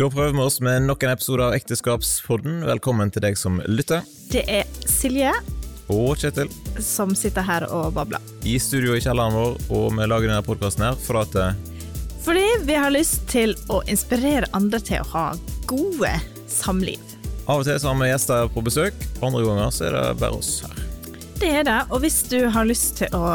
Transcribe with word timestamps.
Da 0.00 0.06
prøver 0.08 0.32
vi 0.32 0.40
oss 0.40 0.54
med 0.64 0.86
nok 0.88 1.02
en 1.04 1.10
episode 1.12 1.44
av 1.44 1.52
Ekteskapspodden. 1.52 2.62
Velkommen 2.64 3.10
til 3.12 3.20
deg 3.20 3.34
som 3.36 3.58
lytter. 3.68 4.00
Det 4.32 4.46
er 4.48 4.70
Silje 4.88 5.34
Og 5.92 6.14
Kjetil. 6.16 6.48
som 6.80 7.12
sitter 7.12 7.44
her 7.44 7.66
og 7.68 7.92
babler. 7.92 8.22
I 8.48 8.54
studio 8.56 8.94
i 8.96 9.02
kjelleren 9.04 9.36
vår, 9.36 9.58
og 9.68 9.98
vi 9.98 10.06
lager 10.08 10.30
denne 10.30 10.46
podkasten 10.46 10.86
her 10.86 10.96
for 11.04 11.20
at 11.20 11.36
eh, 11.36 11.52
Fordi 12.24 12.46
vi 12.64 12.78
har 12.80 12.94
lyst 12.96 13.28
til 13.28 13.52
å 13.68 13.82
inspirere 13.92 14.48
andre 14.56 14.80
til 14.80 15.04
å 15.04 15.10
ha 15.12 15.26
gode 15.68 16.14
samliv. 16.48 17.04
av 17.44 17.60
og 17.60 17.68
til 17.68 17.76
så 17.76 17.92
har 17.92 18.00
vi 18.00 18.08
gjester 18.08 18.48
på 18.56 18.64
besøk, 18.64 19.06
andre 19.20 19.44
ganger 19.44 19.68
så 19.68 19.84
er 19.90 19.98
det 19.98 20.06
bare 20.24 20.40
oss 20.40 20.62
her. 20.64 20.80
Det 21.44 21.52
er 21.60 21.68
det, 21.68 21.80
og 21.90 22.00
hvis 22.00 22.22
du 22.32 22.48
har 22.48 22.64
lyst 22.64 23.02
til 23.04 23.20
å 23.20 23.28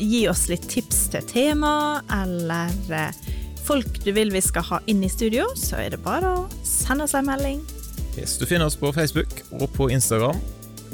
gi 0.00 0.24
oss 0.24 0.48
litt 0.48 0.64
tips 0.72 1.10
til 1.12 1.28
tema, 1.28 2.00
eller 2.22 2.72
eh, 2.88 3.23
folk 3.64 4.04
du 4.04 4.12
vil 4.12 4.28
vi 4.32 4.40
skal 4.44 4.62
ha 4.68 4.78
inn 4.90 5.04
i 5.04 5.08
studio, 5.08 5.44
så 5.56 5.76
er 5.80 5.90
det 5.94 6.00
bare 6.04 6.28
å 6.28 6.48
sende 6.66 7.04
oss 7.06 7.14
en 7.16 7.26
melding. 7.28 7.60
Hvis 8.14 8.38
du 8.38 8.46
finner 8.46 8.66
oss 8.68 8.76
på 8.78 8.92
Facebook 8.94 9.42
og 9.58 9.72
på 9.74 9.90
Instagram. 9.94 10.38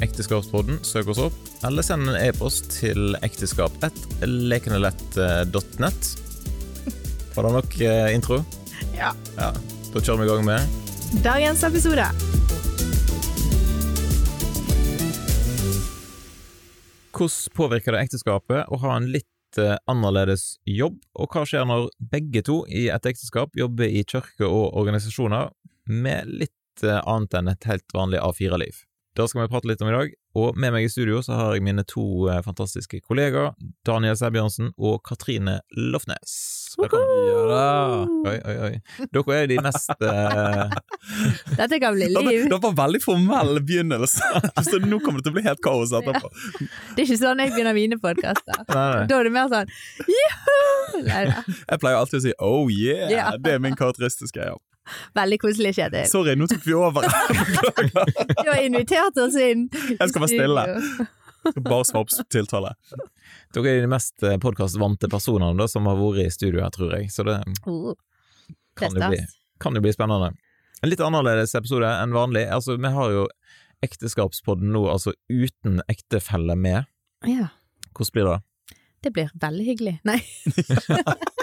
Ekteskapspodden, 0.01 0.79
søk 0.87 1.07
oss 1.13 1.19
opp. 1.21 1.33
Eller 1.67 1.81
send 1.85 2.09
en 2.09 2.17
e-post 2.17 2.71
til 2.79 2.99
ekteskap1lekenelett.net. 3.21 6.01
Var 7.35 7.41
det 7.45 7.51
nok 7.53 7.81
eh, 7.85 8.15
intro? 8.15 8.37
Ja. 8.95 9.11
Ja. 9.37 9.51
Da 9.91 9.99
kjører 9.99 10.19
vi 10.21 10.25
i 10.25 10.31
gang 10.31 10.43
med 10.47 10.59
Dagens 11.21 11.63
episode. 11.67 12.07
Hvordan 17.11 17.53
påvirker 17.53 17.91
det 17.93 18.01
ekteskapet 18.07 18.65
å 18.71 18.75
ha 18.81 18.95
en 18.97 19.11
litt 19.13 19.29
eh, 19.59 19.77
annerledes 19.91 20.59
jobb, 20.67 20.99
og 21.15 21.33
hva 21.33 21.45
skjer 21.47 21.67
når 21.67 21.89
begge 22.13 22.43
to 22.47 22.61
i 22.69 22.87
et 22.93 23.07
ekteskap 23.09 23.57
jobber 23.57 23.89
i 23.89 24.05
kirke 24.07 24.47
og 24.47 24.77
organisasjoner 24.79 25.51
med 25.91 26.29
litt 26.29 26.85
eh, 26.85 27.01
annet 27.01 27.39
enn 27.39 27.51
et 27.51 27.69
helt 27.69 27.97
vanlig 27.97 28.21
A4-liv? 28.23 28.85
Det 29.17 29.25
skal 29.27 29.41
vi 29.43 29.49
prate 29.51 29.67
litt 29.67 29.81
om 29.83 29.89
i 29.89 29.91
dag, 29.91 30.11
og 30.39 30.55
med 30.55 30.71
meg 30.71 30.85
i 30.85 30.89
studio 30.91 31.17
så 31.25 31.35
har 31.35 31.55
jeg 31.57 31.63
mine 31.65 31.83
to 31.83 32.03
eh, 32.31 32.37
fantastiske 32.45 33.01
kollegaer, 33.03 33.49
Daniel 33.87 34.15
Sæbjørnsen 34.15 34.69
og 34.79 35.01
Katrine 35.03 35.57
Lofnes. 35.75 36.35
Ja 36.79 36.87
da. 37.49 37.65
Oi, 38.31 38.37
oi, 38.47 38.53
oi. 38.69 38.71
Dere 39.11 39.35
er 39.41 39.49
de 39.51 39.57
mest 39.65 39.91
eh, 40.07 40.71
Dette 41.59 41.81
kan 41.83 41.97
bli 41.97 42.07
liv. 42.15 42.47
det 42.53 42.61
var 42.63 42.77
veldig 42.79 43.03
formell 43.03 43.59
begynnelse, 43.67 44.31
så 44.69 44.79
nå 44.79 45.01
kommer 45.03 45.19
det 45.19 45.27
til 45.27 45.35
å 45.35 45.39
bli 45.41 45.45
helt 45.49 45.63
kaos 45.67 45.91
etterpå. 45.99 46.31
Det 46.95 47.03
er 47.03 47.05
ikke 47.09 47.19
sånn 47.25 47.43
jeg 47.43 47.51
begynner 47.57 47.75
mine 47.75 47.99
podkaster. 47.99 48.63
Da 48.71 48.87
er 49.11 49.27
det 49.27 49.35
mer 49.35 49.51
sånn 49.51 49.75
juhu! 50.07 51.03
Nei 51.11 51.25
da. 51.27 51.43
Jeg 51.67 51.83
pleier 51.83 51.99
alltid 51.99 52.21
å 52.21 52.23
si 52.29 52.33
'oh 52.39 52.71
yeah', 52.71 53.11
Ja. 53.11 53.31
det 53.35 53.57
er 53.57 53.59
min 53.59 53.75
karakteristiske. 53.75 54.39
Ja. 54.53 54.55
Veldig 55.19 55.37
koselig, 55.41 55.73
Kjetil. 55.77 56.05
Sorry, 56.09 56.35
nå 56.39 56.47
tok 56.51 56.63
vi 56.67 56.75
over. 56.77 57.05
Du 58.43 58.49
har 58.49 58.61
invitert 58.63 59.17
oss 59.21 59.35
inn. 59.39 59.67
Jeg 59.91 60.09
skal 60.11 60.23
være 60.25 60.31
stille. 60.31 60.63
Bare 61.65 61.85
svare 61.89 62.05
på 62.09 62.25
tiltale. 62.33 62.73
Dere 63.55 63.71
er 63.75 63.81
de 63.85 63.89
mest 63.91 64.21
podkastvante 64.43 65.09
personene 65.11 65.57
da, 65.57 65.67
som 65.71 65.87
har 65.89 65.97
vært 65.99 66.27
i 66.27 66.33
studio 66.33 66.61
her, 66.63 66.69
tror 66.73 66.93
jeg, 66.97 67.09
så 67.13 67.25
det 67.27 67.39
Oh, 67.69 67.93
kan 68.77 68.93
jo 68.95 69.09
bli, 69.11 69.21
kan 69.61 69.75
jo 69.77 69.81
bli 69.83 69.93
spennende. 69.95 70.31
En 70.81 70.89
litt 70.89 71.01
annerledes 71.05 71.53
episode 71.57 71.89
enn 72.01 72.13
vanlig. 72.15 72.45
Altså, 72.53 72.77
vi 72.81 72.89
har 72.93 73.11
jo 73.13 73.25
Ekteskapspodden 73.81 74.69
nå 74.75 74.83
altså 74.93 75.15
uten 75.33 75.79
ektefelle 75.89 76.53
med. 76.57 76.85
Ja, 77.25 77.47
Hvordan 77.97 78.13
blir 78.13 78.27
det? 78.29 78.39
det 79.01 79.09
blir 79.15 79.31
veldig 79.41 79.63
hyggelig. 79.65 79.95
Nei, 80.05 80.19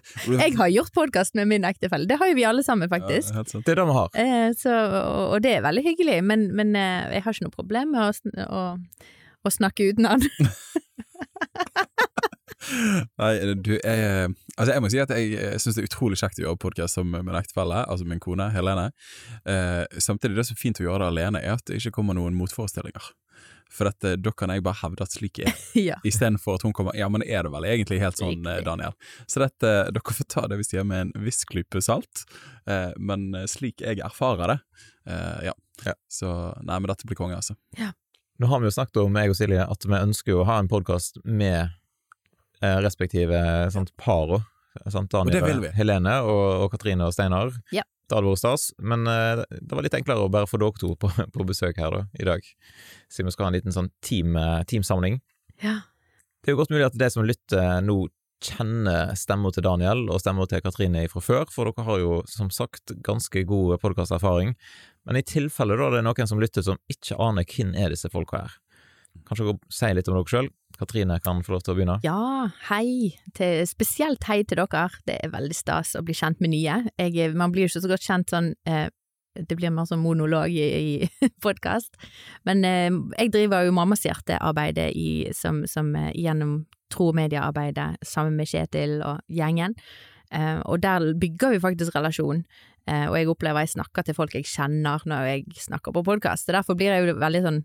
jeg 0.42 0.56
har 0.56 0.70
gjort 0.72 0.92
podkast 0.94 1.36
med 1.38 1.48
min 1.50 1.64
ektefelle. 1.68 2.08
Det 2.08 2.18
har 2.20 2.30
jo 2.30 2.36
vi 2.38 2.46
alle 2.48 2.64
sammen, 2.66 2.88
faktisk. 2.92 3.34
Ja. 3.34 3.44
Det 3.52 3.74
er 3.74 3.80
det 3.82 3.88
vi 3.88 3.96
har. 3.98 4.08
Eh, 4.18 4.50
så, 4.58 4.72
og, 4.72 5.24
og 5.36 5.42
det 5.44 5.56
er 5.56 5.66
veldig 5.66 5.84
hyggelig, 5.86 6.18
men, 6.24 6.48
men 6.56 6.76
eh, 6.78 7.12
jeg 7.16 7.26
har 7.26 7.36
ikke 7.36 7.48
noe 7.48 7.58
problem 7.58 7.92
med 7.94 8.06
å, 8.06 8.10
sn 8.16 8.30
å, 8.46 8.62
å 9.42 9.52
snakke 9.52 9.90
uten 9.92 10.08
han. 10.08 10.24
Nei, 13.18 13.32
du, 13.58 13.72
jeg, 13.74 14.32
altså 14.54 14.70
jeg 14.70 14.82
må 14.84 14.90
si 14.92 15.00
at 15.02 15.10
jeg 15.16 15.58
syns 15.60 15.76
det 15.76 15.82
er 15.82 15.88
utrolig 15.90 16.18
kjekt 16.20 16.38
å 16.38 16.44
gjøre 16.46 16.60
podkast 16.62 16.96
som 16.96 17.08
med 17.10 17.26
min 17.26 17.36
ektefelle, 17.36 17.82
altså 17.90 18.06
min 18.08 18.22
kone 18.22 18.46
Helene. 18.54 18.92
Eh, 19.48 19.82
samtidig, 19.98 20.38
det 20.38 20.46
som 20.48 20.56
er 20.56 20.62
fint 20.62 20.80
å 20.80 20.86
gjøre 20.86 21.04
det 21.04 21.10
alene, 21.12 21.42
er 21.42 21.58
at 21.58 21.66
det 21.68 21.80
ikke 21.80 21.96
kommer 21.98 22.16
noen 22.16 22.38
motforestillinger. 22.38 23.10
For 23.72 23.88
dette, 23.88 24.14
da 24.20 24.32
kan 24.36 24.52
jeg 24.52 24.64
bare 24.66 24.80
hevde 24.82 25.04
at 25.06 25.14
slik 25.14 25.40
er 25.42 25.54
ja. 25.88 25.96
Istedenfor 26.04 26.58
at 26.58 26.66
hun 26.66 26.74
kommer 26.76 26.96
Ja, 26.98 27.08
men 27.12 27.24
er 27.24 27.46
det 27.46 27.52
vel 27.54 27.66
egentlig 27.70 28.02
helt 28.02 28.20
sånn, 28.20 28.44
eh, 28.44 28.58
Riktig. 28.58 28.66
Daniel? 28.68 28.96
Så 29.26 29.42
dette, 29.42 29.72
dere 29.94 30.16
får 30.18 30.28
ta 30.28 30.46
det 30.50 30.60
hvis 30.60 30.72
de 30.74 30.80
har 30.82 30.88
med 30.88 31.06
en 31.06 31.24
viss 31.24 31.42
klype 31.48 31.80
salt, 31.84 32.26
eh, 32.68 32.92
men 33.00 33.30
eh, 33.38 33.48
slik 33.50 33.80
jeg 33.84 34.02
erfarer 34.04 34.54
det, 34.54 34.58
eh, 35.08 35.38
ja. 35.50 35.56
Ja. 35.86 35.96
Så 36.12 36.28
nei, 36.60 36.76
men 36.78 36.90
dette 36.92 37.08
blir 37.08 37.18
konge, 37.18 37.38
altså. 37.40 37.56
Nå 38.42 38.48
har 38.50 38.60
vi 38.60 38.68
jo 38.68 38.74
snakket 38.74 39.00
om, 39.02 39.16
jeg 39.18 39.32
og 39.32 39.38
Silje, 39.38 39.64
at 39.74 39.84
vi 39.86 39.98
ønsker 39.98 40.36
å 40.36 40.46
ha 40.48 40.58
en 40.60 40.68
podkast 40.70 41.20
med 41.24 41.72
eh, 42.62 42.78
respektive 42.84 43.38
sant, 43.74 43.92
par 44.00 44.36
òg. 44.38 44.48
Sant, 44.88 45.12
Og 45.12 45.28
Daniel, 45.28 45.66
vi. 45.66 45.70
Helene 45.76 46.14
og, 46.24 46.64
og 46.64 46.70
Katrine 46.72 47.04
og 47.04 47.12
Steinar. 47.12 47.52
Ja. 47.76 47.84
Det 48.08 48.18
hadde 48.18 48.28
vært 48.28 48.42
stas, 48.42 48.66
men 48.82 49.06
eh, 49.08 49.44
det 49.60 49.76
var 49.76 49.86
litt 49.86 49.96
enklere 49.96 50.26
å 50.26 50.32
bare 50.32 50.48
få 50.50 50.60
dere 50.60 50.80
to 50.80 50.94
på, 51.00 51.10
på 51.34 51.46
besøk 51.48 51.78
her 51.80 51.94
da, 51.94 52.02
i 52.18 52.28
dag. 52.28 52.48
Siden 53.12 53.30
vi 53.30 53.36
skal 53.36 53.46
ha 53.46 53.52
en 53.52 53.58
liten 53.60 53.74
sånn 53.74 53.92
team, 54.04 54.36
eh, 54.36 54.60
teamsamling. 54.68 55.22
ja. 55.62 55.80
Det 56.42 56.50
er 56.50 56.56
jo 56.56 56.58
godt 56.58 56.72
mulig 56.74 56.88
at 56.88 56.96
de 56.98 57.06
som 57.06 57.22
lytter 57.22 57.84
nå 57.86 57.94
kjenner 58.42 59.12
stemma 59.18 59.52
til 59.54 59.62
Daniel 59.62 60.08
og 60.10 60.20
stemma 60.22 60.46
til 60.50 60.62
Katrine 60.64 61.04
fra 61.10 61.22
før, 61.22 61.44
for 61.54 61.70
dere 61.70 61.86
har 61.86 62.00
jo 62.02 62.16
som 62.26 62.50
sagt 62.50 62.90
ganske 63.06 63.44
god 63.46 63.76
podkasterfaring. 63.82 64.56
Men 65.06 65.18
i 65.18 65.22
tilfelle 65.26 65.78
da 65.78 65.90
det 65.92 66.00
er 66.00 66.06
noen 66.08 66.30
som 66.30 66.42
lytter 66.42 66.66
som 66.66 66.80
ikke 66.90 67.18
aner 67.22 67.46
hvem 67.46 67.76
er 67.78 67.94
disse 67.94 68.10
folka 68.12 68.42
her, 68.44 68.56
kanskje 69.28 69.46
dere 69.50 69.58
sier 69.72 69.94
litt 69.98 70.08
om 70.10 70.16
dere 70.18 70.30
sjøl? 70.32 70.48
Katrine 70.78 71.18
kan 71.22 71.42
få 71.44 71.52
lov 71.54 71.62
til 71.62 71.74
å 71.74 71.76
begynne. 71.78 71.98
Ja, 72.02 72.48
hei. 72.70 73.12
Til, 73.36 73.60
spesielt 73.68 74.24
hei 74.26 74.40
til 74.48 74.58
dere. 74.62 74.86
Det 75.06 75.18
er 75.22 75.30
veldig 75.34 75.54
stas 75.54 75.94
å 75.98 76.02
bli 76.06 76.14
kjent 76.16 76.40
med 76.42 76.50
nye. 76.54 76.78
Jeg, 76.98 77.14
er- 77.20 77.36
man 77.38 77.52
blir 77.54 77.66
jo 77.66 77.70
ikke 77.74 77.84
så 77.84 77.90
godt 77.92 78.06
kjent 78.08 78.32
sånn 78.32 78.52
eh, 78.66 78.88
Det 79.36 79.56
blir 79.56 79.70
mer 79.72 79.86
sånn 79.88 80.02
monolog 80.02 80.50
i, 80.52 80.64
i 81.00 81.28
podkast. 81.44 81.94
Men 82.48 82.64
eh, 82.68 82.90
jeg 83.20 83.30
driver 83.32 83.64
jo 83.68 83.72
Mammas 83.76 84.02
hjerte-arbeidet 84.04 84.90
som, 85.38 85.62
som 85.70 85.94
eh, 85.96 86.10
gjennom 86.18 86.64
tro 86.92 87.06
og 87.12 87.16
mediearbeidet 87.16 88.02
sammen 88.04 88.36
med 88.36 88.50
Kjetil 88.50 88.98
og 89.06 89.22
gjengen. 89.32 89.76
Eh, 90.32 90.58
og 90.66 90.82
der 90.84 91.12
bygger 91.20 91.54
vi 91.54 91.62
faktisk 91.62 91.94
relasjon. 91.96 92.42
Eh, 92.88 93.06
og 93.08 93.16
jeg 93.16 93.28
opplever 93.30 93.62
jeg 93.64 93.76
snakker 93.76 94.04
til 94.08 94.16
folk 94.18 94.34
jeg 94.36 94.48
kjenner 94.50 95.00
når 95.08 95.28
jeg 95.30 95.44
snakker 95.68 95.94
på 95.96 96.02
podkast. 96.10 96.48
Derfor 96.52 96.76
blir 96.76 96.90
jeg 96.92 97.06
jo 97.12 97.16
veldig 97.22 97.42
sånn 97.46 97.62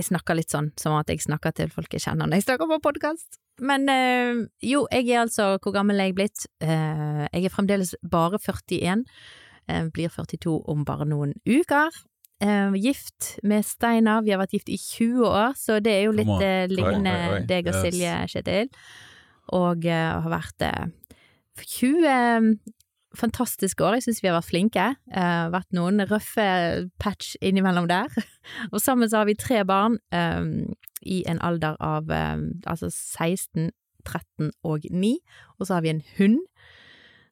jeg 0.00 0.08
snakker 0.08 0.38
litt 0.38 0.52
sånn 0.52 0.72
som 0.80 0.96
at 0.98 1.12
jeg 1.12 1.22
snakker 1.22 1.54
til 1.56 1.70
folk 1.72 1.92
jeg 1.94 2.04
kjenner 2.06 2.28
når 2.28 2.40
jeg 2.40 2.48
snakker 2.48 2.70
på 2.72 2.80
podkast. 2.88 3.40
Men 3.60 3.84
øh, 3.92 4.44
jo, 4.64 4.86
jeg 4.88 5.10
er 5.10 5.26
altså 5.26 5.58
Hvor 5.60 5.74
gammel 5.74 6.00
er 6.00 6.08
jeg 6.08 6.16
blitt? 6.16 6.46
Uh, 6.64 7.26
jeg 7.28 7.44
er 7.44 7.52
fremdeles 7.52 7.92
bare 8.00 8.40
41. 8.40 9.04
Uh, 9.68 9.90
blir 9.92 10.08
42 10.08 10.62
om 10.72 10.86
bare 10.88 11.08
noen 11.08 11.36
uker. 11.44 11.92
Uh, 12.40 12.72
gift 12.80 13.34
med 13.44 13.66
Steinar. 13.68 14.22
Vi 14.24 14.32
har 14.32 14.40
vært 14.40 14.54
gift 14.56 14.70
i 14.72 14.78
20 14.80 15.26
år, 15.28 15.52
så 15.60 15.76
det 15.84 15.92
er 15.92 16.06
jo 16.06 16.16
litt 16.16 16.30
uh, 16.30 16.40
eh, 16.40 16.70
lignende 16.72 17.12
Oi, 17.12 17.26
oi, 17.26 17.40
oi. 17.42 17.46
deg 17.50 17.68
og 17.68 17.76
Yes. 17.76 17.82
Silje, 17.84 18.14
Kjetil. 18.32 18.70
Og 19.60 19.84
eh, 19.84 20.12
har 20.24 20.30
vært 20.32 20.64
eh, 20.64 20.86
20 21.60 22.56
fantastiske 23.16 23.84
år. 23.84 23.98
Jeg 23.98 24.06
syns 24.06 24.20
vi 24.22 24.30
har 24.30 24.36
vært 24.38 24.50
flinke. 24.50 24.86
Uh, 25.10 25.48
vært 25.54 25.70
noen 25.76 26.02
røffe 26.10 26.46
patch 27.02 27.34
innimellom 27.42 27.88
der. 27.90 28.12
Og 28.72 28.80
sammen 28.82 29.10
så 29.10 29.22
har 29.22 29.30
vi 29.30 29.38
tre 29.38 29.62
barn 29.66 29.98
um, 30.14 30.70
i 31.02 31.22
en 31.30 31.40
alder 31.42 31.78
av 31.82 32.10
um, 32.10 32.46
altså 32.66 32.90
16, 32.92 33.72
13 34.06 34.52
og 34.64 34.86
9. 34.90 35.16
Og 35.58 35.66
så 35.66 35.76
har 35.76 35.86
vi 35.86 35.94
en 35.94 36.04
hund 36.18 36.38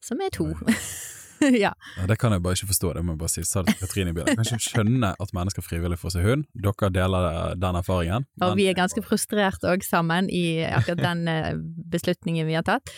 som 0.04 0.20
er 0.24 0.34
to. 0.34 0.50
ja. 1.64 1.72
Ja, 1.98 2.06
det 2.10 2.18
kan 2.18 2.34
jeg 2.34 2.42
bare 2.42 2.58
ikke 2.58 2.72
forstå, 2.72 2.92
det 2.98 3.04
må 3.06 3.14
jeg 3.14 3.22
bare 3.22 3.34
si. 3.36 3.46
Sa 3.46 3.62
det 3.62 3.76
til 3.76 3.86
Katrine 3.86 4.14
bilen. 4.14 4.34
Jeg 4.34 4.40
kan 4.40 4.58
ikke 4.58 4.72
skjønne 4.72 5.14
at 5.14 5.34
mennesker 5.36 5.62
frivillig 5.62 6.00
får 6.02 6.16
seg 6.16 6.26
hund. 6.26 6.46
Dere 6.58 6.92
deler 6.94 7.54
den 7.54 7.78
erfaringen. 7.78 8.26
Og 8.42 8.58
vi 8.58 8.66
er 8.70 8.78
ganske 8.78 9.02
frustrert 9.06 9.66
òg 9.66 9.86
sammen 9.86 10.30
i 10.30 10.62
akkurat 10.66 11.02
den 11.06 11.66
beslutningen 11.90 12.50
vi 12.50 12.58
har 12.58 12.66
tatt. 12.66 12.94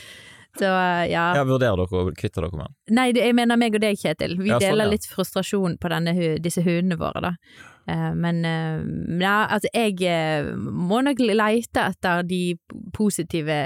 Så 0.59 0.67
eh, 0.67 1.07
ja. 1.13 1.31
Ja, 1.37 1.45
Vurderer 1.47 1.79
dere 1.85 2.03
å 2.03 2.13
kvitte 2.17 2.43
dere 2.43 2.51
med 2.57 2.67
den? 2.67 2.77
Nei, 2.99 3.09
jeg 3.15 3.37
mener 3.39 3.61
meg 3.61 3.77
og 3.79 3.85
deg, 3.85 3.99
Kjetil. 4.01 4.37
Vi 4.41 4.51
Ja, 4.51 4.59
sånn, 4.59 4.67
deler 4.67 4.91
litt 4.91 5.07
frustrasjon 5.11 5.79
på 5.81 5.93
denne, 5.93 6.15
disse 6.43 6.65
hundene 6.67 6.99
våre, 7.01 7.23
da. 7.31 7.33
Eh, 7.91 8.11
men 8.19 8.45
eh, 8.49 8.85
ja, 9.23 9.37
altså, 9.47 9.71
jeg 9.75 10.55
må 10.59 11.03
nok 11.07 11.23
leite 11.23 11.87
etter 11.93 12.25
de 12.27 12.45
positive 12.97 13.61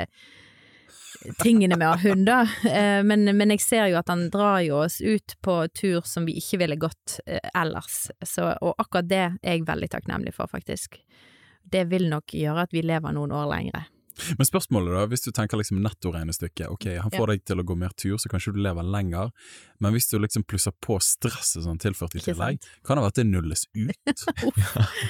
tingene 1.40 1.78
med 1.80 1.88
å 1.88 1.94
ha 1.94 2.02
hund, 2.02 2.26
da. 2.28 2.42
Men, 3.08 3.22
men 3.32 3.52
jeg 3.54 3.62
ser 3.64 3.86
jo 3.88 3.96
at 3.96 4.10
han 4.12 4.26
drar 4.28 4.58
jo 4.60 4.82
oss 4.82 4.98
ut 5.00 5.36
på 5.40 5.54
tur 5.72 6.04
som 6.04 6.26
vi 6.28 6.34
ikke 6.36 6.58
ville 6.60 6.76
gått 6.76 7.14
ellers. 7.56 8.10
Så, 8.20 8.50
og 8.60 8.74
akkurat 8.82 9.08
det 9.08 9.22
er 9.22 9.38
jeg 9.40 9.64
veldig 9.64 9.88
takknemlig 9.94 10.34
for, 10.36 10.52
faktisk. 10.52 10.98
Det 11.64 11.86
vil 11.88 12.10
nok 12.12 12.34
gjøre 12.36 12.66
at 12.66 12.76
vi 12.76 12.84
lever 12.84 13.16
noen 13.16 13.32
år 13.32 13.48
lengre. 13.54 13.86
Men 14.38 14.46
spørsmålet 14.46 14.94
da, 14.94 15.04
hvis 15.10 15.24
du 15.26 15.30
tenker 15.34 15.58
liksom 15.58 15.80
nettoregnestykket, 15.84 16.68
ok, 16.70 16.86
han 17.02 17.10
får 17.14 17.32
deg 17.32 17.44
til 17.50 17.60
å 17.60 17.64
gå 17.66 17.76
mer 17.80 17.94
tur, 17.98 18.14
så 18.22 18.30
kanskje 18.30 18.52
du 18.54 18.60
lever 18.62 18.86
lenger, 18.86 19.32
men 19.82 19.94
hvis 19.96 20.06
du 20.12 20.18
liksom 20.22 20.44
plusser 20.46 20.74
på 20.84 21.00
stresset 21.02 21.64
sånn 21.66 21.80
tilført 21.82 22.14
i 22.14 22.22
tillegg, 22.22 22.60
kan 22.86 22.96
det 23.00 23.04
være 23.06 23.12
at 23.14 23.18
det 23.20 23.26
nulles 23.26 23.64
ut? 23.74 23.90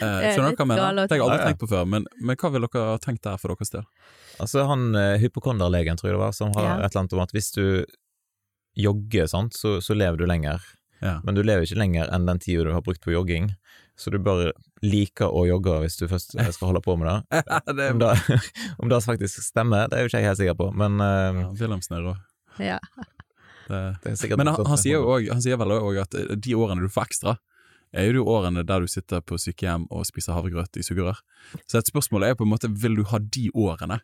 eh, 0.01 0.31
skjønner 0.33 0.55
du 0.55 0.57
hva 0.57 0.65
jeg 0.65 0.71
mener? 0.71 1.03
å 1.05 1.05
Det 1.05 1.13
har 1.13 1.19
jeg 1.19 1.27
aldri 1.27 1.37
Ja, 1.37 1.43
ja. 1.43 1.49
tenkt 1.51 1.61
på 1.65 1.71
før, 1.75 1.85
men, 1.97 2.09
men 2.21 2.41
hva 2.41 2.53
vil 2.55 2.67
dere 2.69 2.87
ha 2.95 2.97
tenkt 3.05 3.25
der 3.29 3.37
for 3.43 3.53
deres 3.55 3.75
del? 3.75 3.85
Altså 4.43 4.65
han 4.71 4.89
eh, 4.99 5.19
hypokonderlegen, 5.23 6.01
tror 6.01 6.11
jeg 6.11 6.17
det 6.19 6.23
var, 6.25 6.33
som 6.37 6.55
har 6.57 6.65
Ja. 6.71 6.75
et 6.81 6.89
eller 6.95 7.05
annet 7.05 7.19
om 7.19 7.25
at 7.27 7.35
hvis 7.37 7.53
du 7.59 7.65
jogger, 8.75 9.29
sant, 9.31 9.55
så, 9.55 9.77
så 9.85 9.95
lever 9.95 10.19
du 10.19 10.27
lenger. 10.27 10.63
Ja. 11.05 11.19
Men 11.27 11.37
du 11.37 11.43
lever 11.45 11.67
ikke 11.67 11.79
lenger 11.79 12.09
enn 12.15 12.25
den 12.27 12.41
tida 12.43 12.65
du 12.67 12.73
har 12.75 12.83
brukt 12.83 13.03
på 13.05 13.13
jogging, 13.15 13.51
så 13.97 14.11
du 14.11 14.19
bør 14.19 14.49
like 14.85 15.27
å 15.27 15.45
jogge 15.47 15.79
hvis 15.85 15.97
du 16.01 16.07
først 16.11 16.35
eh, 16.39 16.51
skal 16.55 16.73
holde 16.73 16.83
på 16.85 16.97
med 17.01 17.09
det. 17.09 17.43
det 17.79 17.89
Om 17.95 18.03
det, 18.03 18.13
om 18.83 18.91
det 18.91 19.01
faktisk 19.05 19.43
stemmer, 19.45 19.89
det 19.89 19.99
er 19.99 20.05
jo 20.05 20.11
ikke 20.11 20.23
jeg 20.23 20.31
helt 20.31 20.41
sikker 20.43 20.59
på, 20.59 20.71
men 20.77 20.99
uh, 21.03 21.43
ja, 21.45 21.49
Wilhelmsen 21.61 21.99
er 21.99 22.07
rå. 22.09 22.15
Ja. 22.63 22.79
Det, 23.69 23.81
det 24.05 24.15
er 24.15 24.37
Men 24.37 24.53
han, 24.53 24.63
han, 24.67 24.81
sier 24.81 25.03
også, 25.03 25.33
han 25.33 25.45
sier 25.45 25.61
vel 25.61 25.77
òg 25.79 26.01
at 26.05 26.19
eh, 26.19 26.35
de 26.35 26.57
årene 26.59 26.85
du 26.85 26.91
får 26.93 27.11
ekstra, 27.11 27.37
er 27.95 28.09
jo 28.09 28.17
de 28.17 28.25
årene 28.35 28.65
der 28.67 28.83
du 28.83 28.91
sitter 28.91 29.23
på 29.23 29.39
sykehjem 29.39 29.87
og 29.95 30.03
spiser 30.09 30.35
havregrøt 30.35 30.81
i 30.81 30.83
sugerør. 30.83 31.21
Så 31.71 31.79
et 31.79 31.91
spørsmål 31.93 32.27
er 32.27 32.35
på 32.35 32.43
en 32.47 32.51
måte, 32.51 32.71
vil 32.71 32.99
du 32.99 33.05
ha 33.13 33.21
de 33.23 33.47
årene? 33.55 34.01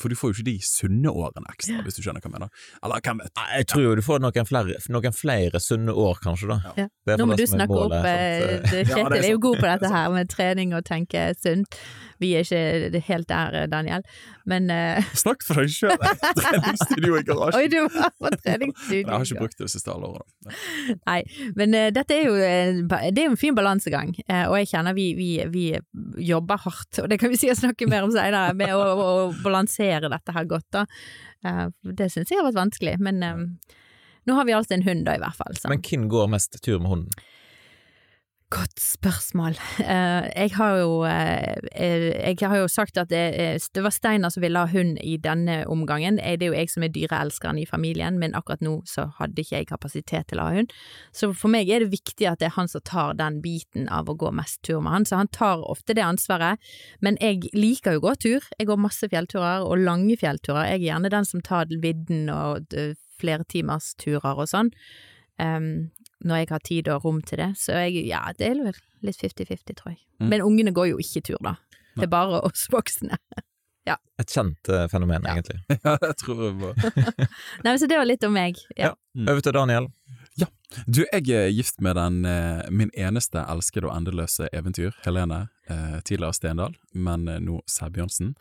For 0.00 0.12
du 0.12 0.16
får 0.16 0.32
jo 0.32 0.38
ikke 0.38 0.48
de 0.50 0.56
sunne 0.64 1.12
årene 1.12 1.52
ekstra, 1.52 1.82
hvis 1.84 1.98
du 1.98 2.02
skjønner 2.04 2.22
hva 2.22 2.30
jeg 2.30 2.36
mener. 2.36 2.68
Eller 2.82 3.02
hvem 3.04 3.22
vet? 3.22 3.42
Jeg 3.58 3.68
tror 3.72 3.84
jo 3.84 3.94
du 3.98 4.04
får 4.06 4.22
noen 4.24 4.48
flere, 4.48 4.78
noen 4.94 5.16
flere 5.16 5.62
sunne 5.62 5.96
år, 6.04 6.22
kanskje, 6.24 6.48
da. 6.52 6.74
Ja. 6.78 6.86
Det 7.02 7.14
er 7.14 7.20
Nå 7.20 7.26
må 7.28 7.36
du 7.36 7.44
snakke 7.50 7.76
opp 7.76 7.92
målet, 7.92 8.06
Kjetil 8.06 8.70
det- 8.70 8.88
Ja, 8.88 9.02
er 9.02 9.18
er 9.18 9.30
jo 9.30 9.42
god 9.42 9.58
på 9.58 9.68
dette 9.68 9.92
her 9.92 10.08
med 10.14 10.30
trening 10.30 10.74
og 10.74 10.84
tenke 10.84 11.32
sunt. 11.40 11.78
Vi 12.22 12.36
er 12.38 12.46
ikke 12.46 13.00
helt 13.08 13.28
der, 13.28 13.62
eh, 13.62 13.66
Daniel. 13.66 14.04
Men 14.46 14.70
uh... 14.70 15.02
Snakk 15.24 15.42
for 15.42 15.58
deg 15.58 15.72
sjøl! 15.74 15.96
Treningsstudio 16.38 17.18
i 17.18 17.24
Oi, 17.58 17.66
du 17.66 17.80
var 17.90 18.12
på 18.14 18.30
treningsstudio. 18.44 19.02
Jeg 19.08 19.10
har 19.10 19.26
ikke 19.26 19.42
brukt 19.42 19.58
det 19.58 19.66
de 19.66 19.72
siste 19.74 19.90
alle 19.90 20.06
årene. 20.12 20.54
Nei, 21.06 21.18
men 21.58 21.74
uh, 21.74 21.88
dette 21.94 22.14
er 22.14 22.28
jo, 22.28 22.36
det 22.38 23.10
er 23.10 23.26
jo 23.26 23.32
en 23.32 23.40
fin 23.40 23.56
balansegang, 23.56 24.14
og 24.46 24.54
jeg 24.58 24.68
kjenner 24.70 24.94
vi, 24.94 25.08
vi, 25.18 25.28
vi 25.50 25.64
jobber 26.22 26.60
hardt, 26.62 27.00
og 27.02 27.08
det 27.10 27.18
kan 27.20 27.32
vi 27.32 27.38
si 27.40 27.50
å 27.50 27.56
snakke 27.58 27.88
mer 27.90 28.06
om 28.06 28.12
senere, 28.14 28.54
med 28.58 28.72
å, 28.74 28.82
å 29.02 29.10
balansere 29.42 29.81
dette 30.12 30.34
her 30.36 30.48
godt 30.50 30.68
da. 30.74 30.86
Eh, 31.46 31.66
det 31.82 32.10
synes 32.12 32.30
jeg 32.30 32.40
har 32.40 32.48
vært 32.48 32.60
vanskelig, 32.60 32.96
men 33.02 33.22
eh, 33.26 33.44
nå 34.28 34.38
har 34.38 34.48
vi 34.48 34.56
altså 34.56 34.76
en 34.76 34.86
hund 34.86 35.06
da 35.08 35.16
i 35.18 35.22
hvert 35.22 35.38
fall. 35.38 35.56
Så. 35.58 35.70
Men 35.72 35.82
hvem 35.84 36.08
går 36.12 36.32
mest 36.32 36.60
tur 36.62 36.78
med 36.78 36.94
hunden? 36.94 37.28
Godt 38.52 38.80
spørsmål. 38.80 39.54
Eh, 39.80 40.26
jeg 40.36 40.50
har 40.58 40.74
jo 40.76 41.04
eh, 41.08 41.56
eh, 41.72 42.36
Jeg 42.40 42.48
har 42.50 42.56
jo 42.56 42.68
sagt 42.68 42.98
at 43.00 43.08
det, 43.08 43.62
det 43.74 43.82
var 43.82 43.90
Steinar 43.90 44.28
som 44.28 44.42
ville 44.42 44.60
ha 44.60 44.68
hund 44.68 44.98
i 45.00 45.16
denne 45.16 45.62
omgangen. 45.72 46.18
Det 46.20 46.42
er 46.42 46.50
jo 46.50 46.56
jeg 46.58 46.68
som 46.68 46.84
er 46.84 46.92
dyreelskeren 46.92 47.58
i 47.58 47.64
familien, 47.66 48.18
men 48.20 48.34
akkurat 48.36 48.60
nå 48.60 48.74
så 48.84 49.06
hadde 49.18 49.40
ikke 49.40 49.56
jeg 49.56 49.68
kapasitet 49.70 50.28
til 50.28 50.42
å 50.42 50.48
ha 50.50 50.56
hund. 50.58 50.74
Så 51.16 51.30
for 51.32 51.48
meg 51.54 51.70
er 51.70 51.80
det 51.80 51.94
viktig 51.94 52.28
at 52.28 52.42
det 52.42 52.50
er 52.50 52.56
han 52.58 52.68
som 52.68 52.84
tar 52.84 53.16
den 53.16 53.40
biten 53.44 53.88
av 53.88 54.12
å 54.12 54.16
gå 54.20 54.32
mest 54.36 54.60
tur 54.68 54.82
med 54.84 54.98
han, 54.98 55.08
så 55.08 55.22
han 55.22 55.32
tar 55.32 55.64
ofte 55.64 55.96
det 55.96 56.04
ansvaret. 56.04 56.60
Men 57.00 57.16
jeg 57.24 57.48
liker 57.56 57.96
jo 57.96 58.02
å 58.02 58.06
gå 58.10 58.14
tur. 58.26 58.50
Jeg 58.58 58.68
går 58.68 58.84
masse 58.84 59.08
fjellturer, 59.08 59.64
og 59.64 59.80
lange 59.80 60.18
fjellturer. 60.20 60.68
Jeg 60.68 60.82
er 60.82 60.86
gjerne 60.90 61.14
den 61.16 61.28
som 61.28 61.40
tar 61.40 61.72
vidden 61.72 62.28
og 62.28 62.68
flere 63.16 63.48
timers 63.48 63.94
turer 63.96 64.36
og 64.36 64.50
sånn. 64.50 64.74
Um, 65.40 65.88
når 66.24 66.42
jeg 66.42 66.50
har 66.50 66.64
tid 66.66 66.88
og 66.94 67.04
rom 67.06 67.22
til 67.26 67.38
det. 67.42 67.50
Så 67.58 67.76
jeg, 67.84 68.06
ja, 68.08 68.24
det 68.38 68.48
er 68.50 68.60
vel 68.62 68.76
litt 69.02 69.18
50-50, 69.22 69.74
tror 69.78 69.94
jeg. 69.94 70.00
Mm. 70.20 70.28
Men 70.32 70.42
ungene 70.46 70.74
går 70.74 70.92
jo 70.92 71.00
ikke 71.02 71.22
tur, 71.32 71.40
da. 71.42 71.56
Det 71.96 72.06
er 72.08 72.12
bare 72.12 72.42
oss 72.46 72.68
voksne. 72.72 73.18
Et 74.22 74.30
kjent 74.30 74.68
uh, 74.70 74.84
fenomen, 74.86 75.24
Ja. 75.26 75.32
egentlig. 75.34 75.58
Ja, 75.82 75.96
jeg 75.98 76.14
tror 76.20 76.42
jeg 76.44 76.54
må 76.60 76.68
Nei, 76.76 77.72
men 77.72 77.78
Så 77.80 77.88
det 77.90 77.96
var 77.98 78.06
litt 78.06 78.22
om 78.22 78.36
meg. 78.36 78.60
Ja. 78.78 78.92
Mm. 79.18 79.26
Over 79.32 79.40
til 79.42 79.56
Daniel. 79.56 79.88
Ja. 80.38 80.46
Du, 80.86 81.00
jeg 81.02 81.26
er 81.34 81.50
gift 81.52 81.82
med 81.84 81.98
den, 81.98 82.22
eh, 82.24 82.62
min 82.70 82.92
eneste 82.96 83.42
elskede 83.50 83.90
og 83.90 83.96
endeløse 83.96 84.46
eventyr, 84.54 84.94
Helene. 85.04 85.48
Eh, 85.68 85.98
tidligere 86.06 86.32
Stendal, 86.38 86.76
men 86.94 87.26
eh, 87.28 87.40
nå 87.42 87.58
Sæbjørnsen. 87.68 88.32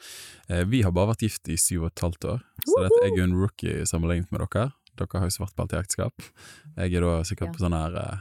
Eh, 0.48 0.62
vi 0.70 0.84
har 0.86 0.94
bare 0.96 1.12
vært 1.16 1.26
gift 1.26 1.50
i 1.52 1.58
syv 1.60 1.88
og 1.88 1.90
et 1.92 2.06
halvt 2.06 2.30
år, 2.36 2.46
så 2.68 2.86
dette 2.86 3.02
er 3.08 3.18
jo 3.18 3.26
en 3.26 3.36
rookie 3.42 3.84
sammenlignet 3.90 4.32
med 4.32 4.46
dere. 4.46 4.70
Dere 5.00 5.22
har 5.22 5.30
jo 5.30 5.36
svart 5.38 5.56
belte 5.56 5.78
i 5.78 5.82
ekteskap. 5.82 6.26
Jeg 6.76 6.94
er 6.98 7.06
da 7.06 7.14
sikkert 7.28 7.48
Ja. 7.50 7.54
på 7.56 7.64
sånn 7.64 7.76
her 7.78 7.96
eh, 8.02 8.20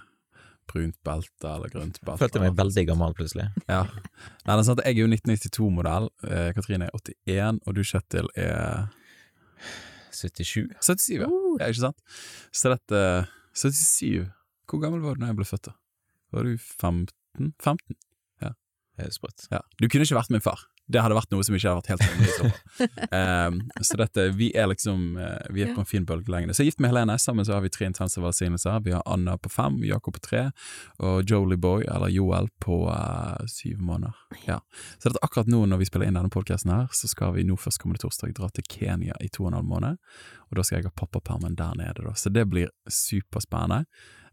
brunt 0.70 0.96
belte 1.04 1.48
eller 1.50 1.68
grønt 1.72 1.98
belte. 2.06 2.20
Følte 2.22 2.40
meg 2.42 2.54
veldig 2.58 2.84
gammel 2.86 3.14
plutselig. 3.18 3.48
Ja. 3.68 3.82
Nei, 4.46 4.54
det 4.54 4.58
er 4.60 4.66
sant, 4.68 4.82
jeg 4.86 4.94
er 4.96 5.00
jo 5.02 5.08
1992-modell, 5.10 6.08
eh, 6.30 6.52
Katrine 6.54 6.86
er 6.86 6.94
81, 6.94 7.60
og 7.66 7.74
du 7.74 7.82
Kjetil 7.82 8.30
er 8.38 8.88
77. 10.14 10.68
77, 10.80 11.18
ja. 11.20 11.26
Uh. 11.26 11.56
ja 11.60 11.70
ikke 11.70 11.84
sant? 11.86 11.98
Så 12.52 12.70
dette 12.72 13.02
77 13.54 14.28
Hvor 14.70 14.80
gammel 14.82 15.02
var 15.02 15.16
du 15.18 15.24
da 15.24 15.32
jeg 15.32 15.40
ble 15.40 15.48
født? 15.48 15.70
da? 15.70 15.74
Var 16.32 16.46
du 16.46 16.54
15? 16.56 17.52
15? 17.58 17.98
Det 19.00 19.06
er 19.08 19.14
sprøtt. 19.14 19.46
Ja. 19.48 19.62
Du 19.80 19.86
kunne 19.88 20.04
ikke 20.04 20.18
vært 20.18 20.32
min 20.34 20.42
far. 20.44 20.66
Det 20.90 21.02
hadde 21.02 21.16
vært 21.16 21.30
noe 21.34 21.44
som 21.46 21.54
ikke 21.56 21.70
hadde 21.70 21.80
vært 21.80 21.90
helt 21.92 22.02
i 22.02 22.30
så 22.30 22.38
fall. 22.40 22.56
Ehm, 23.16 23.58
så 23.84 23.98
dette, 24.00 24.26
vi 24.38 24.50
er 24.56 24.68
liksom 24.70 25.18
eh, 25.20 25.50
Vi 25.54 25.64
er 25.64 25.72
på 25.74 25.82
en 25.82 25.88
fin 25.88 26.06
bølgelengde. 26.06 26.54
Så 26.54 26.62
jeg 26.62 26.70
er 26.70 26.70
gift 26.70 26.82
med 26.82 26.92
Helene. 26.92 27.16
Sammen 27.20 27.46
så 27.46 27.56
har 27.56 27.64
vi 27.64 27.70
tre 27.72 27.88
intense 27.90 28.20
velsignelser. 28.22 28.80
Vi 28.86 28.94
har 28.94 29.02
Anna 29.06 29.36
på 29.38 29.50
fem, 29.52 29.80
Jakob 29.86 30.16
på 30.16 30.22
tre, 30.24 30.42
og 30.98 31.30
Jolie 31.30 31.60
Boy, 31.60 31.84
eller 31.84 32.12
Joel, 32.12 32.48
på 32.62 32.82
uh, 32.88 33.36
syv 33.50 33.82
måneder. 33.84 34.16
Ja. 34.46 34.60
Så 34.98 35.10
dette, 35.10 35.22
akkurat 35.26 35.50
nå 35.50 35.64
når 35.68 35.82
vi 35.82 35.90
spiller 35.90 36.10
inn 36.10 36.18
denne 36.18 36.32
podkasten 36.32 36.72
her, 36.72 36.88
så 36.96 37.10
skal 37.10 37.34
vi 37.36 37.44
nå 37.46 37.58
førstkommende 37.60 38.02
torsdag 38.02 38.34
dra 38.38 38.50
til 38.54 38.66
Kenya 38.70 39.18
i 39.20 39.28
to 39.28 39.44
og 39.44 39.52
en 39.52 39.60
halv 39.60 39.70
måned. 39.70 40.00
Og 40.50 40.58
da 40.58 40.64
skal 40.66 40.80
jeg 40.80 40.88
ha 40.88 40.96
pappapermen 40.96 41.58
der 41.58 41.76
nede, 41.78 42.06
da. 42.06 42.14
Så 42.18 42.32
det 42.34 42.48
blir 42.50 42.72
superspennende. 42.88 43.84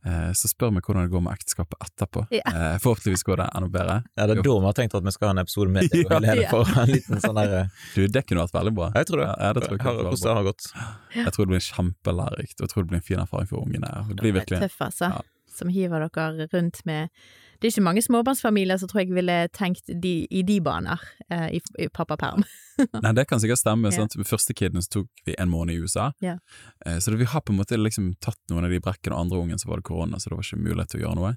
Eh, 0.08 0.30
så 0.40 0.48
spør 0.48 0.70
vi 0.76 0.80
hvordan 0.86 1.04
det 1.08 1.12
går 1.12 1.24
med 1.26 1.34
ekteskapet 1.36 1.82
etterpå. 1.84 2.22
Ja. 2.32 2.44
Eh, 2.48 2.78
forhåpentligvis 2.84 3.26
går 3.28 3.42
det 3.42 3.48
enda 3.60 3.70
bedre. 3.74 3.96
Ja, 4.16 4.28
det 4.30 4.38
er 4.38 4.44
da 4.46 4.54
vi 4.58 4.66
har 4.70 4.78
tenkt 4.78 4.96
at 4.96 5.04
vi 5.08 5.12
skal 5.16 5.28
ha 5.28 5.34
en 5.36 5.42
episode 5.44 5.74
med 5.74 5.90
deg 5.92 6.06
og 6.06 6.12
Ja. 6.16 6.20
Helene 6.30 6.46
Ja. 6.46 6.52
for 6.54 6.82
en 6.84 6.92
liten 6.94 7.24
sånn 7.24 7.40
der 7.42 7.56
eh, 7.60 7.72
Du, 7.96 8.02
det 8.08 8.24
kunne 8.30 8.46
vært 8.46 8.56
veldig 8.56 8.74
bra. 8.80 8.88
Jeg 8.96 9.10
tror 9.10 9.24
det. 9.24 9.30
Ja, 9.34 9.50
det 9.58 9.64
tror 9.66 9.76
jeg 9.76 9.82
kan 9.84 9.90
Har- 9.92 10.04
Hvordan 10.08 10.28
det 10.30 10.38
har 10.40 10.48
gått. 10.48 10.70
Jeg 11.18 11.34
tror 11.36 11.46
det 11.50 11.52
blir 11.56 11.66
kjempelærerikt, 11.68 12.56
og 12.62 12.64
jeg 12.68 12.74
tror 12.74 12.84
det 12.88 12.92
blir 12.94 13.02
en 13.02 13.08
fin 13.10 13.24
erfaring 13.26 13.50
for 13.52 13.66
ungene. 13.66 13.92
Det 14.08 14.16
blir 14.22 14.32
Det 14.32 14.38
virkelig 14.42 14.58
er 14.62 14.68
tøff, 14.70 14.80
altså. 14.88 15.12
Ja. 15.12 15.22
Som 15.58 15.70
hiver 15.74 16.06
dere 16.08 16.48
rundt 16.54 16.84
med 16.86 17.10
Det 17.58 17.68
er 17.68 17.74
ikke 17.74 17.86
mange 17.88 18.04
småbarnsfamilier 18.06 18.78
som 18.82 18.90
tror 18.92 19.02
jeg 19.04 19.14
ville 19.18 19.36
tenkt 19.56 19.90
de, 19.90 20.14
i 20.30 20.44
de 20.46 20.60
baner 20.62 21.02
eh, 21.34 21.58
i, 21.58 21.62
i 21.82 21.88
pappaperm. 21.90 22.44
Nei, 23.04 23.14
det 23.18 23.28
kan 23.30 23.42
sikkert 23.42 23.62
stemme. 23.62 23.92
Sant? 23.96 24.16
Med 24.20 24.30
første 24.30 24.54
kiden 24.58 24.84
så 24.86 25.00
tok 25.00 25.26
vi 25.26 25.36
en 25.42 25.50
måned 25.50 25.74
i 25.76 25.82
USA. 25.82 26.12
Ja. 26.24 26.38
Eh, 26.86 27.00
Så 27.02 27.12
det, 27.12 27.18
vi 27.24 27.30
har 27.32 27.42
på 27.42 27.54
en 27.56 27.60
måte 27.62 27.78
liksom 27.80 28.14
tatt 28.24 28.40
noen 28.52 28.68
av 28.68 28.74
de 28.74 28.82
brekkene, 28.84 29.16
og 29.18 29.26
andre 29.26 29.42
ungen 29.42 29.60
så 29.62 29.72
var 29.72 29.82
det 29.82 29.88
korona, 29.90 30.20
så 30.20 30.30
det 30.30 30.38
var 30.38 30.46
ikke 30.46 30.62
mulighet 30.64 30.94
til 30.94 31.02
å 31.02 31.06
gjøre 31.08 31.20
noe. 31.22 31.34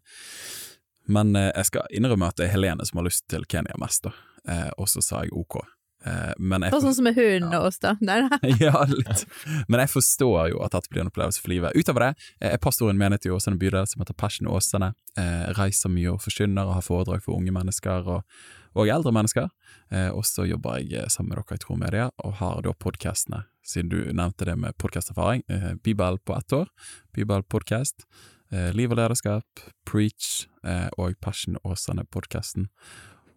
Men 1.11 1.35
eh, 1.37 1.50
jeg 1.56 1.71
skal 1.73 1.97
innrømme 1.97 2.28
at 2.28 2.37
det 2.38 2.49
er 2.49 2.54
Helene 2.54 2.85
som 2.87 3.00
har 3.00 3.09
lyst 3.09 3.25
til 3.33 3.47
Kenya 3.50 3.76
mest, 3.80 4.04
da. 4.06 4.12
Eh, 4.49 4.68
og 4.76 4.88
så 4.92 5.02
sa 5.04 5.25
jeg 5.25 5.33
ok. 5.37 5.62
Eh, 6.00 6.33
men 6.38 6.64
jeg 6.64 6.73
sånn 6.73 6.95
som 6.97 7.04
med 7.04 7.19
hunden 7.19 7.52
og 7.59 7.66
oss, 7.69 7.80
da. 7.83 7.92
Nei. 8.00 8.23
ja, 8.62 8.85
litt. 8.88 9.26
Men 9.69 9.83
jeg 9.85 9.92
forstår 9.92 10.54
jo 10.54 10.62
at 10.64 10.73
dette 10.76 10.92
blir 10.92 11.04
en 11.04 11.11
opplevelse 11.12 11.42
for 11.42 11.52
livet. 11.52 11.76
Utover 11.76 12.07
det, 12.07 12.30
jeg 12.40 12.57
er 12.57 12.62
pastoren 12.62 13.00
menighet 13.00 13.28
i 13.28 13.35
Åsane 13.35 13.61
bydel 13.61 13.88
som 13.90 14.04
heter 14.04 14.16
Passion 14.16 14.49
Åsane. 14.50 14.92
Eh, 15.21 15.50
reiser 15.59 15.92
mye 15.92 16.14
og 16.14 16.23
forkynner 16.25 16.69
og 16.69 16.78
har 16.78 16.87
foredrag 16.87 17.25
for 17.26 17.37
unge 17.37 17.52
mennesker 17.54 18.09
og, 18.16 18.40
og 18.78 18.92
eldre 18.92 19.12
mennesker. 19.14 19.50
Eh, 19.92 20.09
og 20.09 20.25
så 20.28 20.47
jobber 20.49 20.80
jeg 20.80 21.02
eh, 21.02 21.11
sammen 21.12 21.35
med 21.35 21.42
dere 21.42 21.61
i 21.61 21.64
Tro 21.66 21.76
Media, 21.80 22.09
og 22.25 22.38
har 22.40 22.64
da 22.64 22.75
podkastene, 22.87 23.45
siden 23.66 23.92
du 23.92 23.99
nevnte 24.09 24.49
det 24.49 24.57
med 24.59 24.78
podkasterfaring. 24.80 25.45
Eh, 25.52 25.73
Bibel 25.85 26.21
på 26.25 26.37
ett 26.38 26.57
år, 26.57 26.71
Bibel 27.16 27.45
podcast, 27.45 28.07
eh, 28.54 28.71
Liv 28.73 28.95
og 28.95 29.02
lederskap, 29.02 29.66
Preach 29.85 30.47
eh, 30.64 30.88
og 30.97 31.19
Passion 31.21 31.61
Åsane-podkasten. 31.66 32.71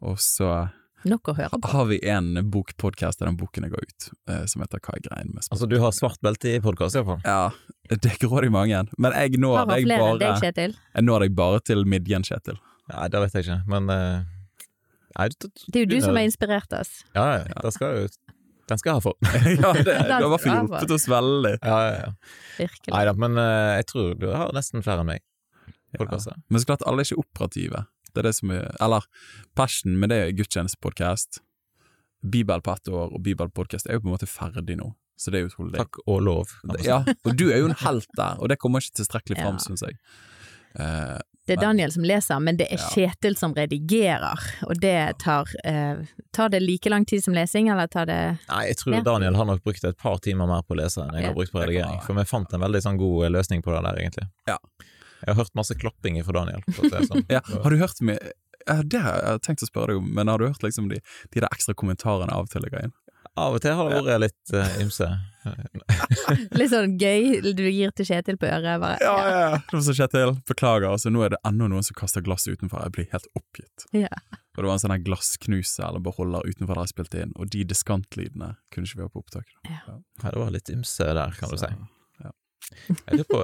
Og 0.04 0.20
så 0.20 0.70
Nok 1.10 1.32
å 1.32 1.36
høre 1.36 1.60
på. 1.60 1.70
har 1.74 1.88
vi 1.90 1.98
en 2.10 2.30
bokpodkast 2.52 3.20
der 3.20 3.28
den 3.28 3.38
boken 3.40 3.68
går 3.72 3.88
ut, 3.88 4.10
eh, 4.32 4.44
som 4.50 4.64
heter 4.64 4.80
Hva 4.84 4.96
er 4.96 5.04
greien 5.08 5.32
med 5.34 5.44
Altså, 5.50 5.68
du 5.70 5.76
har 5.82 5.92
svart 5.96 6.22
belte 6.24 6.54
i 6.56 6.62
podkast, 6.64 6.96
iallfall. 6.96 7.20
Ja, 7.28 7.52
det 7.92 8.14
er 8.14 8.46
i 8.48 8.52
mange, 8.54 8.86
men 8.98 9.18
jeg 9.18 9.40
når 9.42 9.58
Har 9.58 9.72
deg 9.74 9.90
deg, 9.90 10.04
bare 10.04 10.36
Kjetil? 10.40 10.78
Jeg 10.96 11.08
når 11.08 11.26
deg 11.26 11.36
bare 11.36 11.60
til 11.68 11.84
midjen, 11.84 12.24
Kjetil. 12.24 12.60
Nei, 12.92 13.08
det 13.12 13.24
vet 13.24 13.36
jeg 13.38 13.48
ikke, 13.48 13.60
men 13.72 13.92
uh, 13.92 14.24
Nei, 15.14 15.28
du, 15.30 15.48
Det 15.68 15.82
er 15.82 15.84
jo 15.84 15.92
du 15.92 15.98
som 16.02 16.18
har 16.18 16.26
inspirert 16.26 16.74
oss. 16.74 17.04
Ja, 17.14 17.28
ja, 17.44 17.60
det 17.62 17.74
skal 17.76 18.00
jo 18.00 18.08
Den 18.72 18.80
skal 18.80 18.90
jeg 18.90 18.96
ha 18.96 19.04
for. 19.04 19.20
ja, 19.60 19.74
det, 19.76 19.94
du 19.94 20.14
har 20.16 20.24
i 20.24 20.32
hvert 20.32 20.46
fall 20.46 20.56
hjulpet 20.56 20.96
oss 20.96 21.08
veldig. 21.12 21.58
Ja, 21.60 21.80
ja, 21.84 21.94
ja. 22.00 22.38
Virkelig. 22.64 22.96
Nei 22.96 23.04
da, 23.10 23.14
men 23.26 23.40
uh, 23.40 23.76
jeg 23.76 23.90
tror 23.92 24.14
du 24.20 24.30
har 24.32 24.56
nesten 24.56 24.86
flere 24.86 25.04
enn 25.04 25.12
meg. 25.12 25.26
Ja. 25.94 26.08
Men 26.50 26.58
så 26.58 26.66
klart, 26.66 26.82
alle 26.90 27.04
er 27.04 27.06
ikke 27.06 27.22
operative. 27.22 27.84
Det 28.14 28.22
er 28.24 28.30
det 28.30 28.36
som 28.36 28.52
er 28.52 28.68
Eller 28.82 29.06
Passion, 29.56 29.96
men 30.00 30.10
det 30.10 30.18
er 30.22 30.32
gudstjenestepodkast. 30.38 31.40
Bibel 32.24 32.62
på 32.64 32.72
ett 32.72 32.88
år 32.88 33.12
og 33.14 33.22
Bibelpodkast 33.26 33.88
er 33.90 33.98
jo 33.98 34.06
på 34.06 34.08
en 34.08 34.14
måte 34.16 34.30
ferdig 34.32 34.78
nå, 34.80 34.94
så 35.20 35.32
det 35.34 35.42
er 35.42 35.50
utrolig. 35.50 35.76
Takk 35.76 35.98
og 36.08 36.22
lov. 36.24 36.54
Ja, 36.86 37.02
og 37.26 37.36
du 37.38 37.50
er 37.52 37.60
jo 37.60 37.66
en 37.68 37.76
helt 37.84 38.08
der, 38.16 38.38
og 38.40 38.48
det 38.50 38.60
kommer 38.62 38.80
ikke 38.80 39.02
tilstrekkelig 39.02 39.42
fram, 39.42 39.58
Ja. 39.60 39.66
syns 39.66 39.84
jeg. 39.84 39.98
Eh, 40.80 41.20
det 41.46 41.58
er. 41.58 41.62
Daniel 41.62 41.92
som 41.92 42.04
leser, 42.08 42.40
men 42.40 42.56
det 42.58 42.70
er 42.72 42.78
Ja. 42.80 42.88
Kjetil 42.96 43.36
som 43.38 43.54
redigerer, 43.54 44.40
og 44.64 44.80
det 44.80 45.18
tar 45.20 45.46
eh, 45.66 46.06
Tar 46.32 46.50
det 46.50 46.62
like 46.64 46.90
lang 46.90 47.06
tid 47.06 47.22
som 47.24 47.34
lesing, 47.36 47.68
eller 47.70 47.88
tar 47.88 48.06
det 48.06 48.40
Nei, 48.50 48.68
jeg 48.68 48.78
tror 48.78 48.94
Ja. 48.96 49.02
Daniel 49.02 49.36
har 49.36 49.46
nok 49.46 49.62
brukt 49.64 49.84
et 49.84 49.98
par 49.98 50.18
timer 50.20 50.48
mer 50.48 50.62
på 50.64 50.74
å 50.74 50.80
lese 50.80 51.04
enn 51.04 51.12
jeg 51.14 51.24
Ja. 51.24 51.28
har 51.28 51.36
brukt 51.36 51.52
på 51.52 51.60
redigering, 51.62 52.02
for 52.06 52.14
vi 52.16 52.24
fant 52.24 52.54
en 52.54 52.62
veldig 52.62 52.82
sånn 52.82 52.98
god 52.98 53.26
eh, 53.26 53.30
løsning 53.30 53.62
på 53.62 53.76
det 53.76 53.84
der, 53.84 54.00
egentlig. 54.02 54.30
Ja. 54.48 54.58
Jeg 55.24 55.34
har 55.34 55.40
hørt 55.44 55.56
masse 55.58 55.76
klapping 55.80 56.20
fra 56.24 56.36
Daniel. 56.40 56.64
For 56.76 56.90
det 56.90 57.06
sånn. 57.10 57.28
Ja, 57.34 57.44
har 57.44 57.72
du 57.72 57.80
hørt 57.80 58.02
med 58.04 58.20
ja, 58.68 58.80
Det 58.84 59.00
har 59.04 59.22
jeg 59.22 59.44
tenkt 59.48 59.64
å 59.66 59.70
spørre 59.70 59.94
deg 59.94 60.02
om, 60.02 60.12
men 60.16 60.32
har 60.32 60.40
du 60.40 60.50
hørt 60.50 60.64
liksom 60.64 60.90
de, 60.92 61.00
de 61.34 61.42
der 61.42 61.50
ekstra 61.52 61.76
kommentarene 61.76 62.32
av 62.36 62.48
og 62.48 62.54
til 62.54 62.68
inn? 62.68 62.94
Av 63.40 63.56
og 63.56 63.64
til 63.64 63.74
har 63.74 63.90
det 63.90 64.02
vært 64.06 64.22
litt 64.22 64.52
uh, 64.54 64.74
ymse. 64.84 65.08
Litt 66.60 66.70
sånn 66.72 66.94
gøy, 67.02 67.40
du 67.58 67.64
gir 67.66 67.92
til 67.98 68.08
Kjetil 68.08 68.38
på 68.40 68.46
øret, 68.46 68.78
bare 68.80 69.00
Ja, 69.02 69.16
ja, 69.26 69.40
ja. 69.42 69.56
Det 69.58 69.74
var 69.74 69.82
så 69.88 69.96
Kjetil, 69.98 70.34
beklager, 70.48 70.86
altså 70.92 71.12
nå 71.12 71.24
er 71.26 71.34
det 71.34 71.40
ennå 71.50 71.68
noen 71.72 71.84
som 71.88 71.98
kaster 71.98 72.24
glass 72.24 72.46
utenfor, 72.46 72.84
jeg 72.86 72.94
blir 72.96 73.10
helt 73.12 73.26
oppgitt. 73.40 73.88
Ja. 73.96 74.12
Og 74.54 74.62
det 74.62 74.70
var 74.70 74.76
en 74.76 74.84
sånn 74.84 74.96
glassknuse 75.08 75.82
eller 75.88 76.06
beholder 76.06 76.46
utenfor 76.46 76.78
der 76.78 76.86
jeg 76.86 76.94
spilte 76.94 77.26
inn, 77.26 77.34
og 77.34 77.50
de 77.56 77.66
diskantlydene 77.74 78.54
kunne 78.74 78.90
ikke 78.90 79.02
vi 79.02 79.08
ha 79.08 79.12
på 79.16 79.26
opptak. 79.26 79.58
Ja, 79.66 79.98
det 80.30 80.38
var 80.38 80.54
litt 80.54 80.70
ymse 80.74 81.10
der, 81.10 81.36
kan 81.40 81.52
du 81.52 81.58
si. 81.58 81.74
ja. 82.22 82.32
Jeg 82.94 83.24
lurer 83.24 83.30
på, 83.34 83.44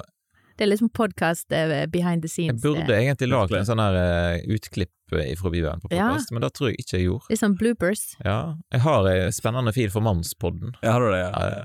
Det 0.60 0.66
er 0.66 0.68
liksom 0.74 0.90
podkast 0.92 1.48
behind 1.88 2.20
the 2.20 2.28
scenes. 2.28 2.60
jeg 2.60 2.74
burde 2.74 2.92
egentlig 2.92 3.30
lagd 3.32 3.54
en 3.56 3.64
sånn 3.64 3.80
her 3.80 3.94
eh, 3.96 4.42
utklipp 4.52 5.14
eh, 5.16 5.30
fra 5.40 5.48
Bibelen 5.54 5.80
på 5.80 5.88
Ja. 5.96 6.10
men 6.30 6.44
det 6.44 6.50
tror 6.52 6.68
jeg 6.68 6.82
ikke 6.82 6.98
jeg 6.98 7.06
gjorde. 7.06 7.30
Litt 7.32 7.40
sånn 7.40 7.54
bloopers. 7.56 8.02
Ja, 8.26 8.36
jeg 8.76 8.82
har 8.84 9.08
ei 9.08 9.30
spennende 9.32 9.72
fil 9.72 9.88
for 9.94 10.04
Mannspodden, 10.04 10.74
Ja, 10.84 10.92
har 10.98 11.00
du 11.06 11.08
det? 11.14 11.22
ja, 11.24 11.64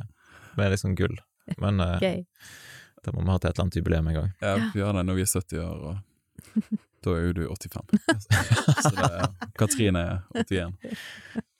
med 0.56 0.72
liksom 0.72 0.96
gull. 0.96 1.18
Men 1.60 1.84
uh, 1.84 1.98
Gøy. 2.06 2.24
da 3.04 3.12
må 3.12 3.26
vi 3.26 3.34
ha 3.34 3.38
til 3.44 3.50
et 3.52 3.58
eller 3.60 3.66
annet 3.68 3.76
jubileum 3.82 4.08
en 4.08 4.16
gang. 4.22 4.32
ja 4.42 4.56
vi 4.74 4.80
gjør 4.80 4.96
det 5.02 5.06
når 5.12 5.20
vi 5.20 5.28
er 5.28 5.34
70 5.36 5.60
år, 5.68 5.84
og 5.92 6.64
da 7.06 7.16
er 7.16 7.28
jo 7.28 7.36
du 7.38 7.44
85. 7.48 7.96
Så 8.86 8.92
det 8.98 9.08
er, 9.08 9.30
Katrine 9.60 10.02
er 10.02 10.44
81. 10.44 10.98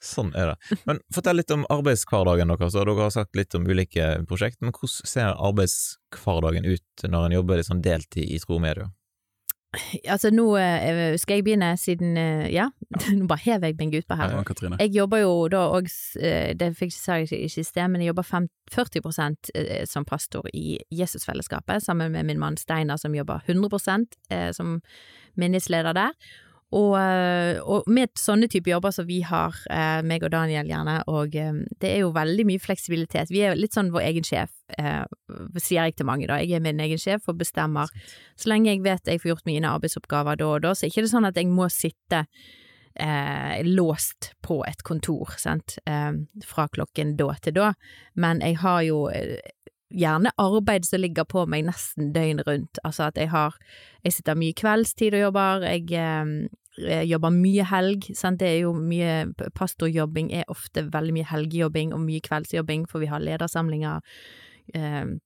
Sånn 0.02 0.32
er 0.38 0.52
det. 0.52 0.80
Men 0.88 1.00
fortell 1.14 1.40
litt 1.40 1.54
om 1.54 1.64
arbeidshverdagen 1.72 2.52
deres. 2.52 2.76
Dere 2.76 2.96
har 2.98 3.14
sagt 3.14 3.38
litt 3.38 3.56
om 3.58 3.66
ulike 3.66 4.12
prosjekt, 4.28 4.60
men 4.62 4.74
hvordan 4.76 5.10
ser 5.12 5.40
arbeidshverdagen 5.48 6.68
ut 6.68 7.06
når 7.08 7.28
en 7.28 7.36
jobber 7.38 7.60
litt 7.60 7.70
sånn 7.70 7.84
deltid 7.84 8.28
i 8.28 8.40
tro 8.42 8.60
media? 8.62 8.90
Altså, 10.12 10.30
nå 10.30 10.46
eh, 10.56 11.16
skal 11.20 11.40
jeg 11.40 11.44
begynne, 11.46 11.72
siden 11.80 12.16
eh, 12.16 12.46
Ja, 12.54 12.68
nå 13.18 13.26
bare 13.28 13.42
hever 13.44 13.70
jeg 13.70 13.78
meg 13.80 13.98
utpå 14.00 14.18
her. 14.18 14.32
Ja, 14.32 14.42
ja, 14.42 14.78
Jeg 14.80 14.94
jobber 14.94 15.22
jo 15.22 15.32
da 15.52 15.66
òg, 15.74 15.90
det 16.60 16.70
fikk 16.78 16.94
jeg 16.94 17.26
ikke 17.26 17.48
sagt 17.48 17.60
i 17.60 17.66
sted, 17.66 17.88
men 17.92 18.04
jeg 18.04 18.12
jobber 18.12 18.26
40 18.72 19.36
eh, 19.54 19.84
som 19.86 20.04
pastor 20.04 20.48
i 20.54 20.78
Jesusfellesskapet, 20.90 21.82
sammen 21.82 22.12
med 22.12 22.26
min 22.26 22.40
mann 22.42 22.56
Steinar 22.56 22.96
som 22.96 23.14
jobber 23.14 23.42
100 23.46 24.06
eh, 24.30 24.50
som 24.52 24.80
menighetsleder 25.36 25.92
der. 25.92 26.12
Og, 26.74 26.96
eh, 26.98 27.60
og 27.62 27.86
med 27.86 28.10
sånne 28.18 28.48
type 28.50 28.70
jobber 28.70 28.90
som 28.90 29.06
vi 29.06 29.20
har, 29.22 29.54
eh, 29.70 30.02
meg 30.02 30.24
og 30.26 30.32
Daniel 30.34 30.66
gjerne, 30.66 30.96
og 31.06 31.36
eh, 31.36 31.52
det 31.78 31.92
er 31.92 32.00
jo 32.02 32.10
veldig 32.10 32.46
mye 32.48 32.58
fleksibilitet. 32.58 33.30
Vi 33.30 33.44
er 33.46 33.54
litt 33.54 33.76
sånn 33.76 33.92
vår 33.94 34.02
egen 34.08 34.26
sjef, 34.26 34.50
eh, 34.76 35.04
sier 35.62 35.86
jeg 35.86 35.96
til 35.96 36.06
mange 36.06 36.26
da. 36.26 36.40
Jeg 36.42 36.58
er 36.58 36.60
min 36.60 36.80
egen 36.82 36.98
sjef 36.98 37.28
og 37.28 37.38
bestemmer. 37.38 37.86
Så 38.36 38.50
lenge 38.50 38.72
jeg 38.72 38.82
vet 38.82 39.06
jeg 39.06 39.22
får 39.22 39.36
gjort 39.36 39.46
mine 39.46 39.70
arbeidsoppgaver 39.70 40.36
da 40.36 40.46
og 40.56 40.62
da, 40.62 40.74
så 40.74 40.84
er 40.84 40.90
det 40.90 40.96
ikke 40.96 41.14
sånn 41.14 41.30
at 41.30 41.38
jeg 41.38 41.46
må 41.46 41.70
sitte 41.70 42.26
eh, 42.98 43.62
låst 43.62 44.32
på 44.42 44.64
et 44.66 44.82
kontor, 44.82 45.36
sant, 45.38 45.78
eh, 45.86 46.12
fra 46.44 46.66
klokken 46.66 47.14
da 47.16 47.30
til 47.40 47.54
da. 47.54 47.74
Men 48.16 48.42
jeg 48.42 48.58
har 48.58 48.82
jo 48.82 49.06
gjerne 49.90 50.32
arbeid 50.42 50.86
som 50.86 51.00
ligger 51.00 51.26
på 51.28 51.44
meg 51.50 51.66
nesten 51.68 52.12
døgnet 52.14 52.46
rundt. 52.48 52.80
Altså 52.84 53.08
at 53.10 53.18
jeg 53.20 53.30
har 53.30 53.54
Jeg 54.04 54.12
sitter 54.12 54.38
mye 54.38 54.54
kveldstid 54.54 55.14
og 55.14 55.20
jobber, 55.20 55.66
jeg 55.66 55.92
eh, 55.92 56.48
jeg 56.76 57.08
jobber 57.08 57.32
mye 57.32 57.64
helg, 57.64 58.08
sant, 58.14 58.40
det 58.40 58.48
er 58.48 58.58
jo 58.66 58.72
mye 58.76 59.48
Pastorjobbing 59.56 60.32
er 60.36 60.50
ofte 60.52 60.84
veldig 60.92 61.14
mye 61.16 61.28
helgejobbing 61.30 61.94
og 61.96 62.02
mye 62.04 62.20
kveldsjobbing, 62.20 62.84
for 62.90 63.00
vi 63.00 63.08
har 63.10 63.24
ledersamlinger. 63.24 64.04
Eh, 64.74 65.16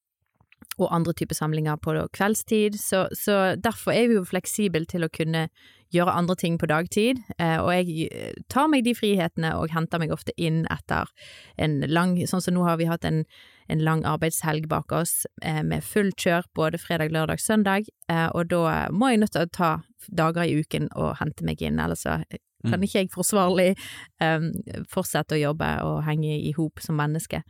og 0.79 0.95
andre 0.95 1.13
typer 1.17 1.35
samlinger 1.35 1.77
på 1.83 1.93
kveldstid, 2.15 2.79
så, 2.79 3.09
så 3.13 3.57
derfor 3.59 3.93
er 3.93 4.09
vi 4.09 4.19
jo 4.21 4.25
fleksible 4.25 4.87
til 4.89 5.05
å 5.05 5.13
kunne 5.13 5.49
gjøre 5.91 6.15
andre 6.15 6.37
ting 6.39 6.59
på 6.61 6.69
dagtid, 6.71 7.19
eh, 7.41 7.59
og 7.59 7.73
jeg 7.75 8.45
tar 8.53 8.71
meg 8.71 8.85
de 8.87 8.95
frihetene 8.95 9.57
og 9.59 9.75
henter 9.75 9.99
meg 9.99 10.15
ofte 10.15 10.33
inn 10.39 10.63
etter 10.71 11.11
en 11.59 11.81
lang, 11.91 12.15
sånn 12.31 12.45
som 12.45 12.55
nå 12.55 12.63
har 12.69 12.79
vi 12.79 12.87
hatt 12.89 13.09
en, 13.09 13.25
en 13.71 13.85
lang 13.87 14.05
arbeidshelg 14.09 14.69
bak 14.71 14.93
oss 14.93 15.25
eh, 15.43 15.63
med 15.67 15.85
fullt 15.87 16.19
kjør 16.21 16.49
både 16.59 16.81
fredag, 16.83 17.13
lørdag, 17.15 17.41
søndag, 17.43 17.89
eh, 18.11 18.29
og 18.35 18.51
da 18.51 18.91
må 18.93 19.13
jeg 19.13 19.23
nødt 19.23 19.37
til 19.37 19.47
å 19.47 19.55
ta 19.55 19.73
dager 20.09 20.49
i 20.49 20.61
uken 20.61 20.91
og 20.97 21.19
hente 21.21 21.47
meg 21.47 21.63
inn, 21.63 21.81
ellers 21.83 22.05
så 22.07 22.21
kan 22.63 22.79
Mm. 22.81 22.83
ikke 22.87 22.99
jeg 22.99 23.13
forsvarlig 23.15 23.77
um, 24.21 24.51
fortsette 24.89 25.37
å 25.37 25.45
jobbe 25.45 25.71
og 25.87 26.03
henge 26.05 26.39
i 26.39 26.53
hop 26.57 26.81
som 26.81 26.97
menneske. 26.97 27.43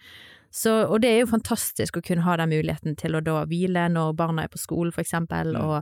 Så, 0.50 0.72
og 0.90 0.98
det 1.02 1.10
er 1.12 1.20
jo 1.20 1.30
fantastisk 1.30 2.00
å 2.00 2.02
kunne 2.02 2.24
ha 2.26 2.34
den 2.40 2.50
muligheten 2.50 2.96
til 2.98 3.14
å 3.14 3.20
da 3.22 3.44
hvile 3.46 3.84
når 3.94 4.16
barna 4.18 4.44
er 4.44 4.50
på 4.50 4.58
skolen, 4.58 4.90
for 4.90 5.04
eksempel, 5.04 5.54
og 5.54 5.76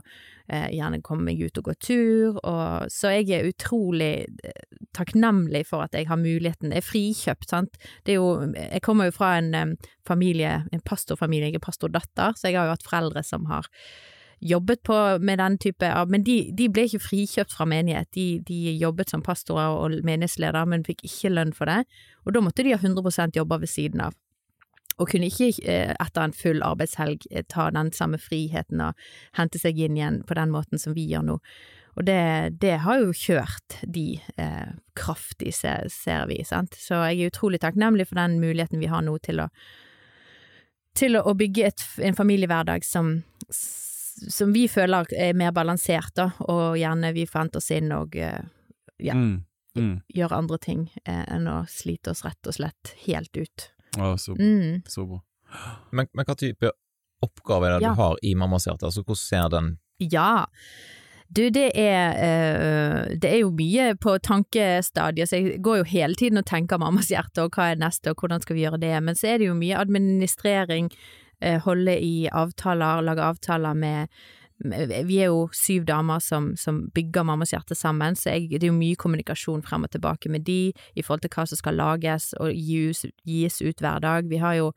eh, 0.45 0.67
gjerne 0.77 1.01
komme 1.01 1.25
meg 1.25 1.41
ut 1.41 1.57
og 1.57 1.71
gå 1.71 1.73
tur, 1.81 2.37
og 2.43 2.85
så 2.93 3.15
jeg 3.15 3.31
er 3.33 3.49
utrolig 3.49 4.27
eh, 4.45 4.61
takknemlig 4.93 5.63
for 5.71 5.87
at 5.87 5.97
jeg 5.97 6.05
har 6.11 6.21
muligheten, 6.21 6.69
jeg 6.69 6.83
er 6.83 6.85
frikjøpt, 6.85 7.49
sant. 7.49 7.81
Det 8.05 8.13
er 8.13 8.21
jo, 8.21 8.29
jeg 8.53 8.83
kommer 8.85 9.09
jo 9.09 9.17
fra 9.17 9.31
en 9.39 9.49
um, 9.57 9.73
familie, 10.05 10.59
en 10.69 10.85
pastorfamilie, 10.85 11.49
jeg 11.49 11.57
er 11.63 11.65
pastordatter, 11.65 12.37
så 12.37 12.51
jeg 12.51 12.59
har 12.59 12.69
jo 12.69 12.77
hatt 12.77 12.85
foreldre 12.85 13.25
som 13.25 13.49
har 13.49 13.65
jobbet 14.41 14.83
på 14.83 14.95
med 15.19 15.39
den 15.41 15.57
type 15.57 15.89
av, 15.93 16.09
men 16.11 16.23
de, 16.23 16.37
de 16.55 16.69
ble 16.71 16.85
ikke 16.87 17.03
frikjøpt 17.03 17.53
fra 17.55 17.67
menighet, 17.69 18.09
de, 18.15 18.27
de 18.47 18.75
jobbet 18.79 19.11
som 19.11 19.23
pastorer 19.25 19.75
og 19.75 19.99
menighetsledere, 20.07 20.65
men 20.69 20.85
fikk 20.87 21.03
ikke 21.07 21.33
lønn 21.33 21.53
for 21.55 21.71
det, 21.71 21.83
og 22.25 22.35
da 22.35 22.43
måtte 22.43 22.65
de 22.65 22.75
ha 22.75 22.79
100 22.79 23.35
jobber 23.35 23.63
ved 23.63 23.71
siden 23.71 24.05
av. 24.07 24.15
Og 24.99 25.07
kunne 25.13 25.29
ikke 25.31 25.53
eh, 25.63 25.93
etter 25.95 26.25
en 26.25 26.35
full 26.35 26.63
arbeidshelg 26.65 27.23
eh, 27.31 27.45
ta 27.47 27.69
den 27.71 27.91
samme 27.95 28.19
friheten 28.19 28.81
og 28.83 28.97
hente 29.37 29.61
seg 29.61 29.79
inn 29.79 29.95
igjen 29.95 30.23
på 30.27 30.35
den 30.35 30.51
måten 30.51 30.81
som 30.81 30.95
vi 30.95 31.07
gjør 31.07 31.23
nå. 31.23 31.37
Og 31.99 32.05
det, 32.07 32.59
det 32.59 32.77
har 32.83 32.99
jo 33.01 33.15
kjørt 33.15 33.79
de 33.83 34.19
eh, 34.39 34.71
kraftig, 34.99 35.53
ser, 35.55 35.87
ser 35.91 36.27
vi, 36.27 36.41
sant. 36.47 36.75
Så 36.75 36.99
jeg 37.07 37.19
er 37.19 37.31
utrolig 37.31 37.61
takknemlig 37.63 38.09
for 38.09 38.19
den 38.19 38.41
muligheten 38.43 38.83
vi 38.83 38.91
har 38.91 39.05
nå 39.07 39.15
til 39.23 39.45
å 39.45 39.49
til 40.99 41.15
å, 41.19 41.35
bygge 41.37 41.67
et, 41.69 41.83
en 42.03 42.17
familiehverdag 42.17 42.83
som, 42.83 43.19
som 44.27 44.53
vi 44.53 44.67
føler 44.67 45.07
er 45.17 45.33
mer 45.37 45.51
balansert, 45.55 46.11
da, 46.15 46.29
og 46.47 46.75
gjerne 46.79 47.13
vi 47.15 47.25
fant 47.29 47.55
oss 47.55 47.71
inn 47.71 47.91
og 47.95 48.15
eh, 48.15 48.41
ja. 48.99 49.13
Mm. 49.15 49.45
Mm. 49.77 50.01
gjør 50.11 50.33
andre 50.35 50.57
ting 50.59 50.87
eh, 51.05 51.23
enn 51.31 51.45
å 51.47 51.61
slite 51.69 52.11
oss 52.11 52.23
rett 52.25 52.47
og 52.49 52.55
slett 52.57 52.95
helt 53.05 53.37
ut. 53.37 53.67
Å, 53.97 54.15
så, 54.19 54.33
Mm. 54.35 54.81
så 54.89 55.05
bra. 55.07 55.21
Men, 55.91 56.07
men 56.13 56.25
hva 56.25 56.35
type 56.37 56.71
oppgave 57.25 57.67
er 57.69 57.77
det 57.77 57.83
Ja. 57.85 57.93
du 57.93 58.01
har 58.01 58.17
i 58.23 58.33
Mammas 58.35 58.65
hjerte? 58.67 58.85
Altså, 58.89 59.03
hvordan 59.03 59.21
ser 59.21 59.49
den 59.49 59.77
Ja. 59.99 60.47
Du, 61.31 61.43
det 61.53 61.71
er 61.77 62.15
eh, 62.17 63.15
Det 63.21 63.29
er 63.29 63.39
jo 63.43 63.51
mye 63.53 63.93
på 64.01 64.17
tankestadiet, 64.25 65.29
så 65.29 65.37
jeg 65.37 65.61
går 65.61 65.77
jo 65.77 65.83
hele 65.91 66.15
tiden 66.17 66.37
og 66.41 66.45
tenker 66.49 66.79
mammas 66.81 67.11
hjerte, 67.13 67.43
og 67.45 67.51
hva 67.53 67.69
er 67.71 67.75
neste, 67.81 68.09
og 68.09 68.17
hvordan 68.23 68.41
skal 68.41 68.55
vi 68.57 68.63
gjøre 68.65 68.79
det, 68.81 68.95
men 69.03 69.15
så 69.15 69.27
er 69.35 69.37
det 69.37 69.45
jo 69.51 69.53
mye 69.53 69.77
administrering, 69.77 70.89
holde 71.63 71.95
i 72.03 72.27
avtaler, 72.31 73.01
lage 73.05 73.23
avtaler 73.23 73.73
med 73.73 74.07
med- 74.59 75.05
vi 75.07 75.19
er 75.19 75.29
jo 75.31 75.47
syv 75.53 75.85
damer 75.85 76.19
som, 76.19 76.55
som 76.55 76.89
bygger 76.93 77.23
Mammas 77.23 77.53
hjerte 77.53 77.75
sammen, 77.75 78.15
så 78.15 78.33
jeg, 78.35 78.49
det 78.49 78.63
er 78.63 78.73
jo 78.73 78.79
mye 78.79 78.97
kommunikasjon 78.99 79.63
frem 79.63 79.83
og 79.83 79.91
tilbake 79.91 80.29
med 80.29 80.43
de 80.43 80.73
i 80.95 81.01
forhold 81.01 81.21
til 81.21 81.31
hva 81.31 81.45
som 81.47 81.59
skal 81.59 81.79
lages 81.79 82.33
og 82.39 82.51
gis, 82.51 83.05
gis 83.25 83.61
ut 83.61 83.79
hver 83.79 84.01
dag. 84.03 84.27
Vi 84.29 84.37
har 84.37 84.57
jo 84.59 84.71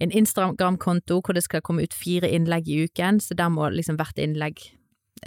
en 0.00 0.10
Instagram-konto 0.10 1.20
hvor 1.20 1.34
det 1.34 1.44
skal 1.44 1.62
komme 1.62 1.84
ut 1.86 1.94
fire 1.94 2.28
innlegg 2.28 2.68
i 2.68 2.84
uken, 2.88 3.20
så 3.20 3.34
der 3.38 3.48
må 3.48 3.68
liksom 3.70 3.96
hvert 4.00 4.18
innlegg 4.18 4.58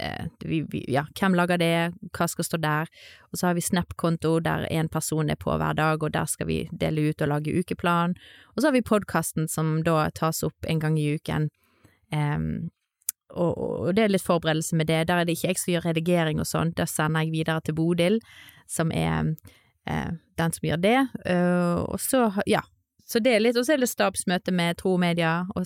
eh, 0.00 0.26
vi, 0.44 0.62
vi, 0.70 0.84
ja, 0.88 1.04
hvem 1.18 1.36
lager 1.38 1.60
det, 1.60 1.92
hva 2.16 2.28
skal 2.30 2.46
stå 2.46 2.60
der, 2.62 2.90
og 3.30 3.38
så 3.38 3.50
har 3.50 3.58
vi 3.58 3.64
Snap-konto 3.64 4.38
der 4.44 4.66
en 4.70 4.88
person 4.88 5.30
er 5.30 5.38
på 5.40 5.56
hver 5.58 5.76
dag, 5.78 6.02
og 6.02 6.14
der 6.14 6.30
skal 6.30 6.48
vi 6.50 6.62
dele 6.72 7.10
ut 7.10 7.22
og 7.22 7.32
lage 7.34 7.54
ukeplan, 7.58 8.16
og 8.54 8.60
så 8.60 8.68
har 8.68 8.78
vi 8.78 8.86
podkasten 8.86 9.48
som 9.48 9.78
da 9.86 10.08
tas 10.14 10.42
opp 10.46 10.68
en 10.68 10.82
gang 10.82 10.98
i 10.98 11.10
uken. 11.18 11.50
Eh, 12.14 12.40
og, 13.36 13.52
og 13.58 13.92
det 13.96 14.06
er 14.06 14.14
litt 14.14 14.24
forberedelse 14.24 14.76
med 14.78 14.88
det. 14.88 15.02
Der 15.10 15.20
er 15.20 15.28
det 15.28 15.36
ikke 15.36 15.52
jeg 15.52 15.60
som 15.60 15.72
gjør 15.74 15.88
redigering 15.90 16.40
og 16.40 16.48
sånn, 16.48 16.72
der 16.78 16.88
sender 16.88 17.26
jeg 17.26 17.34
videre 17.34 17.60
til 17.64 17.76
Bodil, 17.76 18.18
som 18.68 18.92
er 18.94 19.34
eh, 19.88 20.10
den 20.40 20.54
som 20.56 20.68
gjør 20.68 20.80
det. 20.80 20.98
Eh, 21.28 21.76
og 21.84 22.00
så, 22.00 22.30
ja, 22.48 22.62
så 23.08 23.22
det 23.24 23.32
er 23.32 23.40
litt, 23.40 23.56
og 23.56 23.64
så 23.64 23.74
er 23.74 23.80
det 23.80 23.88
stabsmøte 23.88 24.52
med 24.52 24.76
Tro 24.80 24.92
og 24.98 25.00
Media, 25.00 25.40
og 25.56 25.64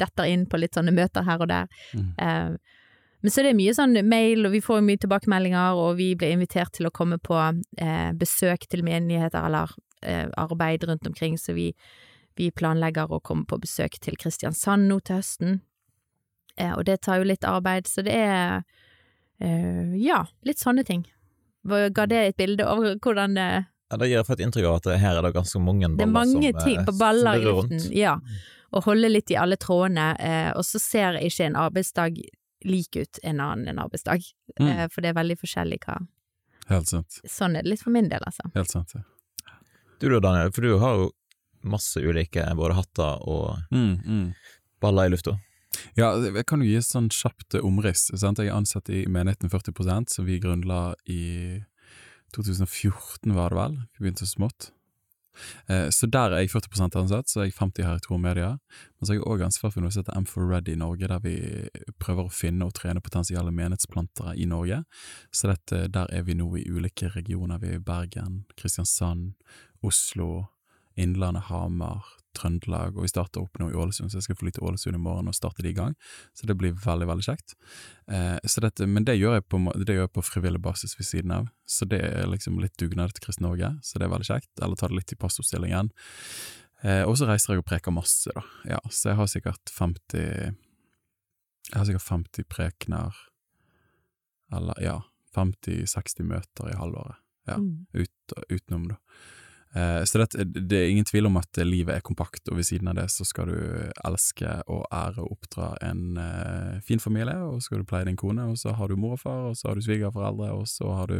detter 0.00 0.30
inn 0.30 0.46
på 0.48 0.60
litt 0.60 0.78
sånne 0.78 0.94
møter 0.96 1.26
her 1.26 1.42
og 1.44 1.50
der. 1.50 1.68
Mm. 1.92 2.08
Eh, 2.16 2.80
men 3.20 3.32
så 3.32 3.42
er 3.42 3.48
det 3.48 3.58
mye 3.58 3.74
sånn 3.76 3.98
mail, 4.08 4.46
og 4.48 4.54
vi 4.54 4.62
får 4.64 4.84
mye 4.86 5.02
tilbakemeldinger, 5.02 5.76
og 5.76 5.98
vi 6.00 6.14
blir 6.16 6.32
invitert 6.32 6.72
til 6.78 6.88
å 6.88 6.94
komme 6.94 7.18
på 7.20 7.36
eh, 7.36 8.10
besøk 8.16 8.64
til 8.72 8.86
menigheter 8.86 9.48
eller 9.50 9.76
eh, 10.00 10.24
arbeid 10.40 10.88
rundt 10.88 11.08
omkring, 11.10 11.36
så 11.40 11.52
vi, 11.56 11.70
vi 12.40 12.48
planlegger 12.56 13.12
å 13.12 13.20
komme 13.20 13.44
på 13.48 13.60
besøk 13.60 14.00
til 14.00 14.16
Kristiansand 14.20 14.88
nå 14.88 15.00
til 15.04 15.20
høsten. 15.20 15.60
Eh, 16.56 16.72
og 16.72 16.86
det 16.88 17.02
tar 17.04 17.20
jo 17.20 17.28
litt 17.28 17.44
arbeid, 17.44 17.88
så 17.90 18.04
det 18.06 18.16
er 18.16 18.62
eh, 19.44 19.92
ja, 20.00 20.22
litt 20.48 20.62
sånne 20.62 20.88
ting. 20.88 21.04
Ga 21.66 22.08
det 22.08 22.22
et 22.22 22.38
bilde 22.38 22.64
over 22.64 22.96
hvordan 23.02 23.36
det 23.36 23.50
Ja, 23.90 23.98
det 24.00 24.08
gir 24.08 24.18
jeg 24.18 24.26
et 24.34 24.42
inntrykk 24.42 24.66
av 24.66 24.76
at 24.80 24.88
her 24.98 25.18
er 25.18 25.22
det 25.22 25.32
ganske 25.36 25.60
mange 25.62 25.86
baller 25.86 26.00
Det 26.00 26.06
er 26.08 26.14
mange 26.14 26.52
som, 26.52 26.62
ting 26.64 26.80
eh, 26.80 26.86
på 26.88 26.94
baller 26.98 27.38
i 27.38 27.42
snurrer 27.44 27.60
luften. 27.62 27.92
Ja. 27.94 28.16
Og 28.74 28.82
holde 28.88 29.10
litt 29.12 29.30
i 29.30 29.38
alle 29.38 29.58
trådene, 29.62 30.08
eh, 30.18 30.50
og 30.58 30.66
så 30.66 30.80
ser 30.82 31.20
ikke 31.22 31.46
en 31.46 31.58
arbeidsdag 31.60 32.18
lik 32.66 32.96
ut 32.98 33.20
en 33.22 33.40
annen 33.40 33.68
en 33.70 33.78
arbeidsdag. 33.84 34.26
Mm. 34.58 34.68
Eh, 34.68 34.86
for 34.90 35.04
det 35.04 35.12
er 35.12 35.20
veldig 35.20 35.38
forskjellig 35.44 35.80
hva 35.86 36.00
Helt 36.66 36.90
sant. 36.90 37.20
Sånn 37.30 37.54
er 37.54 37.62
det 37.62 37.70
litt 37.76 37.82
for 37.84 37.94
min 37.94 38.08
del, 38.10 38.24
altså. 38.26 38.48
Helt 38.56 38.72
sant. 38.72 38.90
Ja. 38.96 39.04
Du 40.02 40.08
da, 40.10 40.18
Daniel, 40.18 40.50
for 40.50 40.66
du 40.66 40.72
har 40.82 40.96
jo 40.98 41.04
masse 41.62 42.02
ulike 42.02 42.42
både 42.58 42.74
hatter 42.74 43.22
og 43.22 43.60
Mm, 43.70 44.00
mm. 44.02 44.24
baller 44.82 45.06
i 45.06 45.12
lufta. 45.14 45.36
Ja, 45.94 46.10
jeg 46.18 46.46
kan 46.46 46.62
jo 46.62 46.66
gi 46.66 46.80
et 46.80 46.88
sånn 46.88 47.06
kjapt 47.12 47.54
eh, 47.54 47.64
omriss. 47.64 48.08
Sant? 48.18 48.42
Jeg 48.42 48.50
er 48.50 48.58
ansatt 48.58 48.90
i 48.90 49.04
Menigheten 49.06 49.52
40% 49.52 50.10
som 50.10 50.26
vi 50.26 50.40
grunnla 50.42 50.96
i 51.06 51.62
2014, 52.34 53.34
var 53.36 53.52
det 53.52 53.60
vel. 53.60 53.76
Vi 53.96 54.06
begynte 54.06 54.26
så 54.26 54.36
smått. 54.38 54.70
Eh, 55.68 55.88
så 55.90 56.08
der 56.10 56.32
er 56.32 56.44
jeg 56.44 56.50
40% 56.50 56.96
ansatt, 56.98 57.28
så 57.30 57.40
er 57.40 57.48
jeg 57.48 57.56
50 57.58 57.86
her 57.86 57.98
i 57.98 58.04
Tro 58.04 58.18
Media. 58.20 58.56
Men 58.96 59.06
så 59.06 59.12
har 59.12 59.18
jeg 59.20 59.26
òg 59.28 59.44
ansvar 59.46 59.72
for 59.72 59.84
noe 59.84 59.92
som 59.92 60.02
heter 60.02 60.18
M4 60.18 60.48
Ready 60.50 60.74
i 60.74 60.80
Norge, 60.80 61.10
der 61.12 61.22
vi 61.24 61.36
prøver 62.02 62.26
å 62.26 62.32
finne 62.32 62.66
og 62.66 62.74
trene 62.78 63.04
potensielle 63.04 63.52
menighetsplantere 63.52 64.36
i 64.36 64.48
Norge. 64.48 64.82
Så 65.30 65.52
dette, 65.52 65.86
der 65.92 66.12
er 66.12 66.26
vi 66.26 66.36
nå 66.38 66.48
i 66.56 66.66
ulike 66.68 67.12
regioner. 67.14 67.60
Vi 67.62 67.74
er 67.74 67.80
i 67.80 67.86
Bergen, 67.92 68.44
Kristiansand, 68.56 69.34
Oslo, 69.84 70.46
Innlandet, 70.96 71.50
Hamar, 71.50 72.16
Trøndelag, 72.36 72.96
og 72.96 73.06
vi 73.06 73.10
starter 73.10 73.40
opp 73.42 73.58
nå 73.60 73.70
i 73.72 73.76
Ålesund, 73.78 74.12
så 74.12 74.18
jeg 74.20 74.26
skal 74.28 74.38
fly 74.40 74.52
til 74.54 74.66
Ålesund 74.68 74.98
i 74.98 75.00
morgen 75.02 75.30
og 75.30 75.36
starte 75.36 75.64
det 75.64 75.72
i 75.72 75.78
gang. 75.78 75.96
Så 76.36 76.46
det 76.48 76.56
blir 76.60 76.76
veldig, 76.84 77.08
veldig 77.10 77.24
kjekt. 77.26 77.56
Eh, 78.12 78.36
så 78.44 78.62
dette, 78.64 78.86
men 78.86 79.04
det 79.08 79.16
gjør, 79.18 79.38
jeg 79.38 79.46
på, 79.48 79.60
det 79.80 79.96
gjør 79.96 80.06
jeg 80.06 80.14
på 80.18 80.24
frivillig 80.28 80.60
basis 80.64 80.94
ved 80.98 81.08
siden 81.08 81.34
av, 81.38 81.48
så 81.66 81.88
det 81.88 82.02
er 82.04 82.28
liksom 82.30 82.60
litt 82.62 82.76
dugnad 82.80 83.16
til 83.16 83.24
Kristen 83.26 83.48
Norge, 83.48 83.72
så 83.82 83.98
det 83.98 84.06
er 84.08 84.14
veldig 84.14 84.28
kjekt. 84.30 84.52
Eller 84.62 84.76
ta 84.80 84.88
det 84.92 85.00
litt 85.00 85.16
i 85.16 85.20
passoppstillingen. 85.24 85.90
Eh, 86.84 87.02
og 87.08 87.16
så 87.18 87.26
reiser 87.30 87.54
jeg 87.56 87.64
og 87.64 87.68
preker 87.72 87.94
masse, 87.96 88.30
da. 88.36 88.44
Ja, 88.76 88.80
så 88.92 89.10
jeg 89.14 89.20
har 89.22 89.32
sikkert 89.32 89.72
50 89.72 90.54
Jeg 91.72 91.80
har 91.80 91.86
sikkert 91.88 92.06
50 92.06 92.44
prekener, 92.52 93.16
eller 94.54 94.78
ja, 94.84 95.00
50-60 95.34 96.22
møter 96.28 96.70
i 96.70 96.76
halvåret 96.78 97.16
Ja. 97.46 97.56
Mm. 97.58 97.86
ut, 97.94 98.32
utenom, 98.50 98.88
da. 98.90 98.96
Eh, 99.76 100.04
så 100.04 100.18
det, 100.18 100.44
det 100.68 100.78
er 100.78 100.88
ingen 100.88 101.04
tvil 101.04 101.28
om 101.28 101.36
at 101.36 101.60
livet 101.64 101.98
er 101.98 102.04
kompakt, 102.04 102.48
og 102.48 102.56
ved 102.60 102.68
siden 102.68 102.88
av 102.88 102.96
det 102.96 103.10
så 103.12 103.26
skal 103.28 103.50
du 103.50 103.58
elske 104.08 104.58
og 104.72 104.86
ære 104.88 105.24
og 105.24 105.36
oppdra 105.36 105.74
en 105.84 106.16
uh, 106.16 106.80
fin 106.86 107.02
familie, 107.02 107.36
og 107.44 107.60
så 107.60 107.68
skal 107.68 107.82
du 107.82 107.88
pleie 107.88 108.08
din 108.08 108.16
kone, 108.16 108.48
og 108.50 108.56
så 108.60 108.72
har 108.78 108.88
du 108.88 108.96
mor 108.96 109.18
og 109.18 109.22
far, 109.22 109.50
og 109.50 109.58
så 109.58 109.68
har 109.68 109.76
du 109.76 109.84
svigerforeldre, 109.84 110.52
og 110.56 110.68
så 110.70 110.94
har 110.96 111.12
du 111.12 111.18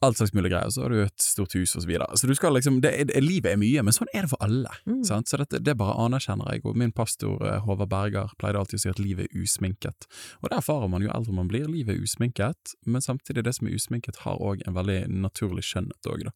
alt 0.00 0.16
slags 0.16 0.32
mulig 0.32 0.52
greier, 0.52 0.70
så 0.70 0.84
har 0.84 0.92
du 0.94 1.00
et 1.02 1.22
stort 1.22 1.54
hus 1.58 1.74
og 1.74 1.82
så 1.82 1.88
videre. 1.88 2.06
Så 2.16 2.28
du 2.30 2.34
skal 2.38 2.54
liksom, 2.54 2.78
det, 2.84 2.92
livet 3.22 3.52
er 3.52 3.58
mye, 3.58 3.82
men 3.82 3.94
sånn 3.94 4.10
er 4.12 4.24
det 4.24 4.30
for 4.30 4.42
alle. 4.44 4.70
Mm. 4.86 5.00
Sant? 5.06 5.30
Så 5.30 5.40
dette, 5.40 5.58
det 5.64 5.74
bare 5.80 5.96
anerkjenner 6.04 6.52
jeg, 6.54 6.62
og 6.68 6.78
min 6.78 6.92
pastor 6.94 7.42
eh, 7.42 7.58
Håvard 7.64 7.90
Berger 7.90 8.34
pleide 8.38 8.60
alltid 8.60 8.78
å 8.78 8.82
si 8.84 8.92
at 8.92 9.02
livet 9.02 9.26
er 9.26 9.42
usminket. 9.42 10.06
Og 10.42 10.50
det 10.50 10.60
erfarer 10.60 10.92
man 10.92 11.02
jo 11.02 11.10
eldre 11.14 11.34
man 11.34 11.50
blir, 11.50 11.66
livet 11.70 11.96
er 11.96 12.04
usminket, 12.06 12.76
men 12.86 13.04
samtidig 13.04 13.42
det 13.48 13.56
som 13.58 13.70
er 13.70 13.78
usminket 13.78 14.22
har 14.22 14.38
òg 14.38 14.62
en 14.68 14.76
veldig 14.78 15.00
naturlig 15.18 15.66
skjønnhet 15.66 16.10
òg, 16.12 16.28
da. 16.28 16.34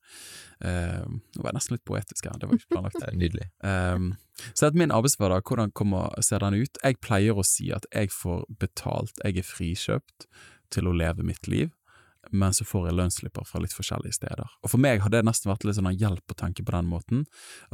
Eh, 0.67 1.07
nå 1.07 1.45
var 1.45 1.53
jeg 1.53 1.59
nesten 1.61 1.77
litt 1.77 1.87
poetisk 1.87 2.27
her, 2.27 2.41
det 2.43 2.51
var 2.51 2.59
ikke 2.59 2.75
planlagt. 2.75 3.07
Nydelig. 3.23 3.47
Um, 3.63 4.15
så 4.57 4.71
at 4.71 4.79
min 4.79 4.95
arbeidshverdag, 4.95 5.45
hvordan 5.47 5.71
kommer, 5.77 6.11
ser 6.25 6.43
den 6.43 6.59
ut? 6.59 6.81
Jeg 6.83 6.99
pleier 7.05 7.39
å 7.39 7.47
si 7.47 7.71
at 7.75 7.87
jeg 7.95 8.11
får 8.15 8.43
betalt, 8.63 9.15
jeg 9.23 9.39
er 9.39 9.47
frikjøpt 9.47 10.27
til 10.73 10.89
å 10.89 10.97
leve 10.97 11.27
mitt 11.27 11.47
liv, 11.51 11.71
men 12.31 12.55
så 12.55 12.65
får 12.65 12.89
jeg 12.89 12.97
lønnsslipper 12.99 13.47
fra 13.49 13.61
litt 13.63 13.75
forskjellige 13.75 14.17
steder. 14.21 14.53
Og 14.63 14.71
for 14.71 14.83
meg 14.83 15.03
har 15.03 15.11
det 15.13 15.25
nesten 15.27 15.51
vært 15.51 15.67
litt 15.67 15.79
sånn 15.79 15.91
en 15.91 15.99
hjelp 15.99 16.35
å 16.35 16.39
tenke 16.39 16.65
på 16.65 16.75
den 16.75 16.91
måten, 16.91 17.25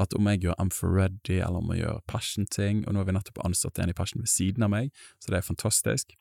at 0.01 0.17
om 0.17 0.31
jeg 0.31 0.47
gjør 0.47 0.57
m 0.63 0.73
for 0.75 0.95
Ready, 0.95 1.41
eller 1.43 1.61
om 1.61 1.75
jeg 1.75 1.85
gjør 1.85 2.01
Passion-ting, 2.11 2.85
og 2.87 2.95
nå 2.95 3.03
har 3.03 3.11
vi 3.11 3.17
nettopp 3.19 3.43
ansatt 3.45 3.81
en 3.83 3.93
i 3.93 3.97
Passion 3.97 4.25
ved 4.25 4.33
siden 4.33 4.65
av 4.65 4.73
meg, 4.73 4.93
så 5.21 5.35
det 5.35 5.43
er 5.43 5.49
fantastisk. 5.51 6.17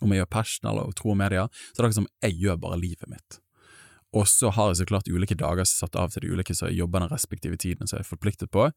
Om 0.00 0.14
jeg 0.14 0.22
gjør 0.22 0.30
Passion 0.38 0.70
eller 0.70 0.94
Tro 0.98 1.14
og 1.14 1.18
Media, 1.18 1.48
så 1.72 1.80
er 1.80 1.82
det 1.82 1.90
akkurat 1.90 2.00
som 2.02 2.12
jeg 2.28 2.38
gjør 2.44 2.62
bare 2.62 2.80
livet 2.80 3.10
mitt. 3.10 3.42
Og 4.12 4.28
så 4.28 4.52
har 4.52 4.70
jeg 4.70 4.82
så 4.82 4.88
klart 4.88 5.08
ulike 5.08 5.36
dager 5.40 5.64
som 5.64 5.76
er 5.76 5.86
satt 5.86 5.98
av 5.98 6.12
til 6.12 6.26
de 6.26 6.32
ulike 6.36 6.54
så 6.56 6.68
jeg 6.68 6.82
jobber 6.82 7.00
den 7.00 7.12
respektive 7.12 7.56
tiden 7.56 7.88
som 7.88 7.96
jeg 7.96 8.04
er 8.04 8.10
forpliktet 8.10 8.52
på. 8.52 8.68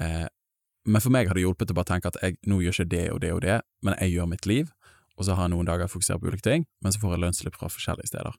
Eh, 0.00 0.28
men 0.88 1.02
for 1.04 1.12
meg 1.12 1.28
har 1.28 1.36
det 1.36 1.44
hjulpet 1.44 1.72
å 1.72 1.76
bare 1.76 1.90
tenke 1.90 2.08
at 2.08 2.16
jeg 2.24 2.38
nå 2.48 2.62
gjør 2.64 2.78
ikke 2.78 2.92
det 2.94 3.06
og 3.12 3.20
det 3.20 3.32
og 3.36 3.42
det, 3.44 3.58
men 3.84 3.96
jeg 4.00 4.14
gjør 4.14 4.30
mitt 4.30 4.48
liv, 4.48 4.70
og 5.20 5.26
så 5.28 5.36
har 5.36 5.46
jeg 5.46 5.52
noen 5.52 5.68
dager 5.68 5.84
jeg 5.84 5.92
fokuserer 5.92 6.18
på 6.22 6.30
ulike 6.32 6.46
ting, 6.48 6.64
men 6.80 6.92
så 6.96 7.00
får 7.02 7.12
jeg 7.14 7.22
lønnsslipp 7.26 7.56
fra 7.60 7.68
forskjellige 7.68 8.08
steder. 8.08 8.36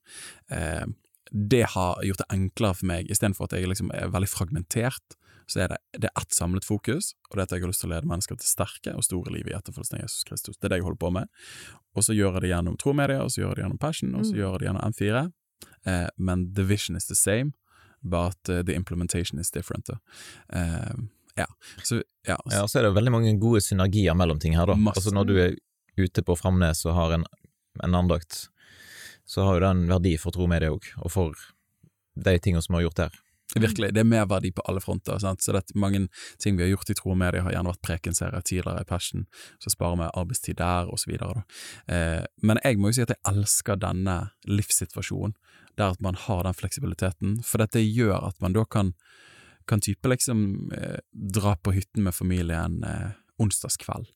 Eh, 0.57 0.85
det 1.31 1.63
har 1.75 2.01
gjort 2.03 2.23
det 2.25 2.29
enklere 2.33 2.75
for 2.81 2.89
meg, 2.89 3.07
istedenfor 3.13 3.45
at 3.47 3.53
jeg 3.55 3.69
liksom 3.69 3.91
er 3.93 4.09
veldig 4.11 4.29
fragmentert, 4.33 5.15
så 5.51 5.61
er 5.65 5.67
det, 5.73 5.77
det 5.99 6.09
er 6.09 6.21
ett 6.21 6.33
samlet 6.33 6.65
fokus, 6.65 7.11
og 7.29 7.35
det 7.37 7.41
er 7.41 7.47
at 7.49 7.53
jeg 7.55 7.61
har 7.63 7.71
lyst 7.71 7.81
til 7.83 7.89
å 7.91 7.93
lede 7.93 8.07
mennesker 8.09 8.37
til 8.39 8.47
sterke 8.49 8.93
og 8.95 9.03
store 9.05 9.31
liv 9.35 9.47
i 9.51 9.55
etterfølgelsen 9.57 9.97
av 9.99 10.03
Jesus 10.05 10.23
Kristus. 10.27 10.57
Det 10.57 10.65
er 10.67 10.73
det 10.73 10.79
jeg 10.81 10.85
holder 10.87 11.01
på 11.05 11.11
med. 11.11 11.27
Og 11.95 12.05
så 12.07 12.15
gjør 12.15 12.37
jeg 12.37 12.41
det 12.45 12.51
gjennom 12.53 12.77
Tro 12.79 12.93
Media, 12.95 13.21
og 13.23 13.31
så 13.33 13.41
gjør 13.43 13.49
jeg 13.51 13.59
det 13.59 13.63
gjennom 13.65 13.81
Passion, 13.81 14.13
og 14.15 14.25
så 14.25 14.31
Mm. 14.31 14.37
gjør 14.39 14.51
jeg 14.51 14.59
det 14.59 14.67
gjennom 14.69 14.85
M4. 14.91 15.23
Eh, 15.85 16.07
men 16.17 16.45
the 16.55 16.63
vision 16.63 16.95
is 16.95 17.05
the 17.05 17.15
same, 17.19 17.51
but 18.01 18.39
uh, 18.49 18.61
the 18.63 18.73
implementation 18.73 19.39
is 19.39 19.51
different. 19.51 19.89
Eh, 20.53 20.95
ja, 21.37 21.45
så 21.83 22.01
ja, 22.27 22.37
så, 22.47 22.51
Ja, 22.55 22.61
og 22.63 22.69
så 22.69 22.79
er 22.79 22.83
det 22.87 22.95
veldig 22.95 23.11
mange 23.11 23.39
gode 23.39 23.61
synergier 23.61 24.15
mellom 24.15 24.39
ting 24.39 24.55
her, 24.57 24.65
da. 24.65 24.75
Masse. 24.75 24.99
Altså 25.03 25.13
når 25.13 25.27
du 25.27 25.35
er 25.37 25.55
ute 25.99 26.23
på 26.23 26.37
Framnes 26.39 26.85
og 26.85 26.95
har 26.97 27.17
en, 27.17 27.25
en 27.83 27.97
andakt, 27.97 28.47
så 29.25 29.47
har 29.47 29.57
jo 29.57 29.63
det 29.63 29.73
en 29.73 29.83
verdi 29.89 30.15
for 30.19 30.35
tro 30.35 30.47
med 30.49 30.63
det 30.63 30.71
òg, 30.73 30.87
og 31.03 31.11
for 31.11 31.43
de 32.19 32.37
tingene 32.39 32.63
som 32.63 32.75
vi 32.75 32.81
har 32.81 32.89
gjort 32.89 33.05
her. 33.05 33.19
Virkelig, 33.59 33.89
det 33.91 33.99
er 33.99 34.07
mer 34.07 34.27
verdi 34.31 34.51
på 34.55 34.63
alle 34.69 34.79
fronter. 34.79 35.17
Sant? 35.19 35.43
Så 35.43 35.51
det 35.51 35.59
er 35.59 35.79
mange 35.79 36.05
ting 36.39 36.55
vi 36.55 36.63
har 36.63 36.71
gjort 36.71 36.91
i 36.93 36.95
Tro 36.95 37.11
og 37.11 37.17
Media, 37.19 37.43
har 37.43 37.51
gjerne 37.51 37.73
vært 37.73 37.83
prekenserier 37.83 38.45
tidligere 38.47 38.83
i 38.85 38.87
Passion, 38.87 39.25
så 39.59 39.73
sparer 39.73 39.99
vi 39.99 40.11
arbeidstid 40.21 40.59
der, 40.61 40.91
videre. 41.07 41.43
Eh, 41.91 42.23
men 42.41 42.61
jeg 42.63 42.79
må 42.79 42.91
jo 42.91 42.99
si 42.99 43.03
at 43.03 43.11
jeg 43.11 43.23
elsker 43.27 43.81
denne 43.81 44.17
livssituasjonen, 44.47 45.35
der 45.79 45.95
at 45.95 46.03
man 46.03 46.15
har 46.15 46.45
den 46.47 46.55
fleksibiliteten, 46.55 47.41
for 47.43 47.63
dette 47.63 47.83
gjør 47.83 48.29
at 48.29 48.39
man 48.43 48.55
da 48.55 48.63
kan, 48.63 48.93
kan 49.67 49.83
type 49.83 50.07
liksom 50.07 50.71
eh, 50.77 50.99
dra 51.11 51.57
på 51.59 51.75
hytten 51.75 52.07
med 52.07 52.15
familien 52.15 52.81
eh, 52.87 53.11
onsdagskveld, 53.41 54.07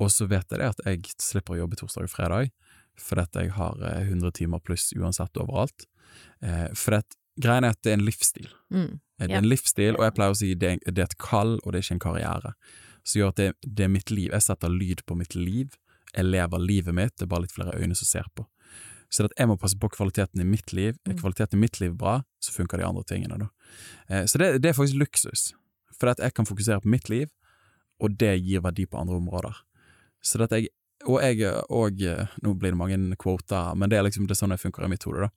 og 0.00 0.10
så 0.12 0.26
vet 0.30 0.48
jeg 0.50 0.60
det 0.62 0.68
at 0.72 0.82
jeg 0.86 1.14
slipper 1.20 1.56
å 1.56 1.62
jobbe 1.64 1.78
torsdag 1.80 2.06
og 2.08 2.12
fredag, 2.12 2.50
for 3.00 3.20
at 3.22 3.36
jeg 3.36 3.52
har 3.56 3.80
eh, 3.86 4.08
100 4.08 4.32
timer 4.40 4.60
pluss 4.64 4.90
uansett 4.96 5.36
overalt. 5.40 5.86
Eh, 6.42 6.68
for 6.76 6.98
at 6.98 7.16
greien 7.40 7.64
er 7.64 7.74
at 7.76 7.80
det 7.84 7.92
er 7.94 7.98
en 8.00 8.04
livsstil. 8.06 8.48
Mm. 8.72 8.98
Det 9.20 9.28
er 9.28 9.36
en 9.38 9.48
livsstil, 9.48 9.96
og 9.98 10.04
jeg 10.06 10.16
pleier 10.16 10.34
å 10.34 10.38
si 10.40 10.54
det 10.54 10.72
det 10.86 10.98
er 10.98 11.08
et 11.08 11.18
kall, 11.20 11.58
og 11.62 11.72
det 11.72 11.80
er 11.80 11.86
ikke 11.86 11.96
en 11.98 12.04
karriere. 12.06 12.54
Så 13.04 13.20
gjør 13.20 13.32
at 13.32 13.40
det, 13.40 13.50
det 13.64 13.84
er 13.86 13.92
mitt 13.92 14.10
liv. 14.12 14.30
Jeg 14.32 14.44
setter 14.44 14.72
lyd 14.72 15.04
på 15.08 15.16
mitt 15.16 15.36
liv. 15.36 15.76
Jeg 16.14 16.26
lever 16.26 16.58
livet 16.64 16.96
mitt, 16.96 17.14
det 17.16 17.24
er 17.28 17.30
bare 17.32 17.44
litt 17.46 17.54
flere 17.54 17.76
øyne 17.78 17.96
som 17.96 18.08
ser 18.08 18.28
på. 18.36 18.46
Så 19.10 19.26
jeg 19.26 19.48
må 19.50 19.56
passe 19.58 19.78
på 19.80 19.88
kvaliteten 19.90 20.40
i 20.42 20.46
mitt 20.46 20.72
liv. 20.76 20.96
Er 21.06 21.14
Mm. 21.14 21.18
kvaliteten 21.22 21.58
i 21.58 21.60
mitt 21.60 21.80
liv 21.80 21.96
bra, 21.98 22.22
så 22.40 22.52
funker 22.52 22.78
de 22.78 22.84
andre 22.86 23.02
tingene, 23.04 23.38
da. 23.38 23.48
Eh, 24.08 24.24
så 24.24 24.38
det, 24.38 24.62
det 24.62 24.70
er 24.70 24.76
faktisk 24.76 24.98
luksus, 25.00 25.52
for 25.98 26.08
at 26.12 26.18
jeg 26.18 26.34
kan 26.34 26.46
fokusere 26.46 26.80
på 26.80 26.88
mitt 26.88 27.08
liv, 27.08 27.28
og 28.00 28.16
det 28.18 28.38
gir 28.40 28.60
verdi 28.62 28.86
på 28.86 28.98
andre 29.00 29.16
områder. 29.16 29.56
Så 30.22 30.40
at 30.42 30.50
jeg 30.50 30.68
og 31.08 31.22
jeg 31.22 31.46
og 31.70 31.96
Nå 32.42 32.54
blir 32.60 32.72
det 32.74 32.76
mange 32.76 33.16
kvoter, 33.16 33.74
men 33.74 33.88
det 33.88 33.96
er 33.98 34.02
liksom 34.04 34.26
det 34.26 34.34
er 34.36 34.40
sånn 34.42 34.50
det 34.52 34.60
funker 34.60 34.84
i 34.84 34.88
mitt 34.92 35.04
hode, 35.08 35.20
da. 35.20 35.28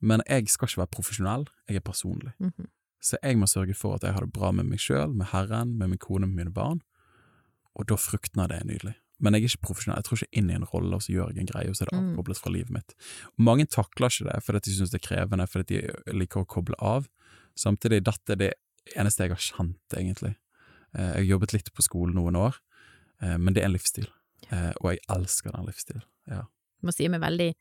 Men 0.00 0.22
jeg 0.28 0.46
skal 0.48 0.68
ikke 0.68 0.82
være 0.84 0.94
profesjonell, 0.94 1.46
jeg 1.68 1.76
er 1.76 1.80
personlig. 1.80 2.32
Mhm. 2.38 2.68
Så 3.00 3.16
jeg 3.22 3.36
må 3.38 3.46
sørge 3.46 3.74
for 3.76 3.94
at 3.94 4.02
jeg 4.02 4.12
har 4.12 4.20
det 4.26 4.32
bra 4.32 4.50
med 4.52 4.66
meg 4.66 4.78
sjøl, 4.78 5.12
med 5.14 5.26
Herren, 5.32 5.76
med 5.78 5.88
min 5.90 5.98
kone, 5.98 6.26
med 6.26 6.36
mine 6.44 6.52
barn, 6.54 6.80
og 7.78 7.86
da 7.86 7.94
fruktene 7.94 8.48
det 8.48 8.56
er 8.60 8.64
nydelig. 8.66 8.94
Men 9.20 9.34
jeg 9.34 9.42
er 9.42 9.48
ikke 9.48 9.66
profesjonell, 9.66 9.98
jeg 9.98 10.04
tror 10.04 10.18
ikke 10.22 10.38
inn 10.38 10.50
i 10.50 10.54
en 10.54 10.64
rolle, 10.66 10.94
og 10.94 11.02
så 11.02 11.12
gjør 11.12 11.30
jeg 11.34 11.38
en 11.42 11.46
greie, 11.50 11.68
og 11.70 11.74
så 11.76 11.82
er 11.82 11.90
det 11.90 11.98
Mm. 11.98 12.08
avkoblet 12.14 12.38
fra 12.38 12.50
livet 12.50 12.70
mitt. 12.70 12.94
Mange 13.38 13.66
takler 13.66 14.06
ikke 14.10 14.30
det 14.32 14.42
fordi 14.44 14.60
de 14.64 14.70
syns 14.78 14.90
det 14.90 15.00
er 15.02 15.06
krevende, 15.08 15.46
fordi 15.46 15.64
de 15.80 16.12
liker 16.14 16.40
å 16.42 16.46
koble 16.46 16.74
av. 16.78 17.08
Samtidig, 17.56 18.02
dette 18.04 18.30
er 18.32 18.36
det 18.36 18.54
eneste 18.96 19.18
jeg 19.26 19.30
har 19.30 19.36
kjent, 19.42 19.78
egentlig. 19.94 20.36
Eh, 20.94 21.02
Jeg 21.18 21.26
har 21.26 21.38
jobbet 21.38 21.52
litt 21.52 21.72
på 21.74 21.82
skolen 21.82 22.14
noen 22.14 22.34
år, 22.36 22.54
eh, 23.22 23.36
men 23.36 23.54
det 23.54 23.62
er 23.62 23.66
en 23.66 23.72
livsstil, 23.74 24.06
Eh, 24.50 24.70
og 24.80 24.92
jeg 24.94 25.02
elsker 25.14 25.54
den 25.54 25.68
livsstilen. 25.68 26.06
Ja. 26.28 26.44
må 26.84 26.92
si 26.94 27.08
meg 27.10 27.22
veldig 27.24 27.52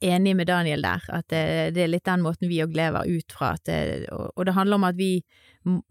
enig 0.00 0.32
med 0.36 0.48
Daniel 0.48 0.82
der, 0.82 1.04
at 1.12 1.26
det, 1.28 1.42
det 1.76 1.84
er 1.84 1.90
litt 1.92 2.08
den 2.08 2.22
måten 2.24 2.48
vi 2.48 2.62
òg 2.64 2.74
lever 2.76 3.08
ut 3.08 3.34
fra. 3.36 3.52
At 3.58 3.68
det, 3.68 4.08
og, 4.14 4.30
og 4.34 4.48
det 4.48 4.56
handler 4.56 4.80
om 4.80 4.86
at 4.88 4.96
vi, 4.98 5.12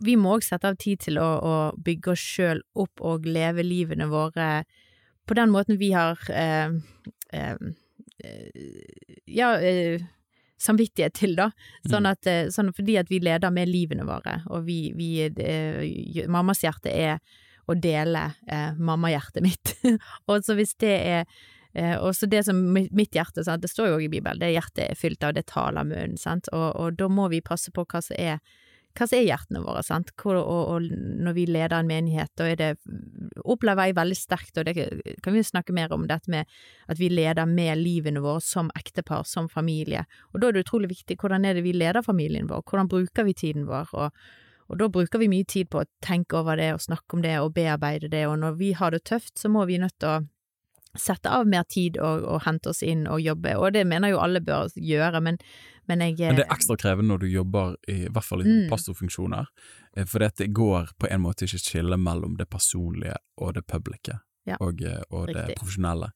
vi 0.04 0.18
må 0.18 0.38
òg 0.38 0.46
sette 0.46 0.72
av 0.72 0.80
tid 0.82 1.04
til 1.06 1.20
å, 1.22 1.30
å 1.40 1.56
bygge 1.78 2.16
oss 2.16 2.24
sjøl 2.36 2.64
opp 2.74 3.04
og 3.06 3.30
leve 3.30 3.66
livene 3.66 4.10
våre 4.10 4.64
på 5.30 5.38
den 5.38 5.52
måten 5.54 5.78
vi 5.78 5.92
har 5.94 6.18
eh, 6.34 6.74
eh, 7.38 7.58
eh, 8.26 8.64
ja, 9.30 9.52
eh, 9.62 10.02
samvittighet 10.60 11.14
til, 11.14 11.36
da. 11.38 11.52
Sånn 11.88 12.10
at, 12.10 12.26
eh, 12.28 12.50
sånn 12.54 12.74
fordi 12.76 12.98
at 13.00 13.12
vi 13.12 13.22
leder 13.22 13.54
med 13.54 13.70
livene 13.70 14.08
våre, 14.10 14.40
og 14.50 14.66
vi, 14.66 14.80
vi 14.98 15.12
eh, 15.30 16.26
Mammas 16.28 16.66
hjerte 16.66 16.90
er 16.90 17.22
å 17.70 17.78
dele 17.78 18.26
eh, 18.50 18.76
mammahjertet 18.78 19.46
mitt. 19.46 19.76
og 20.30 20.46
så 20.46 20.58
hvis 20.58 20.76
det 20.82 20.96
er 20.98 21.20
eh, 21.74 21.96
og 21.98 22.16
så 22.18 22.30
det 22.30 22.46
som 22.48 22.62
mitt 22.74 23.16
hjerte, 23.16 23.46
sant, 23.46 23.64
det 23.64 23.72
står 23.72 23.92
jo 23.92 24.00
også 24.00 24.08
i 24.08 24.14
Bibelen, 24.16 24.42
det 24.42 24.54
hjertet 24.56 24.86
er 24.88 25.00
fylt 25.00 25.24
av, 25.26 25.36
det 25.38 25.48
taler 25.52 25.88
munnen, 25.88 26.18
sant, 26.20 26.50
og, 26.56 26.72
og 26.76 26.98
da 27.00 27.12
må 27.12 27.30
vi 27.34 27.44
passe 27.46 27.74
på 27.76 27.86
hva 27.86 28.04
som 28.06 28.18
er 28.18 28.42
hva 28.98 29.06
som 29.08 29.20
er 29.20 29.28
hjertene 29.28 29.62
våre, 29.64 29.84
sant, 29.86 30.12
Hvor, 30.20 30.40
og, 30.40 30.72
og 30.74 30.88
når 31.24 31.36
vi 31.38 31.46
leder 31.48 31.78
en 31.78 31.88
menighet, 31.88 32.32
da 32.40 32.48
er 32.50 32.58
det, 32.60 32.70
opplever 33.46 33.88
jeg 33.88 33.98
veldig 34.00 34.18
sterkt, 34.18 34.58
og 34.58 34.66
det 34.68 34.74
kan 35.24 35.36
vi 35.36 35.46
snakke 35.46 35.76
mer 35.76 35.94
om, 35.96 36.08
dette 36.10 36.32
med 36.32 36.50
at 36.90 37.00
vi 37.00 37.12
leder 37.14 37.48
med 37.48 37.80
livene 37.80 38.24
våre 38.24 38.42
som 38.44 38.72
ektepar, 38.76 39.24
som 39.30 39.50
familie, 39.52 40.06
og 40.34 40.42
da 40.42 40.50
er 40.50 40.58
det 40.58 40.66
utrolig 40.66 40.92
viktig 40.92 41.20
hvordan 41.22 41.46
er 41.46 41.58
det 41.58 41.66
vi 41.68 41.76
leder 41.78 42.06
familien 42.06 42.50
vår, 42.50 42.66
hvordan 42.66 42.92
bruker 42.92 43.30
vi 43.30 43.38
tiden 43.38 43.70
vår, 43.70 43.94
og, 43.94 44.30
og 44.70 44.78
da 44.80 44.88
bruker 44.90 45.20
vi 45.20 45.28
mye 45.32 45.46
tid 45.50 45.70
på 45.70 45.82
å 45.82 45.88
tenke 46.06 46.38
over 46.40 46.60
det 46.60 46.74
og 46.76 46.84
snakke 46.84 47.18
om 47.18 47.24
det 47.26 47.40
og 47.42 47.54
bearbeide 47.56 48.10
det, 48.12 48.28
og 48.30 48.38
når 48.40 48.60
vi 48.60 48.74
har 48.78 48.92
det 48.92 49.04
tøft, 49.10 49.38
så 49.40 49.50
må 49.50 49.66
vi 49.66 49.80
nødt 49.82 49.98
til 50.00 50.10
å 50.10 50.20
sette 50.98 51.30
av 51.30 51.46
mer 51.48 51.64
tid 51.70 52.00
og, 52.02 52.24
og 52.26 52.42
hente 52.48 52.72
oss 52.72 52.82
inn 52.86 53.04
og 53.08 53.22
jobbe, 53.22 53.56
og 53.58 53.74
det 53.76 53.86
mener 53.86 54.10
jo 54.14 54.22
alle 54.24 54.42
bør 54.42 54.72
gjøre, 54.74 55.22
men, 55.22 55.38
men 55.90 56.02
jeg 56.02 56.18
Men 56.32 56.40
det 56.40 56.48
er 56.48 56.56
ekstra 56.56 56.78
krevende 56.82 57.14
når 57.14 57.20
du 57.26 57.28
jobber 57.30 57.76
i, 57.88 58.06
i 58.08 58.10
hvert 58.10 58.26
fall 58.26 58.42
i 58.42 58.50
Mm. 58.50 58.70
pastorfunksjoner, 58.72 59.46
eh, 59.98 60.06
for 60.06 60.20
det 60.20 60.50
går 60.54 60.90
på 60.98 61.12
en 61.12 61.22
måte 61.22 61.46
ikke 61.46 61.62
skille 61.62 61.98
mellom 61.98 62.38
det 62.38 62.50
personlige 62.50 63.16
og 63.38 63.54
det 63.54 63.66
publikke, 63.68 64.20
Ja, 64.48 64.58
og, 64.60 64.82
eh, 64.82 65.04
og 65.12 65.28
det 65.28 65.56
profesjonelle. 65.60 66.12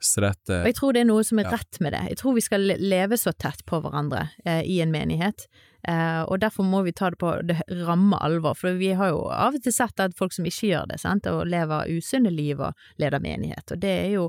Så 0.00 0.20
dette 0.22 0.62
Og 0.62 0.66
jeg 0.66 0.74
tror 0.78 0.92
det 0.94 1.00
er 1.00 1.10
noe 1.10 1.24
som 1.24 1.38
er 1.38 1.44
Ja. 1.44 1.50
rett 1.50 1.80
med 1.80 1.92
det. 1.92 2.02
Jeg 2.08 2.16
tror 2.18 2.34
vi 2.34 2.40
skal 2.40 2.60
leve 2.60 3.16
så 3.18 3.32
tett 3.32 3.64
på 3.66 3.80
hverandre 3.82 4.30
eh, 4.44 4.62
i 4.62 4.80
en 4.80 4.90
menighet, 4.90 5.46
eh, 5.46 5.67
og 5.88 6.40
derfor 6.42 6.66
må 6.66 6.82
vi 6.82 6.92
ta 6.92 7.08
det 7.12 7.20
på 7.20 7.30
det 7.46 7.60
ramme 7.86 8.18
alvor. 8.20 8.56
For 8.58 8.76
vi 8.80 8.90
har 8.98 9.12
jo 9.12 9.20
av 9.30 9.54
og 9.56 9.62
til 9.62 9.72
sett 9.72 10.00
at 10.02 10.16
folk 10.18 10.34
som 10.34 10.46
ikke 10.48 10.72
gjør 10.72 10.88
det, 10.90 10.98
sant, 11.00 11.28
og 11.30 11.46
lever 11.48 11.92
usunne 11.94 12.32
liv 12.34 12.60
og 12.60 12.74
leder 13.00 13.22
menighet, 13.22 13.72
og 13.72 13.78
det 13.84 13.92
er 14.00 14.10
jo 14.16 14.26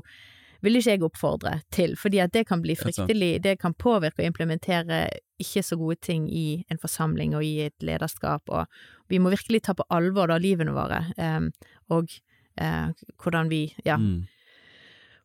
vil 0.60 0.76
ikke 0.76 0.94
jeg 0.94 1.04
oppfordre 1.04 1.52
til, 1.72 1.94
fordi 1.96 2.20
at 2.22 2.32
det 2.34 2.44
kan 2.48 2.60
bli 2.62 2.76
fryktelig, 2.76 3.38
det 3.44 3.56
kan 3.62 3.74
påvirke 3.74 4.22
og 4.22 4.28
implementere 4.28 5.06
ikke 5.40 5.62
så 5.64 5.78
gode 5.80 5.96
ting 6.04 6.26
i 6.28 6.62
en 6.70 6.80
forsamling 6.80 7.34
og 7.36 7.44
i 7.44 7.54
et 7.68 7.76
lederskap, 7.84 8.42
og 8.48 8.66
vi 9.08 9.18
må 9.18 9.32
virkelig 9.32 9.62
ta 9.64 9.74
på 9.76 9.86
alvor 9.90 10.28
da 10.30 10.36
livene 10.40 10.74
våre, 10.76 11.00
eh, 11.16 11.48
og 11.88 12.12
eh, 12.60 12.92
hvordan 13.22 13.48
vi, 13.52 13.62
ja, 13.86 13.96
mm. 13.96 14.20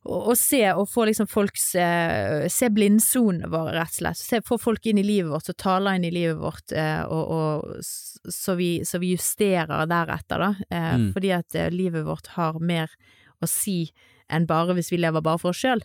Og 0.05 0.35
se 0.37 0.59
og 0.73 0.85
få 0.89 1.05
liksom 1.09 1.27
folks 1.27 1.75
eh, 1.75 2.45
Se 2.51 2.69
blindsonene 2.69 3.47
våre, 3.49 3.73
rett 3.79 3.89
og 3.95 3.99
slett. 4.01 4.17
Se, 4.21 4.39
få 4.45 4.57
folk 4.61 4.85
inn 4.85 4.99
i 5.01 5.03
livet 5.03 5.31
vårt 5.31 5.49
og 5.49 5.57
taler 5.57 5.95
inn 5.97 6.05
i 6.05 6.11
livet 6.13 6.37
vårt, 6.37 6.71
eh, 6.77 7.01
og, 7.09 7.31
og, 7.31 7.79
så, 7.83 8.55
vi, 8.59 8.69
så 8.85 8.99
vi 9.01 9.13
justerer 9.15 9.85
deretter, 9.89 10.39
da. 10.39 10.51
Eh, 10.69 10.91
Mm. 10.95 11.07
Fordi 11.15 11.31
at 11.33 11.55
eh, 11.55 11.71
livet 11.73 12.05
vårt 12.05 12.27
har 12.35 12.59
mer 12.61 12.91
å 13.41 13.47
si 13.49 13.91
enn 14.29 14.45
bare 14.47 14.73
hvis 14.77 14.91
vi 14.93 14.97
lever 15.01 15.21
bare 15.25 15.39
for 15.41 15.49
oss 15.53 15.59
sjøl. 15.63 15.81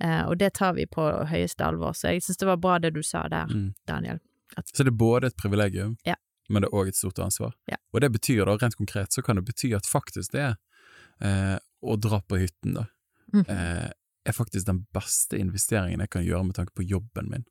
Eh, 0.00 0.24
og 0.28 0.38
det 0.38 0.52
tar 0.54 0.72
vi 0.74 0.86
på 0.86 1.04
høyeste 1.28 1.64
alvor. 1.66 1.92
Så 1.94 2.12
jeg 2.14 2.22
syns 2.24 2.38
det 2.40 2.46
var 2.48 2.56
bra 2.62 2.78
det 2.78 2.94
du 2.96 3.02
sa 3.02 3.26
der, 3.28 3.46
Mm. 3.52 3.74
Daniel. 3.86 4.18
Så 4.64 4.82
det 4.84 4.92
er 4.94 4.96
både 4.98 5.26
et 5.28 5.36
privilegium, 5.36 5.96
Ja. 6.06 6.14
men 6.48 6.62
det 6.62 6.68
er 6.72 6.76
òg 6.78 6.88
et 6.88 6.96
stort 6.96 7.18
ansvar. 7.18 7.52
Ja. 7.68 7.76
Og 7.92 8.00
det 8.00 8.10
betyr 8.12 8.44
da, 8.46 8.56
rent 8.56 8.76
konkret, 8.76 9.12
så 9.12 9.22
kan 9.22 9.36
det 9.36 9.44
bety 9.44 9.74
at 9.76 9.84
faktisk 9.86 10.32
det 10.32 10.56
eh, 11.20 11.58
å 11.82 11.96
dra 12.00 12.20
på 12.20 12.38
hytten, 12.40 12.74
da, 12.74 12.86
Mhm. 13.32 13.44
eh, 13.48 13.90
er 14.28 14.32
faktisk 14.32 14.66
den 14.66 14.86
beste 14.92 15.38
investeringen 15.38 16.00
jeg 16.00 16.10
kan 16.10 16.24
gjøre 16.24 16.44
med 16.44 16.54
tanke 16.54 16.74
på 16.76 16.84
jobben 16.84 17.30
min. 17.30 17.44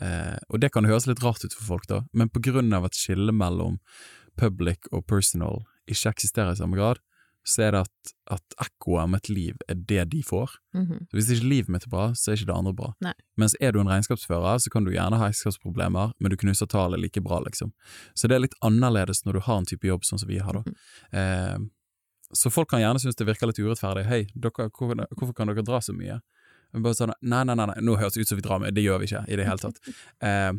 Eh, 0.00 0.36
og 0.50 0.60
det 0.60 0.72
kan 0.74 0.84
høres 0.84 1.06
litt 1.08 1.22
rart 1.24 1.44
ut 1.44 1.54
for 1.54 1.64
folk, 1.64 1.86
da, 1.88 2.02
men 2.12 2.28
på 2.28 2.42
grunn 2.44 2.72
av 2.76 2.84
at 2.84 2.92
skillet 2.98 3.32
mellom 3.34 3.78
public 4.36 4.78
og 4.92 5.06
personal 5.06 5.62
ikke 5.88 6.10
eksisterer 6.12 6.52
i 6.52 6.58
samme 6.60 6.76
grad, 6.76 6.98
så 7.46 7.62
er 7.62 7.70
det 7.76 7.80
at, 7.86 8.12
at 8.34 8.56
ekkoet 8.66 9.04
av 9.04 9.14
et 9.14 9.28
liv 9.30 9.54
er 9.70 9.76
det 9.78 10.08
de 10.10 10.20
får. 10.26 10.50
Mhm. 10.74 11.06
Så 11.06 11.14
Hvis 11.16 11.30
ikke 11.30 11.48
livet 11.48 11.68
mitt 11.70 11.86
er 11.86 11.92
bra, 11.94 12.08
så 12.12 12.32
er 12.32 12.36
ikke 12.40 12.48
det 12.50 12.56
andre 12.58 12.72
bra. 12.74 12.88
Nei. 13.00 13.12
Mens 13.38 13.54
er 13.60 13.72
du 13.72 13.78
en 13.80 13.86
regnskapsfører, 13.86 14.58
så 14.60 14.68
kan 14.74 14.84
du 14.84 14.90
gjerne 14.90 15.16
ha 15.16 15.28
regnskapsproblemer, 15.28 16.12
men 16.20 16.30
du 16.30 16.36
knuser 16.36 16.66
tallet 16.66 17.00
like 17.00 17.22
bra, 17.22 17.38
liksom. 17.46 17.70
Så 18.18 18.26
det 18.28 18.34
er 18.36 18.40
litt 18.48 18.58
annerledes 18.66 19.22
når 19.24 19.38
du 19.38 19.40
har 19.46 19.58
en 19.62 19.64
type 19.70 19.86
jobb 19.86 20.02
sånn 20.04 20.18
som 20.18 20.28
vi 20.28 20.38
har, 20.42 20.52
da. 20.58 20.64
Mhm. 20.66 20.76
Eh, 21.12 21.58
så 22.34 22.50
folk 22.50 22.70
kan 22.70 22.82
gjerne 22.82 23.00
synes 23.02 23.18
det 23.18 23.26
virker 23.28 23.50
litt 23.50 23.60
urettferdig. 23.60 24.06
Hei, 24.08 24.22
dere, 24.34 24.70
hvorfor, 24.70 25.02
hvorfor 25.14 25.34
kan 25.36 25.50
dere 25.50 25.64
dra 25.66 25.80
så 25.84 25.94
mye? 25.96 26.20
Men 26.74 26.84
Bare 26.84 26.98
sånn, 26.98 27.12
nei, 27.22 27.42
nei, 27.46 27.54
nei, 27.58 27.68
nei, 27.70 27.76
nå 27.86 27.98
høres 28.00 28.16
det 28.16 28.24
ut 28.24 28.32
som 28.32 28.40
vi 28.40 28.44
drar 28.44 28.62
med, 28.62 28.74
det 28.76 28.84
gjør 28.84 29.02
vi 29.02 29.10
ikke 29.10 29.22
i 29.30 29.38
det 29.38 29.46
hele 29.48 29.62
tatt. 29.62 29.78
Eh, 30.26 30.52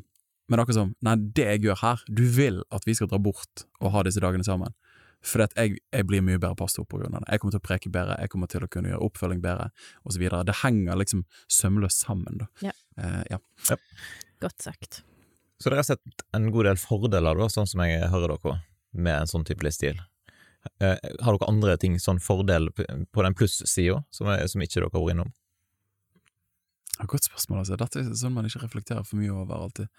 men 0.48 0.62
akkurat 0.62 0.78
som, 0.78 0.92
nei, 1.04 1.18
det 1.36 1.44
jeg 1.44 1.66
gjør 1.66 1.80
her, 1.82 2.04
du 2.08 2.22
vil 2.32 2.62
at 2.72 2.86
vi 2.88 2.94
skal 2.96 3.10
dra 3.12 3.18
bort 3.20 3.66
og 3.82 3.92
ha 3.92 4.04
disse 4.08 4.22
dagene 4.24 4.46
sammen. 4.48 4.72
For 5.26 5.44
at 5.44 5.52
jeg, 5.60 5.82
jeg 5.92 6.08
blir 6.08 6.24
mye 6.24 6.40
bedre 6.40 6.56
pastor 6.56 6.86
på 6.88 7.02
grunn 7.02 7.18
av 7.18 7.26
det. 7.26 7.34
Jeg 7.34 7.42
kommer 7.42 7.58
til 7.58 7.60
å 7.60 7.66
preke 7.66 7.92
bedre, 7.92 8.16
jeg 8.22 8.32
kommer 8.32 8.52
til 8.52 8.64
å 8.64 8.70
kunne 8.72 8.94
gjøre 8.94 9.10
oppfølging 9.10 9.42
bedre, 9.44 9.68
videre. 10.16 10.46
Det 10.48 10.56
henger 10.62 11.02
liksom 11.02 11.26
sømløst 11.52 12.06
sammen, 12.06 12.40
da. 12.46 12.48
Ja. 12.70 12.76
Eh, 13.02 13.24
ja. 13.34 13.42
Godt 14.40 14.64
sagt. 14.64 15.02
Så 15.60 15.68
dere 15.68 15.82
har 15.82 15.90
sett 15.90 16.28
en 16.38 16.48
god 16.54 16.70
del 16.70 16.80
fordeler, 16.80 17.42
da, 17.42 17.50
sånn 17.52 17.68
som 17.68 17.84
jeg 17.84 18.08
hører 18.14 18.38
dere, 18.38 18.60
med 18.96 19.26
en 19.26 19.32
sånn 19.34 19.46
type 19.48 19.66
livsstil. 19.68 20.00
Eh, 20.84 20.96
har 21.24 21.38
dere 21.38 21.50
andre 21.50 21.76
ting, 21.82 21.98
sånn 22.02 22.22
fordel 22.24 22.70
på 22.76 23.26
den 23.26 23.38
plussida, 23.38 24.02
som, 24.14 24.30
som 24.30 24.64
ikke 24.64 24.80
dere 24.80 24.90
har 24.92 25.04
vært 25.04 25.16
innom? 25.16 25.32
Ja, 26.98 27.06
Godt 27.06 27.30
spørsmål, 27.30 27.62
altså. 27.64 27.78
Dette 27.80 28.02
er 28.02 28.12
sånn 28.18 28.36
man 28.36 28.50
ikke 28.50 28.64
reflekterer 28.66 29.06
for 29.06 29.22
mye 29.22 29.34
over 29.34 29.68
alltid. 29.68 29.90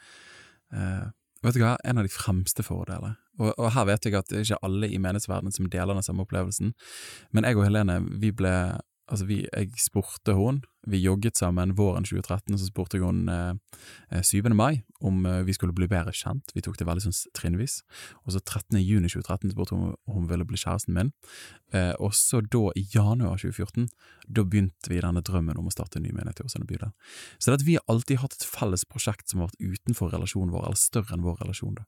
Eh, 0.74 1.07
vet 1.46 1.57
du 1.57 1.62
hva, 1.62 1.76
en 1.87 2.00
av 2.00 2.07
de 2.07 2.12
fremste 2.12 2.64
fordelene, 2.66 3.14
og, 3.38 3.52
og 3.54 3.72
her 3.76 3.87
vet 3.92 4.09
jeg 4.09 4.18
at 4.18 4.31
det 4.31 4.40
er 4.40 4.46
ikke 4.46 4.62
alle 4.66 4.90
i 4.90 4.98
menighetsverdenen 5.02 5.54
som 5.54 5.68
deler 5.70 5.94
den 5.94 6.07
samme 6.07 6.24
opplevelsen, 6.26 6.74
men 7.31 7.46
jeg 7.46 7.59
og 7.59 7.68
Helene, 7.68 8.00
vi 8.18 8.33
ble 8.35 8.54
Altså, 9.09 9.25
vi, 9.25 9.38
jeg 9.49 9.71
spurte 9.81 10.35
hun, 10.37 10.61
vi 10.88 11.01
jogget 11.01 11.37
sammen 11.37 11.75
våren 11.77 12.05
2013, 12.05 12.59
så 12.61 12.66
spurte 12.68 12.99
jeg 12.99 13.05
hun 13.05 13.29
eh, 13.33 13.55
eh, 14.12 14.23
7. 14.25 14.49
mai 14.57 14.83
om 15.05 15.25
eh, 15.27 15.42
vi 15.47 15.55
skulle 15.57 15.73
bli 15.77 15.88
bedre 15.88 16.12
kjent. 16.12 16.53
Vi 16.55 16.62
tok 16.64 16.77
det 16.79 16.87
veldig 16.88 17.07
sånn 17.07 17.16
trinnvis. 17.37 17.81
Og 18.25 18.35
så 18.35 18.42
13. 18.42 18.79
juni 18.81 19.09
2013 19.09 19.53
spurte 19.53 19.77
hun 19.77 19.94
om 20.09 20.14
hun 20.14 20.29
ville 20.31 20.47
bli 20.49 20.61
kjæresten 20.61 20.97
min. 20.97 21.12
Eh, 21.73 21.92
og 22.01 22.12
så 22.16 22.40
da, 22.44 22.66
i 22.77 22.85
januar 22.94 23.40
2014, 23.40 23.88
da 24.29 24.44
begynte 24.44 24.92
vi 24.92 25.01
denne 25.01 25.23
drømmen 25.25 25.61
om 25.61 25.68
å 25.68 25.73
starte 25.73 26.01
en 26.01 26.07
ny 26.07 26.12
menighet 26.16 26.42
i 26.42 26.49
Åsane 26.49 26.68
bydel. 26.68 26.92
Så 27.38 27.51
det 27.51 27.61
at 27.61 27.68
vi 27.68 27.79
har 27.79 27.87
alltid 27.92 28.21
hatt 28.23 28.37
et 28.37 28.49
felles 28.49 28.85
prosjekt 28.88 29.29
som 29.29 29.42
har 29.42 29.53
vært 29.53 29.79
utenfor 29.81 30.12
relasjonen 30.12 30.53
vår, 30.53 30.66
eller 30.68 30.81
større 30.81 31.16
enn 31.16 31.25
vår 31.25 31.40
relasjon. 31.44 31.79
Da. 31.81 31.87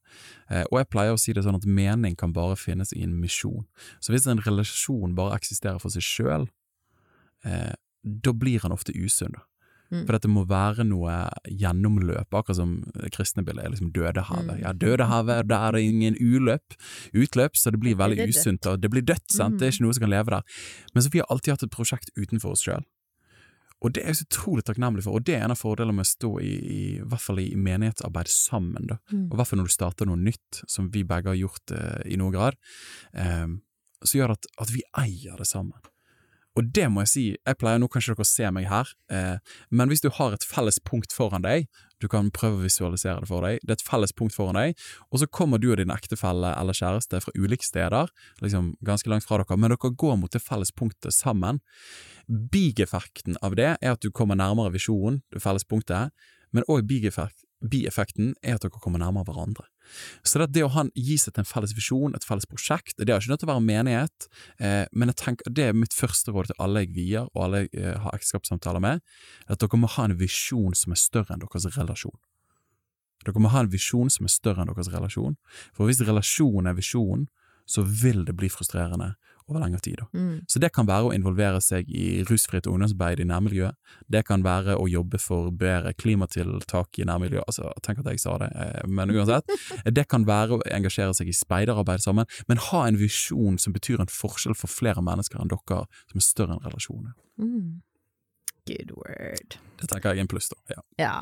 Eh, 0.48 0.64
og 0.70 0.80
jeg 0.80 0.90
pleier 0.92 1.16
å 1.16 1.20
si 1.20 1.36
det 1.36 1.44
sånn 1.44 1.60
at 1.60 1.68
mening 1.68 2.16
kan 2.20 2.32
bare 2.36 2.56
finnes 2.60 2.94
i 2.96 3.04
en 3.04 3.16
misjon. 3.20 3.68
Så 4.00 4.14
hvis 4.14 4.28
en 4.28 4.40
relasjon 4.44 5.16
bare 5.18 5.36
eksisterer 5.40 5.80
for 5.82 5.92
seg 5.92 6.04
sjøl, 6.06 6.48
eh, 7.44 7.72
da 8.02 8.32
blir 8.32 8.60
han 8.64 8.72
ofte 8.72 8.92
usunn. 8.96 9.34
Mm. 9.90 10.04
For 10.06 10.18
det 10.22 10.30
må 10.30 10.44
være 10.46 10.84
noe 10.86 11.14
gjennomløp, 11.50 12.30
akkurat 12.30 12.56
som 12.60 12.76
kristenbildet 13.10 13.64
er 13.64 13.72
liksom 13.72 13.90
Dødehavet. 13.90 14.52
Mm. 14.54 14.62
Ja, 14.62 14.70
Dødehavet, 14.72 15.48
der 15.50 15.64
er 15.66 15.72
det 15.74 15.82
ingen 15.82 16.14
uløp, 16.14 16.76
utløp, 17.10 17.58
så 17.58 17.72
det 17.74 17.80
blir 17.82 17.98
veldig 17.98 18.20
Det 18.22 18.28
usunt, 18.30 18.66
og 18.70 18.78
det 18.80 18.90
blir 18.92 19.02
dødt, 19.02 19.26
sant, 19.34 19.58
det 19.58 19.66
er 19.66 19.70
Mm. 19.70 19.74
ikke 19.74 19.84
noe 19.86 19.94
som 19.94 20.00
kan 20.06 20.10
leve 20.14 20.30
der. 20.30 20.42
Men 20.94 21.02
så 21.02 21.10
vi 21.10 21.18
har 21.18 21.26
alltid 21.28 21.52
hatt 21.52 21.62
et 21.66 21.74
prosjekt 21.74 22.10
utenfor 22.16 22.52
oss 22.54 22.62
sjøl. 22.62 22.84
Og 23.82 23.92
det 23.94 24.02
er 24.04 24.12
jeg 24.12 24.16
så 24.20 24.26
utrolig 24.28 24.62
takknemlig 24.68 25.02
for, 25.02 25.16
og 25.16 25.24
det 25.24 25.34
er 25.34 25.42
en 25.44 25.50
av 25.50 25.58
fordelene 25.58 25.96
med 25.96 26.04
å 26.04 26.10
stå 26.12 26.30
i, 26.38 26.52
i, 26.52 26.80
i 27.00 27.00
hvert 27.00 27.20
fall 27.24 27.40
i 27.40 27.54
menighetsarbeid 27.56 28.28
sammen, 28.28 28.86
da. 28.86 28.98
Mm. 29.10 29.26
Og 29.30 29.34
i 29.34 29.36
hvert 29.40 29.48
fall 29.48 29.58
når 29.58 29.70
du 29.70 29.74
starter 29.74 30.06
noe 30.06 30.20
nytt, 30.20 30.62
som 30.68 30.90
vi 30.92 31.02
begge 31.02 31.32
har 31.32 31.38
gjort 31.40 31.72
eh, 31.72 32.12
i 32.12 32.16
noen 32.20 32.34
grad, 32.34 32.54
eh, 33.16 33.46
så 34.04 34.18
gjør 34.20 34.28
det 34.28 34.36
at, 34.38 34.50
at 34.66 34.70
vi 34.70 34.84
eier 35.00 35.40
det 35.40 35.48
sammen. 35.48 35.80
Og 36.58 36.66
det 36.74 36.88
må 36.90 37.04
jeg 37.04 37.10
si, 37.10 37.24
jeg 37.36 37.58
pleier, 37.60 37.78
nå 37.78 37.86
kanskje 37.90 38.12
dere 38.12 38.20
dere 38.24 38.30
se 38.30 38.48
meg 38.54 38.66
her, 38.70 38.88
eh, 39.14 39.36
men 39.70 39.90
hvis 39.90 40.02
du 40.02 40.08
har 40.16 40.34
et 40.34 40.46
felles 40.46 40.80
punkt 40.82 41.14
foran 41.14 41.44
deg, 41.46 41.68
du 42.02 42.08
kan 42.10 42.30
prøve 42.34 42.58
å 42.58 42.64
visualisere 42.64 43.22
det 43.22 43.28
for 43.30 43.44
deg, 43.46 43.60
det 43.62 43.74
er 43.74 43.78
et 43.78 43.86
felles 43.86 44.14
punkt 44.16 44.34
foran 44.34 44.58
deg, 44.58 44.82
og 45.12 45.22
så 45.22 45.28
kommer 45.30 45.62
du 45.62 45.68
og 45.70 45.78
din 45.78 45.94
ektefelle 45.94 46.50
eller 46.56 46.76
kjæreste 46.76 47.20
fra 47.22 47.34
ulike 47.38 47.66
steder, 47.66 48.10
liksom 48.42 48.74
ganske 48.86 49.12
langt 49.12 49.28
fra 49.28 49.38
dere, 49.42 49.58
men 49.60 49.74
dere 49.74 49.92
går 50.02 50.18
mot 50.18 50.34
det 50.34 50.42
felles 50.42 50.74
punktet 50.74 51.14
sammen. 51.14 51.62
Bigeffekten 52.26 53.38
av 53.46 53.54
det 53.58 53.76
er 53.76 53.94
at 53.94 54.02
du 54.02 54.10
kommer 54.10 54.38
nærmere 54.38 54.74
visjonen, 54.74 55.22
det 55.30 55.44
felles 55.44 55.66
punktet, 55.68 56.10
men 56.50 56.66
òg 56.66 56.82
bieffekten 57.60 58.32
er 58.42 58.56
at 58.56 58.64
dere 58.64 58.80
kommer 58.80 59.02
nærmere 59.02 59.28
hverandre. 59.28 59.66
Så 60.22 60.40
det, 60.40 60.50
det 60.54 60.64
å 60.64 60.84
gi 60.94 61.16
seg 61.18 61.34
til 61.34 61.42
en 61.42 61.48
felles 61.48 61.74
visjon, 61.76 62.14
et 62.14 62.26
felles 62.26 62.48
prosjekt, 62.48 62.96
det 62.98 63.12
har 63.12 63.22
ikke 63.22 63.32
nødt 63.32 63.42
til 63.42 63.48
å 63.48 63.52
være 63.52 63.66
menighet, 63.66 64.28
eh, 64.62 64.84
men 64.92 65.12
jeg 65.12 65.20
tenker, 65.22 65.50
det 65.50 65.66
er 65.68 65.76
mitt 65.76 65.96
første 65.96 66.34
råd 66.34 66.50
til 66.50 66.62
alle 66.62 66.84
jeg 66.84 66.94
vier, 66.96 67.28
og 67.34 67.44
alle 67.46 67.64
jeg 67.64 67.72
eh, 67.80 67.96
har 68.04 68.16
ekteskapssamtaler 68.16 68.84
med, 68.84 69.04
at 69.50 69.62
dere 69.62 69.80
må 69.80 69.90
ha 69.96 70.06
en 70.06 70.18
visjon 70.20 70.76
som 70.78 70.94
er 70.94 71.02
større 71.02 71.34
enn 71.34 71.42
deres 71.42 71.68
relasjon. 71.76 72.16
Dere 73.26 73.42
må 73.42 73.52
ha 73.52 73.64
en 73.64 73.72
visjon 73.72 74.12
som 74.12 74.28
er 74.28 74.32
større 74.32 74.62
enn 74.62 74.72
deres 74.72 74.92
relasjon, 74.94 75.36
for 75.76 75.90
hvis 75.90 76.04
relasjon 76.06 76.70
er 76.70 76.78
visjon, 76.78 77.28
så 77.70 77.84
vil 77.84 78.24
det 78.26 78.34
bli 78.38 78.48
frustrerende, 78.50 79.12
over 79.50 79.62
lengre 79.64 79.80
tid. 79.84 79.98
Da. 80.00 80.06
Mm. 80.14 80.36
Så 80.50 80.60
det 80.62 80.70
kan 80.76 80.86
være 80.88 81.10
å 81.10 81.12
involvere 81.16 81.60
seg 81.64 81.88
i 81.90 82.22
rusfritt 82.28 82.68
ungdomsarbeid 82.70 83.20
i 83.22 83.26
nærmiljøet. 83.28 83.76
Det 84.10 84.22
kan 84.28 84.44
være 84.46 84.76
å 84.80 84.86
jobbe 84.90 85.20
for 85.22 85.50
bedre 85.50 85.92
klimatiltak 85.98 87.00
i 87.02 87.06
nærmiljøet. 87.10 87.44
Altså, 87.50 87.72
tenk 87.86 88.00
at 88.04 88.10
jeg 88.12 88.22
sa 88.22 88.38
det, 88.42 88.50
eh, 88.54 88.86
men 88.88 89.10
uansett. 89.16 89.50
Det 89.90 90.06
kan 90.10 90.24
være 90.28 90.56
å 90.58 90.62
engasjere 90.70 91.14
seg 91.18 91.28
i 91.30 91.36
speiderarbeid 91.36 92.02
sammen, 92.04 92.26
men 92.48 92.62
ha 92.70 92.86
en 92.88 92.98
visjon 93.00 93.58
som 93.60 93.74
betyr 93.76 94.00
en 94.02 94.10
forskjell 94.10 94.56
for 94.58 94.70
flere 94.72 95.02
mennesker 95.04 95.40
enn 95.42 95.50
dere, 95.52 95.84
som 96.10 96.22
er 96.22 96.26
større 96.26 96.56
enn 96.56 96.64
relasjoner. 96.66 97.14
Mm. 97.40 97.78
Good 98.68 98.90
word. 98.94 99.56
Det 99.80 99.88
tenker 99.90 100.12
jeg 100.12 100.20
er 100.20 100.26
en 100.26 100.30
pluss, 100.30 100.50
da. 100.52 100.58
Ja. 100.76 100.82
Ja, 101.00 101.14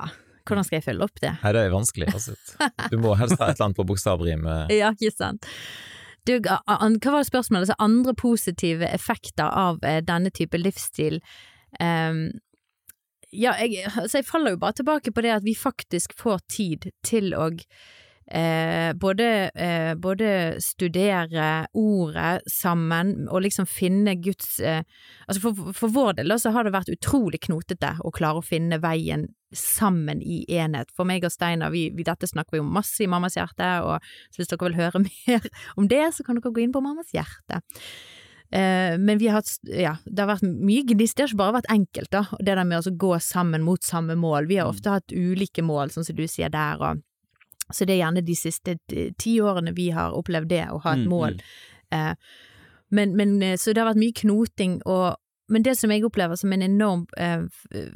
hvordan 0.48 0.64
skal 0.66 0.78
jeg 0.78 0.84
følge 0.88 1.06
opp 1.06 1.20
det? 1.22 1.30
Nei, 1.42 1.52
det 1.54 1.60
er 1.66 1.72
vanskelig. 1.74 2.08
Altså. 2.16 2.34
Du 2.90 2.96
må 3.00 3.12
helst 3.20 3.36
ha 3.38 3.50
et 3.50 3.58
eller 3.58 3.68
annet 3.68 3.78
på 3.78 3.84
bokstavrim. 3.88 4.46
eh. 4.48 4.72
Ja, 4.80 4.90
ikke 4.96 5.12
sant. 5.14 5.46
Du, 6.28 6.34
hva 6.44 7.14
var 7.14 7.24
spørsmålet? 7.24 7.68
Altså, 7.68 7.78
andre 7.80 8.14
positive 8.18 8.88
effekter 8.92 9.48
av 9.48 9.80
eh, 9.86 10.02
denne 10.04 10.32
type 10.34 10.60
livsstil? 10.60 11.22
Um, 11.80 12.28
ja, 13.32 13.54
jeg, 13.60 13.84
altså, 13.96 14.20
jeg 14.20 14.28
faller 14.28 14.54
jo 14.54 14.60
bare 14.60 14.76
tilbake 14.78 15.12
på 15.12 15.24
det 15.24 15.32
at 15.34 15.46
vi 15.46 15.56
faktisk 15.56 16.14
får 16.16 16.44
tid 16.52 16.90
til 17.04 17.32
å 17.36 17.50
eh, 18.30 18.92
både, 18.92 19.50
eh, 19.54 19.94
både 19.94 20.58
studere 20.62 21.66
ordet 21.72 22.42
sammen 22.50 23.28
og 23.28 23.42
liksom 23.46 23.68
finne 23.68 24.16
Guds 24.20 24.58
eh, 24.60 24.82
Altså 25.28 25.42
for, 25.42 25.72
for 25.76 25.92
vår 25.92 26.18
del 26.20 26.36
så 26.40 26.52
har 26.54 26.64
det 26.64 26.74
vært 26.76 26.92
utrolig 26.92 27.40
knotete 27.44 27.96
å 28.04 28.12
klare 28.14 28.40
å 28.40 28.44
finne 28.44 28.80
veien 28.80 29.26
sammen 29.56 30.20
i 30.20 30.42
enhet. 30.58 30.92
For 30.96 31.08
meg 31.08 31.24
og 31.24 31.32
Steinar, 31.32 31.72
vi, 31.72 31.88
vi, 31.96 32.04
dette 32.04 32.28
snakker 32.28 32.56
vi 32.56 32.62
om 32.62 32.70
masse 32.72 33.00
i 33.04 33.08
Mammas 33.08 33.36
hjerte, 33.36 33.68
og 33.84 34.04
så 34.28 34.40
hvis 34.40 34.50
dere 34.52 34.68
vil 34.68 34.78
høre 34.78 35.02
mer 35.08 35.50
om 35.76 35.88
det, 35.88 36.04
så 36.16 36.24
kan 36.24 36.38
dere 36.38 36.52
gå 36.52 36.64
inn 36.64 36.74
på 36.74 36.84
Mammas 36.84 37.12
hjerte. 37.16 37.60
Eh, 38.50 38.96
men 39.00 39.20
vi 39.20 39.28
har 39.28 39.42
hatt, 39.42 39.50
ja, 39.68 39.96
det 40.04 40.24
har 40.24 40.30
vært 40.30 40.46
mye 40.48 40.84
gnist, 40.88 41.16
det 41.16 41.26
har 41.26 41.32
ikke 41.32 41.42
bare 41.42 41.58
vært 41.58 41.72
enkelt, 41.72 42.12
da. 42.14 42.24
Det 42.40 42.54
der 42.54 42.64
med 42.64 42.88
å 42.88 42.96
gå 43.04 43.12
sammen 43.24 43.64
mot 43.64 43.84
samme 43.84 44.16
mål. 44.16 44.48
Vi 44.48 44.60
har 44.60 44.70
ofte 44.72 44.96
hatt 44.96 45.12
ulike 45.12 45.64
mål, 45.64 45.92
sånn 45.92 46.08
som 46.08 46.16
du 46.16 46.24
sier 46.28 46.52
der, 46.52 46.80
og 46.80 47.04
så 47.72 47.84
det 47.84 47.96
er 47.96 48.02
gjerne 48.04 48.24
de 48.24 48.34
siste 48.36 48.78
ti 49.18 49.38
årene 49.40 49.74
vi 49.76 49.90
har 49.94 50.16
opplevd 50.16 50.48
det, 50.48 50.64
å 50.72 50.78
ha 50.84 50.94
et 50.96 51.04
Mm, 51.04 51.08
mål. 51.10 51.40
Eh, 51.92 52.14
men, 52.90 53.16
men, 53.16 53.42
eh, 53.42 53.56
så 53.56 53.72
det 53.72 53.82
har 53.82 53.90
vært 53.92 54.00
mye 54.00 54.16
knoting, 54.22 54.80
og, 54.86 55.16
men 55.48 55.62
det 55.62 55.76
som 55.78 55.90
jeg 55.90 56.04
opplever 56.04 56.36
som 56.36 56.52
en 56.52 56.62
enorm 56.62 57.06
eh, 57.16 57.44
eh, 57.74 57.92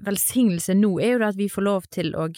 velsignelse 0.00 0.74
nå, 0.76 0.98
er 1.00 1.14
jo 1.14 1.18
det 1.22 1.32
at 1.32 1.40
vi 1.40 1.48
får 1.48 1.66
lov 1.66 1.88
til 1.92 2.14
å 2.16 2.28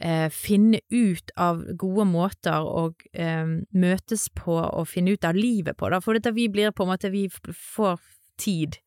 eh, 0.00 0.28
finne 0.30 0.80
ut 0.90 1.30
av 1.36 1.64
gode 1.78 2.06
måter 2.10 2.66
å 2.66 2.88
eh, 3.12 3.46
møtes 3.70 4.28
på 4.34 4.58
og 4.58 4.88
finne 4.90 5.14
ut 5.14 5.24
av 5.24 5.34
livet 5.38 5.76
på, 5.78 5.90
da. 5.90 6.00
For 6.02 6.14
dette 6.14 6.34
vi 6.34 6.48
blir 6.48 6.74
på 6.74 6.86
en 6.86 6.94
måte, 6.94 7.10
vi 7.14 7.28
får 7.30 8.00
tid 8.38 8.78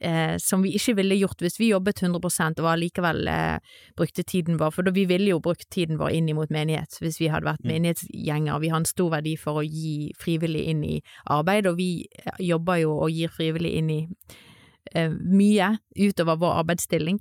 eh, 0.00 0.36
som 0.42 0.62
vi 0.62 0.74
ikke 0.76 0.96
ville 1.00 1.18
gjort 1.18 1.40
hvis 1.42 1.58
vi 1.60 1.70
jobbet 1.70 2.02
100% 2.02 2.60
og 2.62 2.70
allikevel 2.72 3.28
eh, 3.28 3.76
brukte 3.96 4.22
tiden 4.22 4.58
vår, 4.60 4.70
for 4.74 4.86
da 4.86 4.92
vi 4.94 5.06
ville 5.08 5.30
jo 5.30 5.40
brukt 5.40 5.68
tiden 5.70 5.98
vår 6.00 6.16
inn 6.18 6.32
mot 6.36 6.50
menighet 6.50 6.98
hvis 7.00 7.20
vi 7.20 7.30
hadde 7.32 7.48
vært 7.48 7.64
Mm. 7.64 7.72
menighetsgjenger. 7.72 8.60
Vi 8.60 8.68
har 8.68 8.76
en 8.78 8.84
stor 8.84 9.10
verdi 9.10 9.36
for 9.36 9.62
å 9.62 9.64
gi 9.64 10.12
frivillig 10.18 10.66
inn 10.68 10.84
i 10.84 11.02
arbeid, 11.26 11.66
og 11.66 11.76
vi 11.76 12.06
eh, 12.18 12.42
jobber 12.44 12.82
jo 12.82 12.98
og 12.98 13.10
gir 13.10 13.28
frivillig 13.28 13.72
inn 13.78 13.90
i 13.90 14.00
eh, 14.94 15.10
mye 15.10 15.78
utover 15.96 16.36
vår 16.36 16.60
arbeidsstilling. 16.64 17.18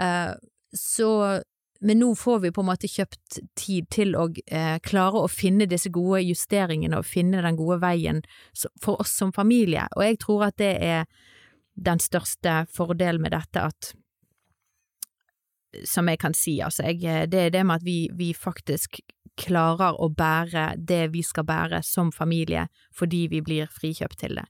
Eh, 0.00 0.32
så 0.72 1.42
men 1.80 1.98
nå 2.00 2.14
får 2.16 2.38
vi 2.40 2.50
på 2.50 2.62
en 2.62 2.70
måte 2.70 2.88
kjøpt 2.88 3.38
tid 3.54 3.84
til 3.92 4.14
å 4.16 4.30
eh, 4.48 4.78
klare 4.80 5.20
å 5.20 5.28
finne 5.28 5.66
disse 5.68 5.90
gode 5.92 6.22
justeringene 6.24 6.96
og 6.96 7.04
finne 7.04 7.42
den 7.44 7.58
gode 7.58 7.80
veien 7.82 8.22
for 8.82 8.96
oss 9.00 9.12
som 9.12 9.32
familie, 9.32 9.84
og 9.96 10.02
jeg 10.06 10.18
tror 10.24 10.46
at 10.48 10.56
det 10.56 10.72
er 10.80 11.04
den 11.76 12.00
største 12.02 12.64
fordelen 12.72 13.22
med 13.22 13.36
dette 13.36 13.68
at 13.68 13.92
som 15.84 16.08
jeg 16.08 16.20
kan 16.22 16.34
si, 16.36 16.56
altså, 16.64 16.86
jeg, 16.88 17.28
det 17.32 17.40
er 17.40 17.52
det 17.52 17.66
med 17.66 17.82
at 17.82 17.84
vi, 17.84 18.06
vi 18.16 18.30
faktisk 18.32 19.00
klarer 19.36 19.98
å 20.00 20.08
bære 20.08 20.70
det 20.78 21.10
vi 21.12 21.22
skal 21.26 21.44
bære 21.44 21.82
som 21.84 22.12
familie, 22.14 22.66
fordi 22.96 23.26
vi 23.32 23.42
blir 23.44 23.70
frikjøpt 23.72 24.18
til 24.22 24.40
det. 24.40 24.46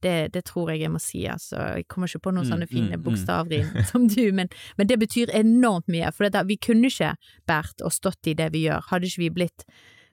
Det, 0.00 0.14
det 0.32 0.46
tror 0.48 0.70
jeg 0.72 0.80
jeg 0.80 0.92
må 0.94 1.00
si, 1.02 1.26
altså. 1.28 1.58
Jeg 1.76 1.84
kommer 1.92 2.08
ikke 2.08 2.24
på 2.24 2.32
noen 2.32 2.46
Mm, 2.46 2.52
sånne 2.54 2.68
fine 2.70 2.96
mm, 2.96 3.02
mm. 3.04 3.84
som 3.90 4.08
du, 4.08 4.32
men, 4.32 4.48
men 4.78 4.88
det 4.88 4.96
betyr 5.02 5.34
enormt 5.36 5.90
mye, 5.92 6.08
for 6.16 6.24
dette, 6.24 6.46
vi 6.48 6.56
kunne 6.56 6.88
ikke 6.88 7.12
båret 7.50 7.84
og 7.84 7.92
stått 7.92 8.32
i 8.32 8.34
det 8.38 8.48
vi 8.54 8.64
gjør, 8.64 8.86
hadde 8.88 9.10
ikke 9.10 9.24
vi 9.26 9.30
blitt 9.42 9.66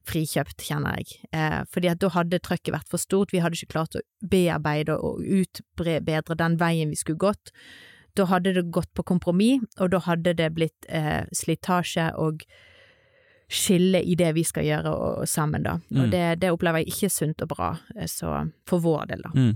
frikjøpt, 0.07 0.63
kjenner 0.63 0.97
jeg. 1.01 1.19
Eh, 1.35 1.59
fordi 1.71 1.89
at 1.91 1.99
da 2.03 2.09
hadde 2.15 2.39
trøkket 2.43 2.73
vært 2.73 2.89
for 2.91 3.01
stort, 3.01 3.33
vi 3.35 3.41
hadde 3.43 3.59
ikke 3.59 3.73
klart 3.75 3.97
å 3.99 4.03
bearbeide 4.23 4.95
og 4.97 5.19
utbedre 5.23 6.37
den 6.39 6.57
veien 6.61 6.89
vi 6.93 6.95
skulle 6.99 7.19
gått. 7.21 7.51
Da 8.17 8.25
hadde 8.31 8.55
det 8.55 8.63
gått 8.73 8.89
på 8.97 9.03
kompromiss, 9.05 9.61
og 9.79 9.91
da 9.93 9.99
hadde 10.07 10.33
det 10.39 10.49
blitt 10.55 10.87
eh, 10.89 11.25
slitasje 11.35 12.07
og 12.17 12.41
skille 13.47 14.01
i 14.03 14.15
det 14.19 14.33
vi 14.35 14.43
skal 14.43 14.65
gjøre 14.67 14.91
og, 14.91 15.21
og 15.21 15.27
sammen, 15.31 15.63
da. 15.63 15.77
Og 15.93 16.07
Mm. 16.07 16.09
det, 16.11 16.23
det 16.41 16.49
opplever 16.51 16.81
jeg 16.83 16.89
ikke 16.95 17.09
sunt 17.13 17.41
og 17.45 17.51
bra, 17.53 17.69
eh, 17.95 18.07
så 18.11 18.33
for 18.67 18.79
vår 18.83 19.05
del, 19.13 19.21
da. 19.23 19.31
Mm. 19.35 19.53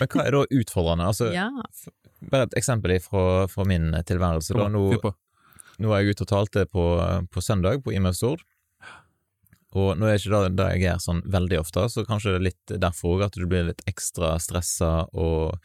Men 0.00 0.08
hva 0.10 0.24
er 0.26 0.34
da 0.34 0.42
utfordrende? 0.50 1.06
Altså, 1.12 1.30
Ja. 1.38 1.48
Bare 2.32 2.46
et 2.48 2.54
eksempel 2.56 2.96
fra, 3.04 3.44
fra 3.52 3.64
min 3.68 3.90
tilværelse. 4.08 4.54
Da. 4.56 4.68
Nå. 4.72 4.84
Nå 5.82 5.92
er 5.92 6.02
jeg 6.04 6.14
ute 6.14 6.26
og 6.26 6.30
talte 6.30 6.66
på, 6.70 6.84
på 7.32 7.42
søndag 7.44 7.82
på 7.84 7.94
IMF 7.94 8.16
Stord. 8.18 8.44
Og 9.74 9.96
nå 9.98 10.06
er 10.06 10.20
ikke 10.20 10.38
det 10.44 10.54
det 10.60 10.68
jeg 10.76 10.82
gjør 10.84 11.00
sånn 11.02 11.22
veldig 11.34 11.58
ofte, 11.58 11.88
så 11.90 12.04
kanskje 12.06 12.34
det 12.34 12.38
er 12.38 12.46
litt 12.46 12.74
derfor 12.84 13.16
òg 13.16 13.24
at 13.26 13.38
du 13.38 13.46
blir 13.50 13.66
litt 13.66 13.82
ekstra 13.90 14.36
stressa 14.38 14.92
og 15.18 15.56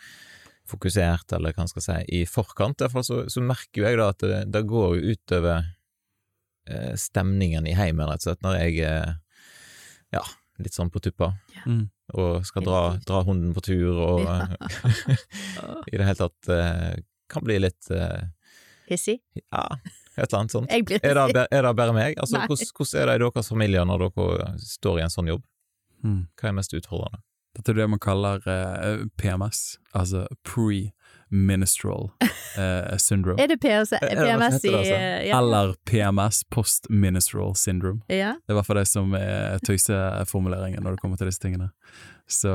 fokusert, 0.69 1.33
eller 1.37 1.53
hva 1.53 1.65
en 1.65 1.69
skal 1.71 1.85
si, 1.85 1.97
i 2.19 2.23
forkant. 2.29 2.77
Derfor 2.81 3.05
så, 3.05 3.19
så 3.29 3.41
merker 3.45 3.81
jo 3.83 3.85
jeg 3.87 3.99
da 4.01 4.07
at 4.13 4.25
det, 4.25 4.39
det 4.53 4.63
går 4.69 4.97
jo 4.97 5.13
utover 5.13 5.63
eh, 6.69 6.93
stemningen 6.97 7.69
i 7.69 7.75
heimen, 7.77 8.05
rett 8.09 8.21
og 8.25 8.29
slett, 8.31 8.43
når 8.45 8.57
jeg 8.63 8.81
er 8.89 9.15
ja, 10.13 10.25
litt 10.61 10.73
sånn 10.77 10.89
på 10.93 11.01
tuppa 11.05 11.31
Ja. 11.59 11.77
og 12.17 12.45
skal 12.49 12.65
dra, 12.65 12.81
dra 13.05 13.21
hunden 13.27 13.53
på 13.53 13.61
tur 13.69 13.93
og 13.93 14.25
Ja. 14.25 14.41
i 15.91 15.97
det 15.97 16.05
hele 16.05 16.17
tatt 16.17 16.49
eh, 16.53 16.97
kan 17.29 17.45
bli 17.45 17.59
litt 17.61 17.89
eh, 17.93 18.25
Hissig? 18.89 19.19
ja, 19.38 19.63
et 20.17 20.25
eller 20.25 20.39
annet 20.41 20.56
sånt. 20.56 20.71
Jeg 20.73 20.86
blir 20.89 20.99
Er 21.06 21.19
det, 21.34 21.47
er 21.52 21.65
det 21.65 21.75
bare 21.78 21.95
meg? 21.95 22.17
Altså, 22.19 22.41
hvordan, 22.41 22.73
hvordan 22.75 23.02
er 23.02 23.12
det 23.12 23.15
i 23.15 23.23
deres 23.30 23.52
familier 23.54 23.88
når 23.88 24.06
dere 24.08 24.54
står 24.65 24.99
i 24.99 25.06
en 25.06 25.13
sånn 25.13 25.32
jobb? 25.32 25.45
Mm. 26.04 26.21
Hva 26.39 26.49
er 26.49 26.56
mest 26.58 26.75
utfordrende? 26.75 27.21
Dette 27.57 27.73
er 27.73 27.79
det 27.81 27.89
man 27.89 27.99
kaller 28.01 28.43
uh, 28.45 29.05
PMS, 29.17 29.79
altså 29.97 30.25
pre-ministral 30.45 32.12
uh, 32.21 32.97
syndrome. 33.07 33.41
Er 33.41 33.49
det 33.51 33.57
PS, 33.63 33.95
det 33.95 34.13
hva 34.13 34.27
PMS 34.27 34.59
i 34.63 34.73
altså? 34.73 34.93
eh, 34.93 35.27
ja. 35.29 35.39
Eller 35.39 35.73
PMS, 35.89 36.43
post-ministral 36.53 37.55
syndrome. 37.57 38.01
ja. 38.09 38.35
Det 38.38 38.53
er 38.53 38.55
i 38.55 38.59
hvert 38.59 38.69
fall 38.69 38.81
det 38.81 38.88
som 38.91 39.17
er 39.17 39.59
tøyseformuleringen 39.65 40.83
når 40.85 40.95
det 40.95 41.03
kommer 41.03 41.17
til 41.17 41.31
disse 41.31 41.41
tingene. 41.41 41.71
Så 42.29 42.51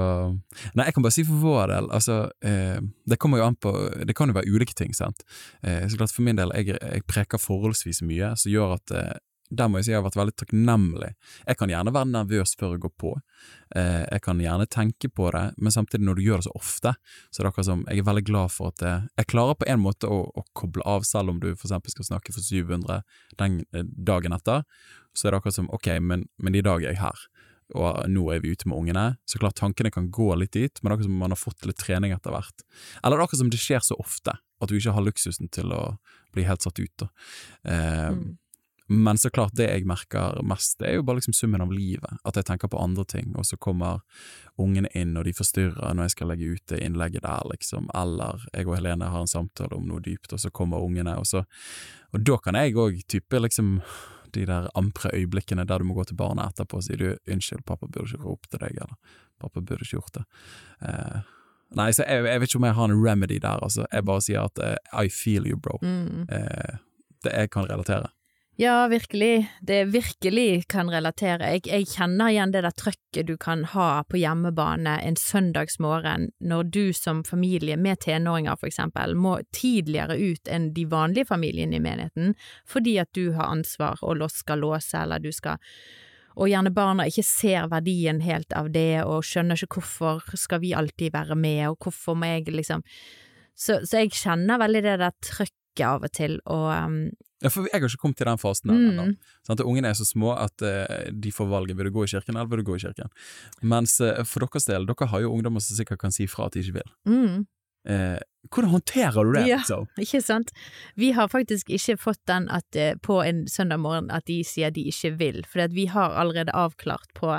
Nei, 0.79 0.87
jeg 0.87 0.95
kan 0.95 1.03
bare 1.03 1.15
si 1.17 1.25
for 1.27 1.43
vår 1.43 1.73
del, 1.73 1.89
altså 1.91 2.21
eh, 2.47 2.79
Det 3.11 3.17
kommer 3.19 3.41
jo 3.41 3.47
an 3.49 3.57
på 3.59 3.73
Det 4.07 4.15
kan 4.15 4.31
jo 4.31 4.37
være 4.37 4.47
ulike 4.55 4.77
ting, 4.79 4.95
sant. 4.95 5.25
Eh, 5.67 5.83
så 5.91 5.99
klart 5.99 6.15
For 6.15 6.23
min 6.23 6.39
del, 6.39 6.53
jeg, 6.55 6.79
jeg 6.79 7.03
preker 7.11 7.43
forholdsvis 7.43 8.05
mye, 8.07 8.37
som 8.39 8.53
gjør 8.55 8.77
at 8.79 8.95
eh, 8.95 9.17
der 9.57 9.69
må 9.71 9.79
jeg 9.81 9.87
si 9.87 9.93
jeg 9.93 10.01
har 10.01 10.07
vært 10.07 10.19
veldig 10.19 10.35
takknemlig. 10.41 11.11
Jeg 11.47 11.59
kan 11.61 11.73
gjerne 11.73 11.93
være 11.95 12.11
nervøs 12.11 12.55
før 12.61 12.75
jeg 12.75 12.83
går 12.85 12.93
på. 13.01 13.13
Eh, 13.77 14.03
jeg 14.11 14.25
kan 14.27 14.41
gjerne 14.43 14.67
tenke 14.71 15.11
på 15.11 15.31
det, 15.35 15.45
men 15.59 15.75
samtidig, 15.75 16.05
når 16.07 16.19
du 16.19 16.25
gjør 16.27 16.43
det 16.43 16.49
så 16.49 16.55
ofte, 16.59 16.95
så 17.31 17.41
er 17.41 17.47
det 17.47 17.53
akkurat 17.53 17.69
som 17.71 17.85
Jeg 17.91 18.03
er 18.03 18.09
veldig 18.11 18.25
glad 18.29 18.53
for 18.55 18.73
at 18.75 18.85
jeg, 18.85 19.09
jeg 19.21 19.31
klarer 19.33 19.59
på 19.61 19.69
en 19.71 19.81
måte 19.83 20.11
å, 20.11 20.21
å 20.31 20.45
koble 20.55 20.83
av, 20.87 21.07
selv 21.09 21.31
om 21.35 21.41
du 21.41 21.51
for 21.55 21.69
eksempel 21.69 21.95
skal 21.95 22.11
snakke 22.11 22.35
for 22.35 22.45
700 22.45 23.03
den 23.41 23.63
eh, 23.73 23.85
dagen 23.85 24.33
etter. 24.37 24.65
Så 25.15 25.29
er 25.29 25.33
det 25.35 25.43
akkurat 25.43 25.55
som 25.61 25.71
ok, 25.71 25.93
men, 26.03 26.27
men 26.43 26.55
i 26.59 26.63
dag 26.65 26.83
er 26.83 26.93
jeg 26.95 27.01
her, 27.03 27.27
og 27.75 28.05
nå 28.11 28.27
er 28.35 28.43
vi 28.45 28.51
ute 28.53 28.69
med 28.69 28.77
ungene. 28.77 29.05
Så 29.31 29.39
klart 29.41 29.57
tankene 29.61 29.91
kan 29.95 30.11
gå 30.13 30.31
litt 30.37 30.53
dit, 30.53 30.81
men 30.83 30.91
det 30.91 30.93
er 30.93 30.97
akkurat 30.99 31.11
som 31.11 31.21
man 31.23 31.33
har 31.35 31.41
fått 31.41 31.67
litt 31.71 31.79
trening 31.81 32.13
etter 32.13 32.35
hvert. 32.35 32.65
Eller 33.03 33.17
det 33.17 33.23
er 33.23 33.27
akkurat 33.29 33.41
som 33.45 33.53
det 33.55 33.61
skjer 33.63 33.85
så 33.87 33.97
ofte, 34.03 34.35
at 34.61 34.71
du 34.71 34.77
ikke 34.77 34.93
har 34.97 35.07
luksusen 35.07 35.49
til 35.55 35.73
å 35.75 35.83
bli 36.35 36.45
helt 36.49 36.63
satt 36.67 36.79
ut. 36.83 36.93
Da. 37.01 37.09
Eh, 37.65 38.11
Mm. 38.15 38.35
Men 38.87 39.19
så 39.19 39.31
klart, 39.31 39.55
det 39.57 39.71
jeg 39.71 39.87
merker 39.89 40.43
mest, 40.45 40.77
det 40.79 40.91
er 40.91 40.99
jo 40.99 41.05
bare 41.09 41.17
liksom 41.17 41.33
summen 41.37 41.63
av 41.65 41.73
livet. 41.73 42.19
At 42.29 42.37
jeg 42.37 42.45
tenker 42.51 42.69
på 42.69 42.81
andre 42.81 43.05
ting, 43.09 43.33
og 43.39 43.47
så 43.49 43.57
kommer 43.57 44.03
ungene 44.61 44.91
inn, 44.93 45.17
og 45.17 45.25
de 45.25 45.33
forstyrrer 45.33 45.95
når 45.97 46.11
jeg 46.11 46.15
skal 46.17 46.31
legge 46.33 46.51
ut 46.53 46.65
det 46.69 46.83
innlegget 46.85 47.25
der, 47.25 47.47
liksom. 47.49 47.89
Eller 47.97 48.45
jeg 48.53 48.69
og 48.69 48.77
Helene 48.77 49.09
har 49.09 49.25
en 49.25 49.31
samtale 49.31 49.73
om 49.77 49.87
noe 49.89 50.05
dypt, 50.05 50.35
og 50.37 50.43
så 50.43 50.53
kommer 50.53 50.85
ungene, 50.85 51.17
og 51.17 51.27
så 51.27 51.45
Og 52.15 52.21
da 52.23 52.37
kan 52.39 52.55
jeg 52.55 52.77
òg 52.79 53.01
type 53.11 53.39
liksom 53.41 53.81
de 54.35 54.45
der 54.47 54.69
ampre 54.79 55.11
øyeblikkene 55.15 55.65
der 55.67 55.79
du 55.79 55.85
må 55.85 55.95
gå 55.95 56.05
til 56.05 56.17
barnet 56.17 56.53
etterpå 56.53 56.79
og 56.79 56.85
si 56.87 56.97
du, 56.99 57.17
unnskyld, 57.31 57.65
pappa 57.67 57.87
burde 57.87 58.07
ikke 58.07 58.23
ropt 58.23 58.51
til 58.51 58.63
deg, 58.63 58.77
eller 58.85 58.95
pappa 59.41 59.61
burde 59.61 59.83
ikke 59.83 59.97
gjort 59.97 60.15
det. 60.15 60.25
Eh, 60.87 61.21
nei, 61.75 61.89
så 61.91 62.07
jeg, 62.07 62.25
jeg 62.31 62.41
vet 62.41 62.51
ikke 62.51 62.61
om 62.61 62.69
jeg 62.69 62.79
har 62.79 62.91
en 62.91 63.01
remedy 63.07 63.39
der, 63.43 63.63
altså. 63.67 63.87
Jeg 63.91 64.07
bare 64.07 64.25
sier 64.27 64.47
at 64.47 64.63
eh, 64.63 64.77
I 64.93 65.09
feel 65.09 65.49
you, 65.49 65.59
bro. 65.59 65.79
Mm. 65.83 66.27
Eh, 66.29 66.79
det 67.25 67.35
jeg 67.35 67.51
kan 67.51 67.67
relatere. 67.71 68.13
Ja, 68.57 68.89
virkelig. 68.89 69.51
Det 69.61 69.85
virkelig 69.85 70.69
kan 70.69 70.91
relatere. 70.91 71.49
Jeg, 71.57 71.65
jeg 71.67 71.89
kjenner 71.91 72.31
igjen 72.31 72.53
det 72.55 72.61
der 72.63 72.75
trøkket 72.79 73.27
du 73.27 73.35
kan 73.41 73.65
ha 73.73 74.05
på 74.07 74.21
hjemmebane 74.21 74.93
en 75.03 75.19
søndagsmorgen 75.19 76.29
når 76.39 76.71
du 76.71 76.93
som 76.95 77.25
familie 77.27 77.75
med 77.77 77.99
tenåringer 78.05 78.55
for 78.61 78.71
eksempel 78.71 79.17
må 79.19 79.41
tidligere 79.51 80.15
ut 80.15 80.47
enn 80.47 80.69
de 80.77 80.87
vanlige 80.87 81.27
familiene 81.33 81.81
i 81.81 81.83
menigheten 81.83 82.37
fordi 82.71 82.95
at 83.03 83.11
du 83.19 83.33
har 83.35 83.51
ansvar 83.51 83.99
og 84.07 84.23
skal 84.31 84.63
låse 84.63 85.03
eller 85.03 85.23
du 85.23 85.33
skal 85.35 85.59
og 86.35 86.51
gjerne 86.51 86.75
barna 86.75 87.07
ikke 87.07 87.27
ser 87.27 87.69
verdien 87.71 88.23
helt 88.23 88.55
av 88.55 88.71
det 88.75 89.03
og 89.03 89.27
skjønner 89.27 89.59
ikke 89.59 89.79
hvorfor 89.83 90.39
skal 90.39 90.63
vi 90.63 90.75
alltid 90.75 91.15
være 91.15 91.39
med 91.39 91.69
og 91.73 91.79
hvorfor 91.83 92.19
må 92.19 92.31
jeg 92.31 92.55
liksom 92.55 92.87
Så, 93.55 93.83
så 93.87 94.03
jeg 94.03 94.11
kjenner 94.11 94.59
veldig 94.59 94.83
det 94.83 94.99
der 94.99 95.15
trøkket 95.23 95.64
av 95.83 96.05
og 96.07 96.13
til 96.13 96.39
og 96.47 96.69
um, 96.71 97.11
Ja, 97.43 97.51
for 97.51 97.67
jeg 97.67 97.75
har 97.75 97.89
ikke 97.89 98.01
kommet 98.01 98.17
til 98.17 98.27
den 98.31 98.39
fasen 98.39 98.71
ennå. 98.71 99.03
mm, 99.05 99.17
Sant? 99.45 99.61
og 99.61 99.67
Ungene 99.69 99.91
er 99.91 99.95
så 99.99 100.07
små 100.07 100.33
at 100.39 100.63
uh, 100.63 101.11
de 101.13 101.33
får 101.33 101.51
valget 101.51 101.77
vil 101.77 101.91
du 101.91 101.93
gå 101.99 102.05
i 102.05 102.13
kirken 102.15 102.37
eller 102.37 102.49
vil 102.49 102.63
du 102.63 102.71
gå 102.71 102.77
i 102.77 102.85
kirken. 102.87 103.11
Mens 103.61 104.01
uh, 104.01 104.23
for 104.25 104.47
deres 104.47 104.65
del, 104.65 104.87
dere 104.87 105.07
har 105.11 105.21
jo 105.21 105.33
ungdommer 105.35 105.61
som 105.61 105.77
sikkert 105.77 106.01
kan 106.01 106.13
si 106.15 106.27
fra 106.27 106.47
at 106.47 106.55
de 106.55 106.61
ikke 106.61 106.79
vil. 106.79 106.95
mm. 107.11 107.47
Eh, 107.85 108.17
hvordan 108.49 108.71
håndterer 108.71 109.25
du 109.25 109.33
det? 109.35 109.43
Ja. 109.47 109.59
så? 109.61 109.83
Ikke 110.01 110.23
sant? 110.25 110.53
Vi 110.97 111.11
har 111.13 111.29
faktisk 111.29 111.69
ikke 111.69 111.99
fått 112.01 112.23
den 112.27 112.49
at, 112.49 112.65
på 113.03 113.19
en 113.21 113.43
søndag 113.49 113.77
morgen 113.77 114.09
at 114.11 114.25
de 114.25 114.39
sier 114.45 114.71
de 114.73 114.87
ikke 114.89 115.11
vil, 115.19 115.45
for 115.45 115.69
vi 115.69 115.85
har 115.93 116.17
allerede 116.17 116.53
avklart 116.57 117.13
på 117.15 117.35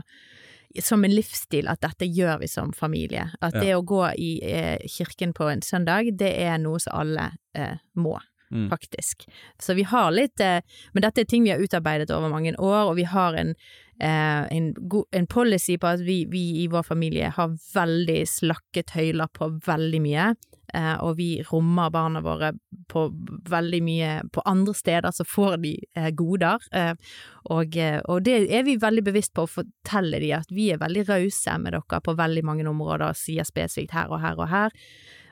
som 0.83 1.03
en 1.05 1.13
livsstil 1.13 1.67
at 1.71 1.81
dette 1.83 2.07
gjør 2.09 2.39
vi 2.41 2.47
som 2.51 2.73
familie. 2.73 3.29
At 3.41 3.53
Ja. 3.53 3.61
det 3.61 3.75
å 3.75 3.85
gå 3.85 4.03
i 4.17 4.39
eh, 4.43 4.79
kirken 4.87 5.33
på 5.33 5.49
en 5.51 5.61
søndag, 5.61 6.17
det 6.17 6.33
er 6.41 6.57
noe 6.57 6.79
som 6.79 6.93
alle 6.99 7.31
eh, 7.55 7.77
må. 7.95 8.19
Mm. 8.51 8.69
Faktisk. 8.69 9.25
Så 9.59 9.73
vi 9.73 9.83
har 9.83 10.11
litt 10.11 10.39
eh, 10.39 10.61
Men 10.93 11.01
dette 11.01 11.21
er 11.21 11.25
ting 11.25 11.43
vi 11.43 11.49
har 11.49 11.59
utarbeidet 11.59 12.11
over 12.11 12.29
mange 12.29 12.53
år, 12.55 12.91
og 12.91 12.95
vi 12.95 13.03
har 13.03 13.33
en, 13.33 13.55
eh, 13.99 14.45
en, 14.51 14.73
go 14.73 15.05
en 15.11 15.27
policy 15.27 15.77
på 15.77 15.87
at 15.87 15.99
vi, 16.05 16.25
vi 16.29 16.63
i 16.63 16.67
vår 16.67 16.83
familie 16.83 17.31
har 17.35 17.57
veldig 17.73 18.21
slakke 18.29 18.83
tøyler 18.83 19.27
på 19.33 19.49
veldig 19.65 20.01
mye. 20.01 20.35
Eh, 20.75 20.95
og 21.03 21.15
vi 21.19 21.29
rommer 21.47 21.91
barna 21.93 22.21
våre 22.25 22.51
på 22.91 23.07
veldig 23.49 23.81
mye 23.85 24.09
På 24.33 24.43
andre 24.45 24.73
steder 24.75 25.11
så 25.15 25.25
får 25.27 25.57
de 25.63 25.73
eh, 25.95 26.11
goder. 26.11 26.63
Eh, 26.75 26.93
og, 27.53 27.77
og 28.09 28.23
det 28.25 28.37
er 28.49 28.63
vi 28.65 28.77
veldig 28.81 29.03
bevisst 29.05 29.35
på 29.37 29.45
å 29.45 29.51
fortelle 29.51 30.19
dem 30.23 30.39
at 30.39 30.49
vi 30.53 30.71
er 30.73 30.81
veldig 30.81 31.05
rause 31.09 31.57
med 31.61 31.77
dere 31.77 32.01
på 32.01 32.15
veldig 32.17 32.43
mange 32.47 32.65
områder, 32.69 33.13
sier 33.17 33.45
spesifikt 33.45 33.93
her 33.93 34.09
og 34.09 34.23
her 34.23 34.41
og 34.41 34.49
her. 34.49 34.73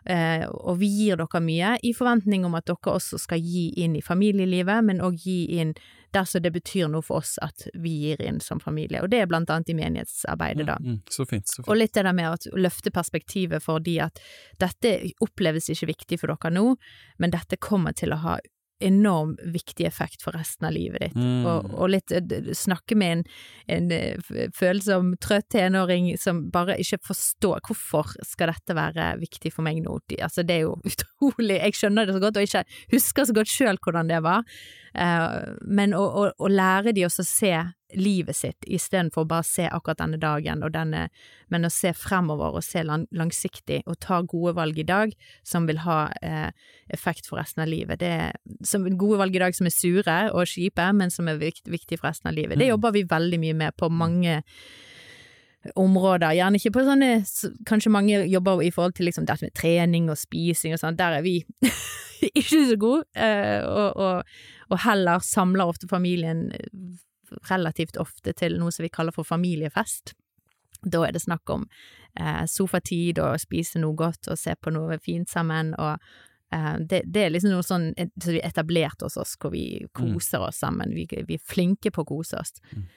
Eh, 0.05 0.45
og 0.47 0.79
vi 0.81 0.89
gir 0.91 1.19
dere 1.19 1.41
mye 1.43 1.75
i 1.83 1.93
forventning 1.95 2.45
om 2.45 2.55
at 2.59 2.67
dere 2.67 2.95
også 2.97 3.19
skal 3.21 3.41
gi 3.41 3.69
inn 3.83 3.95
i 3.95 4.03
familielivet, 4.03 4.83
men 4.83 5.03
òg 5.03 5.19
gi 5.23 5.43
inn 5.59 5.73
dersom 6.13 6.43
det 6.43 6.51
betyr 6.53 6.91
noe 6.93 7.01
for 7.01 7.23
oss 7.23 7.37
at 7.41 7.65
vi 7.73 7.93
gir 8.03 8.21
inn 8.21 8.39
som 8.43 8.59
familie. 8.61 9.01
Og 9.01 9.09
det 9.09 9.23
er 9.23 9.29
blant 9.29 9.49
annet 9.49 9.71
i 9.73 9.77
menighetsarbeidet, 9.77 10.67
da. 10.69 10.77
Mm, 10.81 10.99
mm, 10.99 10.99
så 11.09 11.25
fint. 11.25 11.47
så 11.49 11.63
Og 11.63 11.71
fint. 11.71 11.79
litt 11.79 11.93
det 11.97 12.03
der 12.05 12.13
med 12.13 12.29
å 12.29 12.57
løfte 12.59 12.93
perspektivet 12.93 13.63
for 13.63 13.81
de 13.81 13.97
at 14.05 14.21
dette 14.61 14.93
oppleves 15.25 15.71
ikke 15.73 15.89
viktig 15.93 16.19
for 16.21 16.33
dere 16.35 16.53
nå, 16.53 16.75
men 17.17 17.33
dette 17.33 17.57
kommer 17.57 17.97
til 17.97 18.13
å 18.13 18.21
ha 18.27 18.37
enorm 18.83 19.35
viktig 19.53 19.87
effekt 19.87 20.23
for 20.25 20.35
resten 20.37 20.67
av 20.67 20.75
livet 20.75 21.07
ditt. 21.07 21.17
Mm. 21.17 21.47
Og, 21.49 21.73
og 21.73 21.91
litt 21.93 22.13
eh, 22.13 22.51
snakke 22.57 22.97
med 22.99 23.17
en, 23.17 23.23
en 23.77 23.89
eh, 23.95 24.49
følsom, 24.55 25.13
trøtt 25.23 25.49
tenåring 25.53 26.11
som 26.21 26.45
bare 26.53 26.77
ikke 26.81 27.01
forstår 27.09 27.63
hvorfor 27.67 28.15
skal 28.27 28.53
dette 28.53 28.77
være 28.77 29.13
viktig 29.23 29.53
for 29.55 29.65
meg 29.65 29.81
nå. 29.83 29.99
Altså 30.19 30.45
det 30.45 30.59
er 30.59 30.65
jo 30.67 30.77
utrolig, 30.91 31.59
jeg 31.59 31.79
skjønner 31.79 32.07
det 32.07 32.17
så 32.17 32.23
godt 32.23 32.39
og 32.39 32.47
ikke 32.49 32.65
husker 32.95 33.29
så 33.29 33.37
godt 33.39 33.53
sjøl 33.53 33.81
hvordan 33.83 34.11
det 34.11 34.23
var, 34.25 34.47
Eh, 34.93 35.53
men 35.65 35.95
å, 35.97 36.03
å, 36.03 36.27
å 36.37 36.49
lære 36.51 36.93
de 36.93 37.07
også 37.07 37.25
å 37.25 37.29
se 37.29 37.53
livet 37.95 38.35
sitt 38.35 38.65
istedenfor 38.67 39.25
bare 39.29 39.43
å 39.43 39.47
se 39.47 39.67
akkurat 39.69 39.99
denne 40.01 40.19
dagen 40.21 40.63
og 40.63 40.73
denne, 40.75 41.07
men 41.53 41.67
å 41.67 41.71
se 41.73 41.93
fremover 41.93 42.57
og 42.59 42.63
se 42.65 42.83
lang, 42.83 43.07
langsiktig 43.11 43.81
og 43.85 43.99
ta 44.03 44.21
gode 44.21 44.55
valg 44.57 44.79
i 44.79 44.87
dag 44.87 45.13
som 45.43 45.67
vil 45.69 45.81
ha 45.85 46.07
eh, 46.21 46.49
effekt 46.93 47.27
for 47.29 47.41
resten 47.41 47.65
av 47.65 47.69
livet. 47.71 47.99
Det 47.99 48.09
er 48.09 48.33
som 48.65 48.87
gode 48.97 49.19
valg 49.21 49.35
i 49.35 49.43
dag 49.43 49.55
som 49.55 49.69
er 49.69 49.75
sure 49.75 50.17
og 50.31 50.49
kjipe, 50.49 50.87
men 50.93 51.13
som 51.13 51.27
er 51.29 51.37
vikt, 51.41 51.67
viktig 51.69 51.99
for 51.99 52.09
resten 52.11 52.31
av 52.31 52.35
livet. 52.37 52.57
Det 52.57 52.67
Mm. 52.67 52.73
jobber 52.75 52.91
vi 52.93 53.03
veldig 53.03 53.39
mye 53.39 53.53
med 53.55 53.75
på 53.77 53.89
mange 53.91 54.41
områder, 55.79 56.33
gjerne 56.35 56.59
ikke 56.59 56.73
på 56.75 56.83
sånne 56.83 57.11
Kanskje 57.69 57.91
mange 57.93 58.25
jobber 58.27 58.61
i 58.65 58.71
forhold 58.73 58.97
til 58.97 59.07
liksom 59.07 59.25
dette 59.29 59.45
med 59.45 59.53
trening 59.55 60.09
og 60.11 60.17
spising 60.19 60.73
og 60.75 60.81
sånn, 60.81 60.97
der 60.99 61.19
er 61.19 61.23
vi 61.23 61.37
ikke 62.39 62.59
så 62.67 62.75
gode, 62.79 63.05
eh, 63.15 63.63
og, 63.63 63.95
og, 63.95 64.35
og 64.69 64.81
heller 64.83 65.23
samler 65.23 65.71
ofte 65.71 65.87
familien 65.91 66.49
eh, 66.51 66.67
relativt 67.49 67.97
ofte 68.01 68.33
til 68.37 68.59
noe 68.59 68.73
som 68.73 68.85
vi 68.85 68.91
kaller 68.93 69.15
for 69.15 69.27
familiefest. 69.27 70.15
Da 70.83 71.05
er 71.07 71.15
det 71.15 71.23
snakk 71.23 71.49
om 71.53 71.65
eh, 72.19 72.43
sofatid 72.49 73.21
og 73.23 73.39
spise 73.41 73.79
noe 73.79 73.95
godt 73.97 74.29
og 74.31 74.39
se 74.39 74.55
på 74.59 74.73
noe 74.75 74.99
fint 75.03 75.29
sammen, 75.31 75.71
og 75.79 75.95
eh, 76.53 76.75
det, 76.79 77.03
det 77.07 77.25
er 77.25 77.33
liksom 77.33 77.55
noe 77.55 77.65
sånn 77.65 77.91
som 77.95 78.35
vi 78.35 78.43
etablerte 78.43 79.07
hos 79.07 79.17
oss, 79.21 79.37
hvor 79.39 79.55
vi 79.55 79.85
koser 79.95 80.43
oss 80.43 80.63
sammen. 80.65 80.95
Vi, 80.95 81.07
vi 81.07 81.39
er 81.39 81.51
flinke 81.53 81.93
på 81.93 82.03
å 82.03 82.11
kose 82.15 82.41
oss. 82.41 82.57
Mm. 82.73 82.87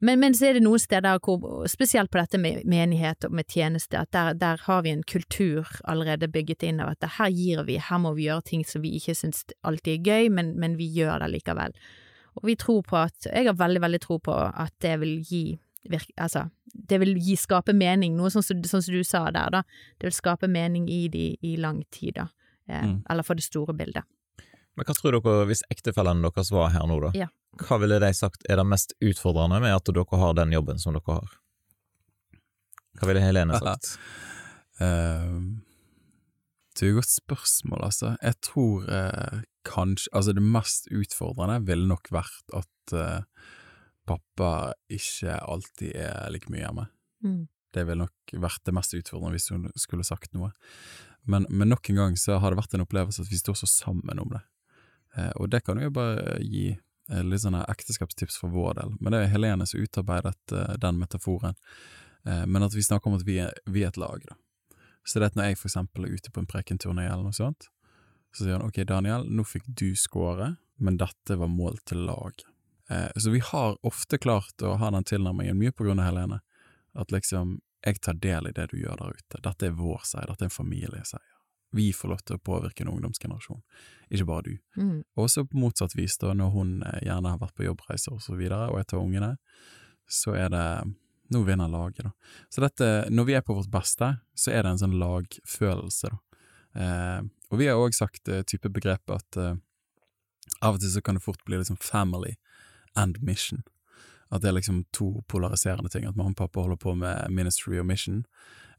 Men, 0.00 0.20
men 0.20 0.34
så 0.34 0.48
er 0.48 0.56
det 0.56 0.62
noen 0.62 0.78
steder 0.78 1.18
hvor, 1.24 1.64
spesielt 1.70 2.10
på 2.12 2.20
dette 2.20 2.38
med 2.38 2.62
menighet 2.70 3.26
og 3.26 3.34
med 3.34 3.48
tjeneste, 3.50 3.98
at 3.98 4.12
der, 4.14 4.36
der 4.38 4.60
har 4.68 4.84
vi 4.86 4.92
en 4.94 5.02
kultur 5.02 5.66
allerede 5.90 6.30
bygget 6.30 6.62
inn 6.68 6.78
av 6.84 6.94
at 6.94 7.08
her 7.18 7.32
gir 7.34 7.64
vi, 7.66 7.80
her 7.82 8.02
må 8.02 8.14
vi 8.14 8.28
gjøre 8.28 8.46
ting 8.46 8.62
som 8.66 8.84
vi 8.84 8.94
ikke 8.98 9.16
syns 9.18 9.42
alltid 9.66 9.98
er 9.98 10.12
gøy, 10.12 10.30
men, 10.38 10.54
men 10.60 10.78
vi 10.78 10.86
gjør 11.00 11.24
det 11.24 11.32
likevel. 11.34 11.74
Og 12.38 12.46
vi 12.48 12.54
tror 12.58 12.82
på 12.86 12.96
at, 13.00 13.26
jeg 13.26 13.46
har 13.48 13.56
veldig, 13.58 13.80
veldig 13.84 14.00
tro 14.04 14.18
på 14.22 14.34
at 14.34 14.74
det 14.84 14.94
vil 15.02 15.18
gi 15.26 15.42
virke, 15.88 16.12
altså, 16.20 16.46
det 16.88 16.98
vil 17.00 17.14
gi, 17.16 17.36
skape 17.38 17.72
mening, 17.72 18.16
noe 18.18 18.30
sånn 18.32 18.44
som, 18.44 18.60
sånn 18.66 18.82
som 18.84 18.94
du 18.94 19.04
sa 19.06 19.24
der, 19.32 19.50
da. 19.54 19.62
Det 19.98 20.10
vil 20.10 20.16
skape 20.16 20.48
mening 20.50 20.88
i 20.92 21.06
de 21.08 21.30
i 21.42 21.54
lang 21.60 21.82
tid, 21.90 22.18
da. 22.20 22.28
Eh, 22.68 22.84
Mm. 22.84 23.02
Eller 23.08 23.24
for 23.24 23.34
det 23.34 23.46
store 23.46 23.72
bildet. 23.72 24.04
Men 24.76 24.84
hva 24.84 24.94
tror 24.94 25.14
dere, 25.16 25.46
hvis 25.48 25.62
ektefellene 25.72 26.22
deres 26.22 26.50
var 26.52 26.68
her 26.74 26.84
nå, 26.86 26.98
da? 27.06 27.10
Ja. 27.16 27.28
Hva 27.64 27.78
ville 27.80 27.96
de 27.98 28.10
sagt 28.14 28.44
er 28.48 28.60
det 28.60 28.66
mest 28.68 28.92
utfordrende 29.00 29.58
med 29.64 29.72
at 29.74 29.88
dere 29.88 30.20
har 30.20 30.34
den 30.36 30.52
jobben 30.52 30.78
som 30.78 30.92
dere 30.94 31.16
har? 31.16 31.32
Hva 33.00 33.08
ville 33.08 33.22
Helene 33.24 33.58
sagt? 33.64 33.96
uh, 34.82 35.40
det 36.78 36.86
er 36.86 36.92
et 36.92 37.00
godt 37.00 37.10
spørsmål, 37.10 37.80
altså. 37.88 38.12
Jeg 38.22 38.36
tror 38.44 38.84
eh, 38.86 39.40
kanskje 39.68 40.10
Altså, 40.16 40.34
det 40.36 40.44
mest 40.44 40.88
utfordrende 40.94 41.60
ville 41.68 41.88
nok 41.88 42.10
vært 42.14 42.56
at 42.56 42.94
uh, 42.96 43.20
pappa 44.08 44.72
ikke 44.92 45.36
alltid 45.36 45.94
er 46.00 46.32
like 46.32 46.50
mye 46.52 46.64
hjemme. 46.64 46.88
Mm. 47.24 47.42
Det 47.74 47.84
ville 47.84 48.06
nok 48.06 48.34
vært 48.40 48.64
det 48.64 48.74
mest 48.76 48.96
utfordrende 48.96 49.36
hvis 49.36 49.50
hun 49.52 49.68
skulle 49.76 50.06
sagt 50.06 50.32
noe. 50.36 50.50
Men, 51.28 51.44
men 51.50 51.68
nok 51.68 51.90
en 51.90 52.00
gang 52.00 52.16
så 52.16 52.38
har 52.40 52.52
det 52.52 52.60
vært 52.62 52.78
en 52.78 52.86
opplevelse 52.86 53.24
at 53.24 53.32
vi 53.32 53.40
står 53.40 53.58
så 53.60 53.68
sammen 53.68 54.22
om 54.22 54.32
det. 54.32 54.42
Uh, 55.16 55.32
og 55.36 55.52
det 55.52 55.64
kan 55.66 55.80
jo 55.82 55.92
bare 55.92 56.38
gi 56.42 56.72
uh, 56.74 57.22
litt 57.22 57.44
sånne 57.44 57.66
ekteskapstips 57.68 58.40
for 58.40 58.54
vår 58.54 58.80
del. 58.80 58.96
Men 58.98 59.14
det 59.14 59.24
er 59.24 59.32
Helene 59.36 59.68
som 59.68 59.84
utarbeidet 59.84 60.58
den 60.80 61.00
metaforen. 61.00 61.56
Men 62.28 62.64
at 62.66 62.74
vi 62.74 62.82
snakker 62.82 63.08
om 63.08 63.14
at 63.16 63.22
vi 63.24 63.38
er, 63.40 63.54
vi 63.70 63.84
er 63.86 63.92
et 63.92 63.96
lag, 63.96 64.20
da. 64.26 64.34
Så 65.08 65.20
det 65.22 65.30
at 65.30 65.36
når 65.38 65.52
jeg 65.52 65.58
for 65.60 65.70
eksempel 65.70 66.04
er 66.04 66.16
ute 66.18 66.32
på 66.34 66.42
en 66.42 66.48
prekenturné 66.50 67.06
eller 67.06 67.24
noe 67.24 67.36
sånt, 67.36 67.70
så 68.34 68.44
sier 68.44 68.58
han 68.58 68.68
ok, 68.68 68.82
Daniel, 68.88 69.26
nå 69.28 69.44
fikk 69.46 69.66
du 69.66 69.92
score, 69.96 70.54
men 70.78 70.98
dette 71.00 71.36
var 71.38 71.50
mål 71.50 71.80
til 71.88 72.04
lag. 72.06 72.44
Eh, 72.90 73.08
så 73.16 73.30
vi 73.30 73.40
har 73.44 73.78
ofte 73.86 74.18
klart 74.18 74.62
å 74.62 74.76
ha 74.80 74.90
den 74.94 75.04
tilnærmingen, 75.04 75.58
mye 75.58 75.72
på 75.72 75.84
grunn 75.84 76.00
av 76.00 76.10
Helene, 76.10 76.40
at 76.98 77.12
liksom, 77.12 77.58
jeg 77.84 78.00
tar 78.04 78.20
del 78.20 78.50
i 78.50 78.54
det 78.54 78.70
du 78.72 78.78
gjør 78.80 79.00
der 79.00 79.18
ute. 79.18 79.42
Dette 79.44 79.68
er 79.68 79.76
vår 79.76 80.06
seier, 80.08 80.28
dette 80.30 80.46
er 80.46 80.50
en 80.50 80.54
familieseier. 80.54 81.34
Vi 81.76 81.90
får 81.92 82.08
lov 82.08 82.22
til 82.24 82.38
å 82.38 82.40
påvirke 82.40 82.84
en 82.84 82.94
ungdomsgenerasjon, 82.94 83.60
ikke 84.08 84.28
bare 84.28 84.46
du. 84.46 84.54
Mm. 84.80 85.02
Også 85.20 85.44
på 85.44 85.60
motsatt 85.60 85.92
vis, 85.98 86.16
da, 86.20 86.32
når 86.36 86.54
hun 86.54 86.78
eh, 86.80 87.02
gjerne 87.10 87.34
har 87.34 87.42
vært 87.42 87.58
på 87.58 87.66
jobbreiser 87.66 88.16
og 88.16 88.24
så 88.24 88.38
videre, 88.38 88.70
og 88.72 88.80
jeg 88.80 88.88
tar 88.92 89.02
ungene, 89.02 89.34
så 90.08 90.32
er 90.38 90.48
det 90.54 90.68
nå 91.28 91.42
vinner 91.44 91.68
laget, 91.68 92.06
da. 92.06 92.38
Så 92.48 92.62
dette, 92.64 92.86
når 93.12 93.26
vi 93.28 93.34
er 93.36 93.44
på 93.44 93.52
vårt 93.58 93.68
beste, 93.68 94.14
så 94.32 94.52
er 94.54 94.64
det 94.64 94.72
en 94.72 94.80
sånn 94.80 94.96
lagfølelse, 95.00 96.14
da. 96.14 96.46
Eh, 96.78 97.20
og 97.50 97.60
vi 97.60 97.68
har 97.70 97.80
òg 97.80 97.96
sagt 97.96 98.28
uh, 98.28 98.42
type 98.46 98.68
begrep 98.72 99.10
at 99.14 99.40
uh, 99.40 99.54
av 100.60 100.76
og 100.76 100.82
til 100.82 100.92
så 100.92 101.02
kan 101.04 101.18
det 101.18 101.24
fort 101.24 101.44
bli 101.46 101.58
liksom 101.60 101.78
family 101.80 102.36
and 102.96 103.20
mission. 103.22 103.62
At 104.30 104.42
det 104.42 104.50
er 104.50 104.58
liksom 104.58 104.84
to 104.92 105.22
polariserende 105.28 105.90
ting. 105.92 106.04
At 106.04 106.16
mamma 106.16 106.34
og 106.34 106.40
pappa 106.40 106.64
holder 106.64 106.80
på 106.80 106.94
med 106.98 107.30
ministry 107.32 107.78
og 107.80 107.86
mission, 107.88 108.24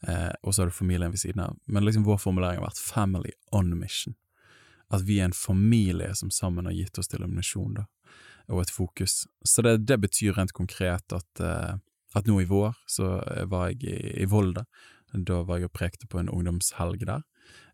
eh, 0.07 0.31
og 0.43 0.53
så 0.53 0.61
har 0.61 0.69
du 0.69 0.75
familien 0.75 1.11
ved 1.11 1.21
siden 1.23 1.41
av. 1.41 1.57
Men 1.65 1.85
liksom 1.85 2.05
vår 2.05 2.19
formulering 2.21 2.59
har 2.59 2.67
vært 2.67 2.81
family 2.83 3.33
on 3.51 3.73
mission. 3.77 4.15
At 4.93 5.05
vi 5.07 5.19
er 5.19 5.29
en 5.29 5.37
familie 5.37 6.13
som 6.15 6.31
sammen 6.33 6.65
har 6.65 6.77
gitt 6.77 6.97
oss 6.97 7.09
til 7.09 7.23
en 7.23 7.33
misjon, 7.35 7.73
da, 7.77 7.85
og 8.49 8.63
et 8.63 8.73
fokus. 8.73 9.25
Så 9.45 9.65
det, 9.65 9.77
det 9.89 9.99
betyr 10.01 10.37
rent 10.37 10.53
konkret 10.53 11.13
at, 11.13 11.41
eh, 11.41 11.75
at 12.17 12.29
nå 12.29 12.39
i 12.41 12.49
vår 12.49 12.77
så 12.89 13.19
var 13.49 13.69
jeg 13.69 13.83
i, 13.85 14.23
i 14.23 14.29
Volda. 14.29 14.65
Da 15.13 15.41
var 15.41 15.57
jeg 15.57 15.69
og 15.69 15.77
prekte 15.77 16.09
på 16.09 16.19
en 16.21 16.29
ungdomshelg 16.29 17.05
der. 17.05 17.25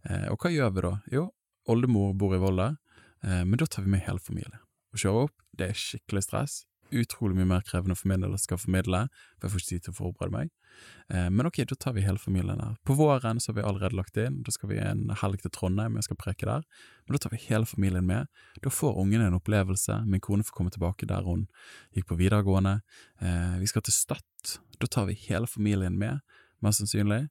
Eh, 0.09 0.27
og 0.31 0.41
hva 0.41 0.53
gjør 0.53 0.75
vi 0.75 0.85
da? 0.85 0.93
Jo, 1.13 1.25
oldemor 1.71 2.13
bor 2.17 2.35
i 2.35 2.41
Volda, 2.41 2.75
eh, 3.23 3.43
men 3.43 3.57
da 3.61 3.67
tar 3.67 3.85
vi 3.85 3.95
med 3.95 4.05
hele 4.05 4.21
familien. 4.21 4.61
å 4.95 4.97
kjøre 5.01 5.23
opp. 5.25 5.33
Det 5.51 5.65
er 5.67 5.75
skikkelig 5.75 6.21
stress. 6.23 6.53
Utrolig 6.95 7.35
mye 7.35 7.49
mer 7.49 7.63
krevende 7.67 7.97
for 7.97 8.07
min 8.07 8.21
del 8.23 8.31
å 8.31 8.39
skal 8.39 8.59
formidle, 8.61 9.09
for 9.35 9.47
jeg 9.47 9.51
får 9.51 9.59
ikke 9.59 9.71
tid 9.73 9.83
til 9.83 9.91
å 9.91 9.97
forberede 9.97 10.31
meg. 10.31 10.51
Eh, 11.09 11.27
men 11.27 11.49
ok, 11.49 11.57
da 11.67 11.75
tar 11.75 11.95
vi 11.97 12.05
hele 12.05 12.21
familien 12.21 12.61
der. 12.61 12.77
På 12.87 12.95
våren 12.95 13.41
så 13.43 13.51
har 13.51 13.57
vi 13.57 13.65
allerede 13.67 13.97
lagt 13.97 14.15
inn, 14.21 14.37
da 14.45 14.53
skal 14.55 14.71
vi 14.71 14.77
en 14.79 15.09
helg 15.09 15.41
til 15.43 15.51
Trondheim, 15.51 15.97
jeg 15.99 16.07
skal 16.07 16.19
preke 16.21 16.47
der. 16.47 16.63
Men 17.03 17.17
da 17.17 17.23
tar 17.25 17.33
vi 17.33 17.41
hele 17.49 17.67
familien 17.67 18.07
med. 18.07 18.31
Da 18.63 18.71
får 18.71 18.95
ungene 19.01 19.27
en 19.27 19.35
opplevelse. 19.35 20.05
Min 20.07 20.23
kone 20.23 20.47
får 20.47 20.55
komme 20.55 20.71
tilbake 20.71 21.09
der 21.09 21.27
hun 21.27 21.47
gikk 21.91 22.07
på 22.13 22.19
videregående. 22.21 22.79
Vi 23.59 23.67
skal 23.67 23.83
til 23.83 23.93
Stad. 23.93 24.23
Da 24.79 24.87
tar 24.87 25.09
vi 25.09 25.17
hele 25.27 25.47
familien 25.47 25.99
med 25.99 26.21
mest 26.65 26.81
sannsynlig. 26.81 27.23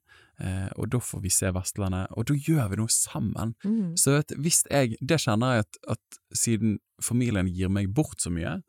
Eh, 0.43 0.67
og 0.79 0.89
da 0.93 0.99
får 1.03 1.23
vi 1.23 1.31
se 1.33 1.51
Vestlandet, 1.55 2.11
og 2.15 2.27
da 2.29 2.35
gjør 2.35 2.69
vi 2.71 2.79
noe 2.81 2.91
sammen. 2.91 3.55
Mm. 3.65 3.95
Så 3.99 4.17
vet, 4.17 4.35
hvis 4.41 4.63
jeg, 4.71 4.99
det 4.99 5.21
kjenner 5.23 5.57
jeg 5.57 5.67
at, 5.67 5.81
at 5.95 6.21
siden 6.35 6.77
familien 7.03 7.49
gir 7.51 7.71
meg 7.71 7.91
bort 7.95 8.23
så 8.23 8.31
mye, 8.33 8.59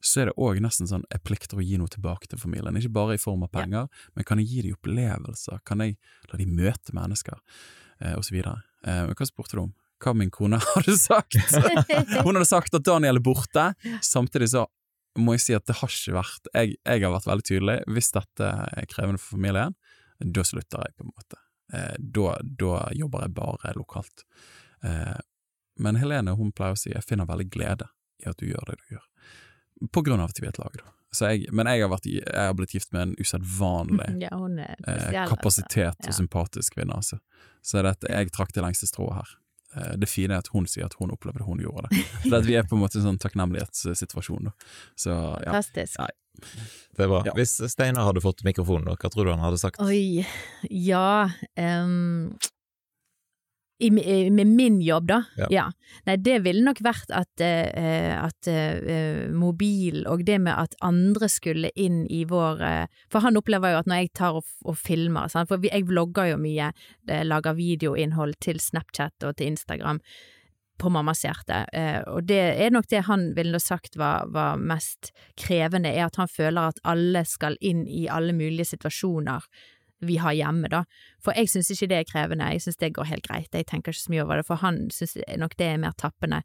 så 0.00 0.22
er 0.22 0.30
det 0.30 0.38
òg 0.40 0.62
nesten 0.64 0.88
sånn 0.88 1.04
jeg 1.12 1.22
plikter 1.28 1.60
å 1.60 1.64
gi 1.64 1.76
noe 1.80 1.90
tilbake 1.92 2.30
til 2.30 2.40
familien. 2.40 2.78
Ikke 2.80 2.94
bare 2.96 3.18
i 3.18 3.20
form 3.20 3.44
av 3.44 3.52
penger, 3.52 3.90
men 4.16 4.26
kan 4.26 4.40
jeg 4.40 4.48
gi 4.48 4.64
dem 4.64 4.78
opplevelser? 4.78 5.60
Kan 5.68 5.84
jeg 5.84 5.98
la 6.30 6.40
dem 6.40 6.54
møte 6.56 6.96
mennesker? 6.96 7.36
Eh, 8.00 8.16
og 8.16 8.24
så 8.24 8.34
videre. 8.34 8.62
Eh, 8.86 9.06
hva 9.12 9.28
spurte 9.28 9.58
du 9.58 9.64
om? 9.66 9.74
Hva 10.00 10.14
min 10.16 10.32
kone 10.32 10.60
hadde 10.72 10.96
sagt? 10.96 11.36
Hun 12.24 12.32
hadde 12.32 12.48
sagt 12.48 12.76
at 12.76 12.86
Daniel 12.86 13.20
er 13.20 13.24
borte, 13.24 13.70
samtidig 14.04 14.52
så 14.54 14.66
må 15.18 15.34
jeg 15.34 15.44
si 15.44 15.56
at 15.56 15.66
det 15.66 15.74
har 15.80 15.90
ikke 15.90 16.14
vært 16.14 16.48
Jeg, 16.54 16.76
jeg 16.86 17.02
har 17.02 17.12
vært 17.12 17.26
veldig 17.26 17.46
tydelig. 17.46 17.78
Hvis 17.90 18.12
dette 18.14 18.46
er 18.48 18.88
krevende 18.88 19.20
for 19.20 19.36
familien, 19.36 19.74
da 20.20 20.44
slutter 20.44 20.84
jeg, 20.86 20.96
på 20.96 21.06
en 21.06 21.12
måte. 21.14 21.40
Eh, 21.72 21.96
da, 21.98 22.36
da 22.42 22.76
jobber 22.96 23.26
jeg 23.26 23.34
bare 23.36 23.74
lokalt. 23.78 24.24
Eh, 24.84 25.18
men 25.80 25.96
Helene 25.96 26.34
hun 26.36 26.52
pleier 26.52 26.76
å 26.76 26.80
si 26.80 26.92
jeg 26.92 27.06
finner 27.06 27.28
veldig 27.28 27.48
glede 27.52 27.88
i 28.20 28.28
at 28.28 28.40
du 28.40 28.48
gjør 28.50 28.72
det 28.72 28.80
du 28.82 28.96
gjør, 28.96 29.06
på 29.94 30.02
grunn 30.04 30.20
av 30.20 30.32
at 30.32 30.40
vi 30.40 30.48
er 30.48 30.52
et 30.52 30.60
lag. 30.60 30.74
da. 30.76 30.92
Jeg, 31.10 31.48
men 31.56 31.66
jeg 31.66 31.82
har, 31.82 31.90
vært, 31.90 32.06
jeg 32.06 32.22
har 32.36 32.52
blitt 32.54 32.74
gift 32.76 32.92
med 32.94 33.02
en 33.08 33.14
usedvanlig 33.18 34.06
Ja, 34.26 34.36
eh, 34.36 34.76
kapasitet 34.76 35.16
altså. 35.16 35.34
kapasitet 35.34 36.04
Ja. 36.04 36.10
og 36.12 36.18
sympatisk 36.20 36.76
kvinne, 36.76 36.98
altså. 37.00 37.18
Så 37.66 37.82
dette, 37.84 38.08
jeg 38.12 38.30
trakk 38.34 38.52
det 38.56 38.62
lengste 38.64 38.86
strået 38.88 39.18
her. 39.18 39.32
Eh, 39.76 39.92
Det 40.02 40.08
fine 40.10 40.34
er 40.34 40.38
at 40.44 40.48
hun 40.54 40.66
sier 40.66 40.86
at 40.88 40.94
hun 40.98 41.10
opplevde 41.14 41.44
hun 41.46 41.60
gjorde 41.62 41.88
det. 41.90 42.04
Så 42.28 42.34
at 42.40 42.46
vi 42.48 42.56
er 42.58 42.64
på 42.66 42.74
en 42.78 42.82
måte 42.82 42.98
en 42.98 43.06
sånn 43.10 43.20
takknemlighetssituasjon. 43.22 44.50
da. 44.50 44.52
Så 44.98 45.10
ja. 45.14 45.52
Fantastisk. 45.52 45.98
Nei. 45.98 46.10
Det 46.96 47.04
er 47.04 47.10
bra. 47.10 47.20
Ja. 47.26 47.32
Hvis 47.36 47.56
Steinar 47.70 48.06
hadde 48.08 48.22
fått 48.24 48.42
mikrofonen, 48.46 48.88
hva 48.96 49.10
tror 49.12 49.26
du 49.28 49.32
han 49.34 49.42
hadde 49.44 49.58
sagt? 49.60 49.80
Oi, 49.84 50.24
ja 50.70 51.28
ehm, 51.58 52.32
i, 53.80 53.90
Med 54.30 54.46
min 54.46 54.80
jobb, 54.80 55.06
da? 55.08 55.22
Ja. 55.50 55.66
Nei, 56.06 56.16
det 56.20 56.40
ville 56.44 56.64
nok 56.64 56.82
vært 56.84 57.12
at, 57.16 57.42
uh, 57.42 58.26
at 58.26 58.50
uh, 58.50 59.30
mobil 59.32 60.04
og 60.10 60.24
det 60.28 60.38
med 60.44 60.54
at 60.54 60.76
andre 60.84 61.30
skulle 61.32 61.72
inn 61.74 62.02
i 62.12 62.22
vår 62.28 62.60
uh, 62.60 63.00
For 63.12 63.24
han 63.24 63.40
opplever 63.40 63.74
jo 63.74 63.80
at 63.80 63.88
når 63.90 64.02
jeg 64.02 64.12
tar 64.20 64.40
og, 64.40 64.50
og 64.68 64.76
filmer, 64.78 65.30
sant? 65.32 65.50
for 65.50 65.64
jeg 65.64 65.88
vlogger 65.88 66.32
jo 66.32 66.40
mye, 66.40 66.70
lager 67.24 67.56
videoinnhold 67.56 68.36
til 68.44 68.60
Snapchat 68.62 69.26
og 69.26 69.38
til 69.38 69.54
Instagram 69.54 70.02
på 70.80 70.88
mammas 70.88 71.20
hjerte, 71.26 71.58
og 72.08 72.24
det 72.24 72.38
er 72.64 72.70
nok 72.72 72.86
det 72.88 73.02
han 73.04 73.26
ville 73.36 73.58
sagt 73.60 73.98
var, 74.00 74.30
var 74.32 74.56
mest 74.56 75.10
krevende, 75.36 75.90
er 75.92 76.06
at 76.06 76.16
han 76.16 76.30
føler 76.30 76.70
at 76.70 76.80
alle 76.88 77.20
skal 77.28 77.58
inn 77.60 77.82
i 77.84 78.06
alle 78.08 78.32
mulige 78.32 78.70
situasjoner 78.70 79.44
vi 80.00 80.18
har 80.20 80.36
hjemme, 80.36 80.68
da. 80.72 80.84
For 81.22 81.36
jeg 81.36 81.50
syns 81.52 81.70
ikke 81.74 81.90
det 81.92 81.98
er 82.00 82.08
krevende, 82.08 82.50
jeg 82.54 82.64
syns 82.64 82.80
det 82.80 82.94
går 82.96 83.08
helt 83.10 83.26
greit, 83.26 83.50
jeg 83.54 83.68
tenker 83.68 83.94
ikke 83.94 84.02
så 84.06 84.14
mye 84.14 84.24
over 84.24 84.40
det, 84.40 84.46
for 84.48 84.62
han 84.62 84.86
syns 84.94 85.18
nok 85.40 85.56
det 85.60 85.68
er 85.72 85.82
mer 85.82 85.96
tappende. 86.00 86.42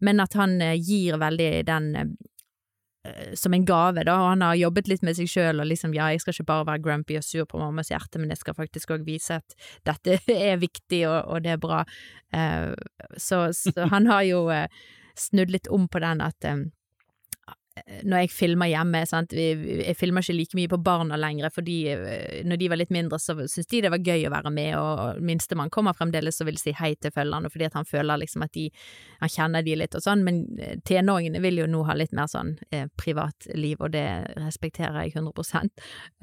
Men 0.00 0.22
at 0.22 0.36
han 0.38 0.60
eh, 0.62 0.78
gir 0.78 1.18
veldig 1.22 1.50
den 1.68 1.90
eh, 1.98 3.34
som 3.38 3.54
en 3.54 3.66
gave, 3.66 4.04
da, 4.06 4.16
og 4.22 4.32
han 4.34 4.46
har 4.46 4.60
jobbet 4.60 4.90
litt 4.92 5.02
med 5.02 5.18
seg 5.18 5.30
sjøl 5.30 5.62
og 5.62 5.70
liksom 5.70 5.94
ja, 5.96 6.12
jeg 6.14 6.22
skal 6.22 6.36
ikke 6.36 6.50
bare 6.52 6.68
være 6.70 6.84
grumpy 6.86 7.18
og 7.18 7.26
sur 7.26 7.46
på 7.50 7.58
mammas 7.58 7.90
hjerte, 7.90 8.22
men 8.22 8.30
jeg 8.30 8.42
skal 8.44 8.58
faktisk 8.58 8.94
òg 8.94 9.06
vise 9.08 9.40
at 9.42 9.56
dette 9.88 10.20
er 10.52 10.62
viktig 10.62 11.04
og, 11.10 11.18
og 11.26 11.46
det 11.46 11.56
er 11.56 11.62
bra. 11.62 11.82
Uh, 12.32 12.70
så, 13.18 13.48
så 13.56 13.74
han 13.90 14.06
har 14.08 14.22
jo 14.28 14.46
uh, 14.48 14.68
snudd 15.18 15.50
litt 15.52 15.68
om 15.68 15.88
på 15.88 16.00
den 16.02 16.22
at 16.24 16.46
eh, 16.46 16.62
når 18.02 18.24
jeg 18.24 18.32
filmer 18.32 18.70
hjemme, 18.70 19.02
sant, 19.08 19.32
jeg 19.34 19.96
filmer 19.98 20.24
ikke 20.24 20.36
like 20.36 20.58
mye 20.58 20.70
på 20.70 20.78
barna 20.84 21.18
lenger, 21.18 21.50
fordi 21.52 21.76
eh, 21.92 22.42
når 22.46 22.60
de 22.60 22.68
var 22.70 22.80
litt 22.80 22.92
mindre, 22.94 23.18
så 23.20 23.34
syntes 23.40 23.68
de 23.70 23.82
det 23.84 23.92
var 23.92 24.02
gøy 24.02 24.26
å 24.28 24.32
være 24.32 24.52
med, 24.54 24.74
og 24.78 25.22
minstemann 25.24 25.72
kommer 25.72 25.96
fremdeles 25.96 26.40
og 26.40 26.50
vil 26.50 26.60
si 26.60 26.74
hei 26.78 26.92
til 26.94 27.14
følgerne, 27.14 27.50
fordi 27.52 27.68
at 27.68 27.78
han 27.78 27.88
føler 27.88 28.22
liksom 28.22 28.46
at 28.46 28.54
de, 28.56 28.68
han 29.22 29.32
kjenner 29.32 29.66
de 29.66 29.76
litt 29.78 29.96
og 29.98 30.04
sånn, 30.04 30.24
men 30.26 30.42
eh, 30.62 30.76
tenåringene 30.88 31.42
vil 31.42 31.62
jo 31.62 31.68
nå 31.70 31.82
ha 31.88 31.96
litt 31.98 32.14
mer 32.16 32.30
sånn 32.30 32.54
eh, 32.70 32.86
privatliv, 33.00 33.80
og 33.80 33.94
det 33.96 34.06
respekterer 34.38 35.02
jeg 35.02 35.16
100 35.16 35.32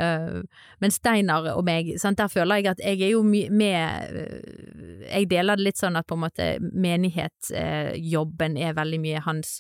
uh, 0.02 0.40
Men 0.80 0.94
Steinar 0.94 1.52
og 1.54 1.64
meg, 1.68 1.94
sant, 2.02 2.20
der 2.20 2.32
føler 2.32 2.62
jeg 2.62 2.72
at 2.74 2.84
jeg 2.84 3.02
er 3.08 3.14
jo 3.14 3.24
med 3.24 3.60
eh, 3.60 5.10
Jeg 5.10 5.30
deler 5.32 5.60
det 5.60 5.68
litt 5.70 5.82
sånn 5.82 5.98
at 6.00 6.08
på 6.10 6.18
en 6.18 6.24
måte 6.26 6.50
menighetsjobben 6.60 8.58
er 8.60 8.78
veldig 8.78 9.02
mye 9.04 9.24
hans 9.26 9.60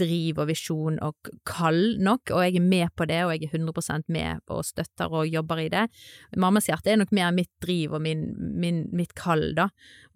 driv 0.00 0.40
og 0.40 0.48
visjon 0.50 0.98
og 1.04 1.30
kall 1.48 1.96
nok, 2.00 2.32
og 2.34 2.44
jeg 2.46 2.58
er 2.58 2.64
med 2.64 2.92
på 2.96 3.06
det, 3.10 3.20
og 3.26 3.34
jeg 3.34 3.48
er 3.48 3.58
100% 3.58 4.08
med 4.12 4.40
og 4.50 4.64
støtter 4.66 5.12
og 5.12 5.28
jobber 5.28 5.62
i 5.62 5.68
det. 5.72 5.86
Mammas 6.40 6.70
hjerte 6.70 6.92
er 6.92 7.00
nok 7.00 7.12
mer 7.16 7.30
mitt 7.36 7.52
driv 7.62 7.96
og 7.98 8.04
min, 8.04 8.26
min, 8.36 8.82
mitt 8.96 9.14
kall, 9.18 9.50
da, 9.56 9.68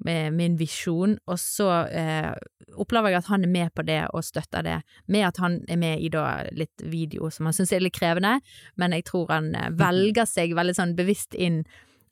min 0.05 0.59
visjon, 0.61 1.19
og 1.31 1.41
så 1.41 1.71
eh, 1.93 2.33
opplever 2.81 3.13
jeg 3.13 3.23
at 3.23 3.31
han 3.33 3.47
er 3.47 3.53
med 3.53 3.75
på 3.75 3.85
det 3.87 4.03
og 4.11 4.25
støtter 4.27 4.67
det, 4.67 4.79
med 5.07 5.29
at 5.29 5.41
han 5.43 5.61
er 5.69 5.81
med 5.81 6.03
i 6.03 6.11
da 6.13 6.45
litt 6.57 6.85
video 6.85 7.31
som 7.33 7.49
han 7.49 7.57
syns 7.57 7.75
er 7.75 7.85
litt 7.85 7.97
krevende, 7.97 8.39
men 8.81 8.97
jeg 8.97 9.09
tror 9.11 9.33
han 9.33 9.53
eh, 9.55 9.73
velger 9.79 10.29
seg 10.29 10.57
veldig 10.57 10.77
sånn 10.77 10.97
bevisst 10.99 11.37
inn 11.37 11.63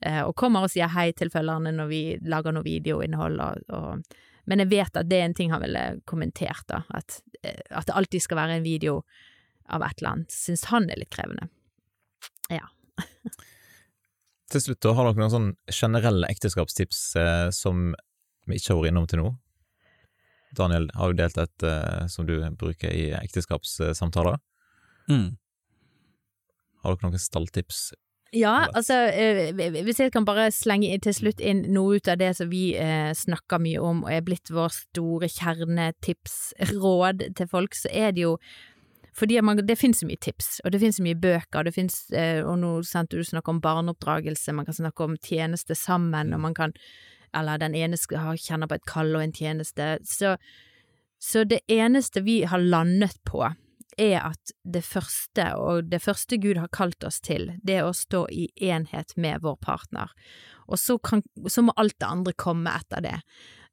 eh, 0.05 0.23
og 0.23 0.37
kommer 0.39 0.67
og 0.67 0.75
sier 0.75 0.93
hei 0.93 1.11
til 1.17 1.33
følgerne 1.33 1.75
når 1.77 1.91
vi 1.91 2.03
lager 2.29 2.55
noe 2.55 2.67
videoinnhold 2.67 3.43
og, 3.43 3.73
og 3.73 4.21
men 4.51 4.63
jeg 4.63 4.73
vet 4.73 4.99
at 4.99 5.09
det 5.09 5.21
er 5.21 5.29
en 5.29 5.37
ting 5.39 5.53
han 5.55 5.63
ville 5.63 5.83
kommentert, 6.09 6.65
da. 6.71 6.83
At, 6.95 7.21
eh, 7.43 7.61
at 7.71 7.87
det 7.89 7.97
alltid 7.99 8.25
skal 8.25 8.41
være 8.41 8.59
en 8.59 8.67
video 8.67 9.01
av 9.71 9.85
et 9.87 10.01
eller 10.01 10.17
annet. 10.17 10.35
Syns 10.35 10.67
han 10.73 10.89
er 10.91 10.99
litt 11.01 11.13
krevende. 11.15 11.49
Ja. 12.51 12.67
Til 14.53 14.65
slutt, 14.65 14.83
da, 14.85 14.93
har 14.99 15.09
dere 15.09 15.23
noen 15.23 15.33
sånn 15.33 15.53
generelle 15.73 16.29
ekteskapstips 16.29 17.05
eh, 17.17 17.47
som 17.55 17.93
vi 18.51 18.59
ikke 18.59 18.75
har 18.75 18.83
vært 18.83 18.93
innom 18.93 19.07
til 19.09 19.23
nå? 19.23 19.31
Daniel 20.59 20.91
har 20.99 21.09
jo 21.09 21.17
delt 21.17 21.39
et 21.41 21.65
eh, 21.65 22.03
som 22.13 22.27
du 22.29 22.35
bruker 22.61 22.93
i 22.93 23.07
ekteskapssamtaler. 23.17 24.37
Mm. 25.09 25.39
Har 26.83 26.97
dere 26.99 27.09
noen 27.09 27.23
stalltips? 27.23 27.93
Ja, 28.33 28.67
altså 28.73 28.95
eh, 29.13 29.53
hvis 29.85 29.99
jeg 30.01 30.13
kan 30.13 30.25
bare 30.25 30.47
slenge 30.57 30.97
til 31.05 31.13
slutt 31.13 31.41
inn 31.45 31.67
noe 31.75 31.99
ut 32.01 32.09
av 32.09 32.17
det 32.17 32.31
som 32.39 32.49
vi 32.49 32.71
eh, 32.81 33.11
snakker 33.13 33.61
mye 33.61 33.81
om 33.85 34.07
og 34.07 34.13
er 34.15 34.25
blitt 34.25 34.49
vår 34.49 34.73
store 34.73 35.29
kjernetipsråd 35.29 37.27
til 37.37 37.51
folk, 37.51 37.77
så 37.77 37.93
er 37.93 38.17
det 38.17 38.25
jo 38.25 38.39
fordi 39.13 39.37
man, 39.45 39.61
det 39.61 39.77
finnes 39.77 40.01
så 40.01 40.09
mye 40.09 40.17
tips, 40.17 40.63
og 40.65 40.73
det 40.73 40.81
finnes 40.81 40.97
så 40.97 41.05
mye 41.05 41.19
bøker, 41.21 41.67
det 41.69 41.75
finnes, 41.77 41.99
eh, 42.17 42.41
og 42.41 42.57
nå 42.63 42.71
sant, 42.89 43.13
du 43.13 43.21
snakker 43.21 43.53
om 43.53 43.61
barneoppdragelse, 43.61 44.55
man 44.57 44.65
kan 44.65 44.79
snakke 44.79 45.05
om 45.05 45.19
tjeneste 45.21 45.77
sammen, 45.77 46.33
og 46.33 46.41
man 46.41 46.57
kan, 46.57 46.73
eller 47.37 47.61
den 47.61 47.77
ene 47.77 48.01
kjenner 48.01 48.71
på 48.71 48.79
et 48.79 48.89
kall 48.89 49.13
og 49.13 49.27
en 49.27 49.37
tjeneste, 49.37 49.99
så, 50.09 50.39
så 51.21 51.45
det 51.45 51.61
eneste 51.69 52.25
vi 52.25 52.41
har 52.49 52.65
landet 52.65 53.21
på, 53.29 53.45
er 54.01 54.19
at 54.33 54.53
det 54.65 54.85
første, 54.87 55.47
og 55.59 55.91
det 55.93 56.03
første 56.03 56.39
Gud 56.41 56.61
har 56.61 56.73
kalt 56.73 57.05
oss 57.05 57.21
til, 57.21 57.51
det 57.63 57.81
er 57.81 57.89
å 57.89 57.97
stå 57.97 58.25
i 58.33 58.49
enhet 58.57 59.17
med 59.17 59.43
vår 59.45 59.59
partner. 59.65 60.13
Og 60.69 60.81
så, 60.81 60.99
kan, 60.99 61.25
så 61.49 61.65
må 61.65 61.75
alt 61.77 61.99
det 62.01 62.09
andre 62.09 62.33
komme 62.33 62.73
etter 62.73 63.05
det. 63.05 63.19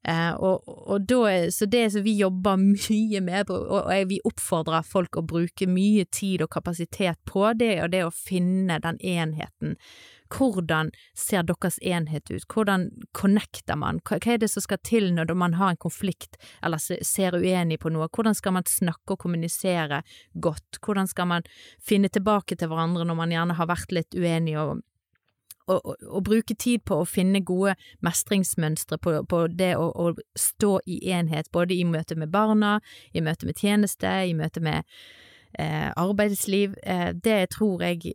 Eh, 0.08 0.32
og, 0.32 0.64
og 0.64 1.02
da, 1.04 1.50
så 1.52 1.66
det 1.68 1.90
som 1.92 2.04
vi 2.04 2.14
jobber 2.20 2.56
mye 2.62 3.20
med, 3.24 3.50
og, 3.50 3.90
vi 4.08 4.20
oppfordrer 4.24 4.86
folk 4.86 5.20
å 5.20 5.26
bruke 5.26 5.68
mye 5.68 6.06
tid 6.12 6.46
og 6.46 6.52
kapasitet 6.54 7.20
på, 7.28 7.44
det 7.58 7.74
er 7.76 7.92
det 7.92 8.06
å 8.06 8.14
finne 8.14 8.80
den 8.80 9.00
enheten. 9.00 9.76
Hvordan 10.30 10.92
ser 11.18 11.42
deres 11.42 11.80
enhet 11.82 12.30
ut? 12.30 12.44
Hvordan 12.46 12.86
connecter 13.18 13.74
man? 13.76 13.98
Hva 14.06 14.20
er 14.22 14.38
det 14.38 14.52
som 14.52 14.62
skal 14.62 14.78
til 14.86 15.08
når 15.16 15.32
man 15.34 15.56
har 15.58 15.72
en 15.74 15.80
konflikt 15.80 16.38
eller 16.62 16.78
ser 16.78 17.34
uenig 17.34 17.80
på 17.82 17.90
noe? 17.90 18.06
Hvordan 18.06 18.38
skal 18.38 18.54
man 18.54 18.68
snakke 18.70 19.16
og 19.16 19.24
kommunisere 19.26 20.04
godt? 20.38 20.78
Hvordan 20.78 21.10
skal 21.10 21.32
man 21.32 21.50
finne 21.82 22.08
tilbake 22.14 22.54
til 22.54 22.70
hverandre 22.70 23.08
når 23.08 23.18
man 23.18 23.34
gjerne 23.34 23.58
har 23.58 23.70
vært 23.72 23.96
litt 23.96 24.14
uenig 24.14 24.54
og 24.62 24.78
og, 25.68 25.80
å, 25.84 25.94
og 26.08 26.24
bruke 26.24 26.54
tid 26.54 26.84
på 26.88 27.00
å 27.02 27.08
finne 27.08 27.40
gode 27.46 27.74
mestringsmønstre 28.06 28.98
på, 28.98 29.16
på 29.30 29.42
det 29.52 29.74
å, 29.76 29.90
å 29.90 30.14
stå 30.38 30.78
i 30.86 31.00
enhet, 31.12 31.50
både 31.52 31.74
i 31.76 31.84
møte 31.84 32.16
med 32.16 32.30
barna, 32.32 32.78
i 33.12 33.20
møte 33.24 33.46
med 33.46 33.58
tjeneste, 33.60 34.10
i 34.26 34.34
møte 34.34 34.60
med 34.64 34.82
eh, 35.58 35.90
arbeidsliv. 35.96 36.74
Eh, 36.82 37.12
det 37.14 37.50
tror 37.56 37.82
jeg 37.86 38.14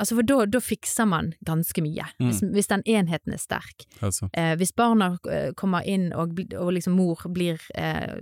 Altså, 0.00 0.14
for 0.16 0.24
da, 0.24 0.46
da 0.48 0.60
fikser 0.64 1.04
man 1.04 1.34
ganske 1.44 1.82
mye, 1.84 2.06
Mm. 2.16 2.28
hvis, 2.30 2.38
hvis 2.54 2.68
den 2.70 2.82
enheten 2.88 3.34
er 3.34 3.40
sterk. 3.42 3.84
Altså. 4.00 4.30
Eh, 4.32 4.54
hvis 4.56 4.72
barna 4.72 5.18
eh, 5.28 5.50
kommer 5.60 5.84
inn 5.84 6.06
og, 6.16 6.38
og 6.56 6.70
liksom 6.72 6.94
mor 6.96 7.20
blir, 7.34 7.60
eh, 7.76 8.14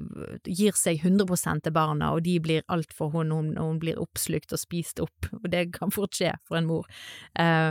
gir 0.42 0.74
seg 0.74 1.04
100% 1.04 1.62
til 1.62 1.72
barna, 1.76 2.10
og 2.16 2.24
de 2.26 2.34
blir 2.42 2.64
alt 2.68 2.90
for 2.96 3.14
henne 3.14 3.36
hun, 3.38 3.52
hun 3.60 3.78
blir 3.78 4.00
oppslukt 4.02 4.50
og 4.52 4.58
spist 4.58 4.98
opp, 5.04 5.28
og 5.38 5.46
det 5.52 5.68
kan 5.76 5.94
fort 5.94 6.18
skje 6.18 6.32
for 6.48 6.58
en 6.58 6.66
mor, 6.66 6.88
eh, 7.38 7.70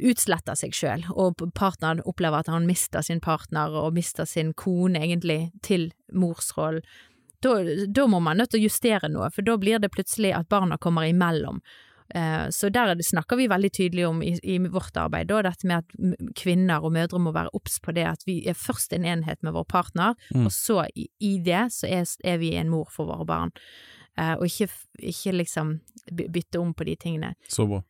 utsletter 0.00 0.54
seg 0.58 0.72
sjøl, 0.76 1.04
og 1.14 1.36
partneren 1.54 2.00
opplever 2.08 2.40
at 2.40 2.46
han 2.52 2.66
mister 2.66 3.02
sin 3.02 3.20
partner 3.20 3.70
og 3.70 3.94
mister 3.94 4.24
sin 4.26 4.52
kone, 4.54 4.98
egentlig, 5.00 5.52
til 5.62 5.92
morsrollen. 6.12 6.82
Da, 7.42 7.54
da 7.88 8.04
må 8.06 8.18
man 8.20 8.36
nødt 8.36 8.50
til 8.52 8.60
å 8.60 8.66
justere 8.68 9.08
noe, 9.08 9.30
for 9.32 9.42
da 9.46 9.54
blir 9.56 9.78
det 9.80 9.88
plutselig 9.94 10.34
at 10.36 10.48
barna 10.52 10.76
kommer 10.76 11.06
imellom. 11.08 11.62
Eh, 12.14 12.48
Så 12.50 12.68
der 12.72 12.88
er 12.90 12.94
det- 12.96 13.06
snakker 13.06 13.36
vi 13.36 13.46
veldig 13.48 13.70
tydelig 13.72 14.06
om 14.08 14.20
i, 14.22 14.38
i 14.44 14.58
vårt 14.58 14.92
arbeid, 14.96 15.28
da, 15.28 15.40
dette 15.42 15.64
med 15.64 15.78
at 15.78 16.34
kvinner 16.34 16.84
og 16.84 16.92
mødre 16.92 17.18
må 17.18 17.32
være 17.32 17.48
obs 17.54 17.78
på 17.80 17.94
det 17.94 18.04
at 18.04 18.22
vi 18.26 18.46
er 18.46 18.52
først 18.54 18.92
en 18.92 19.04
enhet 19.04 19.42
med 19.42 19.52
vår 19.54 19.64
partner, 19.64 20.14
Mm. 20.34 20.44
og 20.46 20.50
så 20.52 20.86
i, 20.94 21.08
i 21.20 21.38
det 21.38 21.70
så 21.72 21.88
er, 21.88 22.04
er 22.24 22.38
vi 22.38 22.54
en 22.56 22.68
mor 22.68 22.88
for 22.90 23.06
våre 23.06 23.24
barn. 23.24 23.52
Eh, 24.18 24.34
og 24.34 24.42
ikke, 24.44 24.68
ikke 24.98 25.32
liksom 25.38 25.80
bytte 26.12 26.60
om 26.60 26.74
på 26.74 26.84
de 26.84 26.96
tingene. 26.96 27.34
Så 27.48 27.66
bra. 27.66 27.80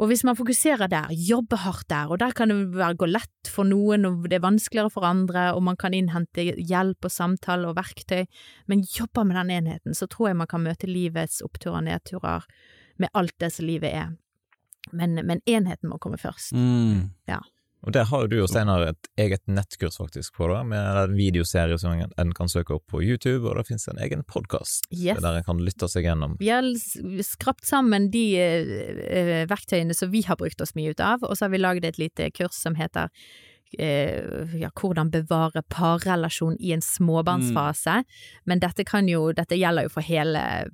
Og 0.00 0.08
hvis 0.08 0.22
man 0.24 0.36
fokuserer 0.38 0.88
der, 0.88 1.10
jobber 1.12 1.60
hardt 1.60 1.90
der, 1.92 2.08
og 2.08 2.22
der 2.22 2.32
kan 2.36 2.48
det 2.48 2.86
gå 2.96 3.08
lett 3.10 3.50
for 3.52 3.68
noen, 3.68 4.06
og 4.08 4.24
det 4.30 4.38
er 4.38 4.46
vanskeligere 4.46 4.92
for 4.94 5.04
andre, 5.04 5.50
og 5.52 5.60
man 5.66 5.76
kan 5.76 5.92
innhente 5.96 6.46
hjelp 6.56 7.04
og 7.04 7.12
samtale 7.12 7.68
og 7.68 7.76
verktøy, 7.76 8.24
men 8.70 8.86
jobber 8.96 9.28
med 9.28 9.36
den 9.36 9.52
enheten, 9.58 9.96
så 9.96 10.08
tror 10.08 10.30
jeg 10.30 10.40
man 10.40 10.48
kan 10.48 10.64
møte 10.64 10.88
livets 10.88 11.42
oppturer 11.44 11.82
og 11.82 11.88
nedturer 11.90 12.48
med 13.00 13.12
alt 13.12 13.36
det 13.44 13.52
som 13.52 13.68
livet 13.68 13.92
er. 13.92 14.14
Men, 14.96 15.20
men 15.20 15.44
enheten 15.44 15.92
må 15.92 16.00
komme 16.00 16.18
først. 16.20 16.54
Mm. 16.56 17.10
Og 17.86 17.94
der 17.96 18.04
har 18.10 18.22
jo 18.26 18.28
du 18.28 18.36
og 18.42 18.48
Steinar 18.50 18.82
et 18.90 19.08
eget 19.16 19.40
nettkurs 19.48 19.96
faktisk 19.96 20.34
på 20.36 20.48
det, 20.52 20.58
med 20.68 20.98
en 21.00 21.14
videoserie 21.16 21.78
som 21.80 21.94
en- 21.96 22.32
kan 22.36 22.48
søke 22.52 22.74
opp 22.76 22.84
på 22.92 23.00
YouTube, 23.02 23.48
og 23.48 23.56
det 23.56 23.66
finnes 23.70 23.88
en 23.88 23.98
egen 24.04 24.22
podkast 24.28 24.84
Yes. 24.92 25.20
der 25.20 25.38
en 25.38 25.44
kan 25.44 25.58
lytte 25.64 25.88
seg 25.88 26.04
gjennom. 26.04 26.36
Vi 26.38 26.48
har 26.52 26.62
skrapt 27.24 27.64
sammen 27.64 28.10
de 28.10 28.36
eh, 28.36 28.74
eh, 29.06 29.46
verktøyene 29.48 29.94
som 29.96 30.10
vi 30.12 30.20
har 30.22 30.36
brukt 30.36 30.60
oss 30.60 30.74
mye 30.76 30.90
ut 30.92 31.00
av, 31.00 31.22
og 31.22 31.32
så 31.36 31.46
har 31.46 31.50
vi 31.54 31.58
laget 31.58 31.84
et 31.84 31.98
lite 31.98 32.30
kurs 32.36 32.52
som 32.60 32.74
heter 32.76 33.08
eh, 33.78 34.56
ja, 34.60 34.68
hvordan 34.74 35.10
bevare 35.10 35.62
parrelasjon 35.70 36.56
i 36.60 36.72
en 36.72 36.80
småbarnsfase. 36.82 38.04
Men 38.44 38.58
dette 38.60 38.84
kan 38.84 39.08
jo, 39.08 39.32
dette 39.32 39.56
gjelder 39.56 39.84
jo 39.88 39.88
for 39.94 40.02
hele 40.02 40.68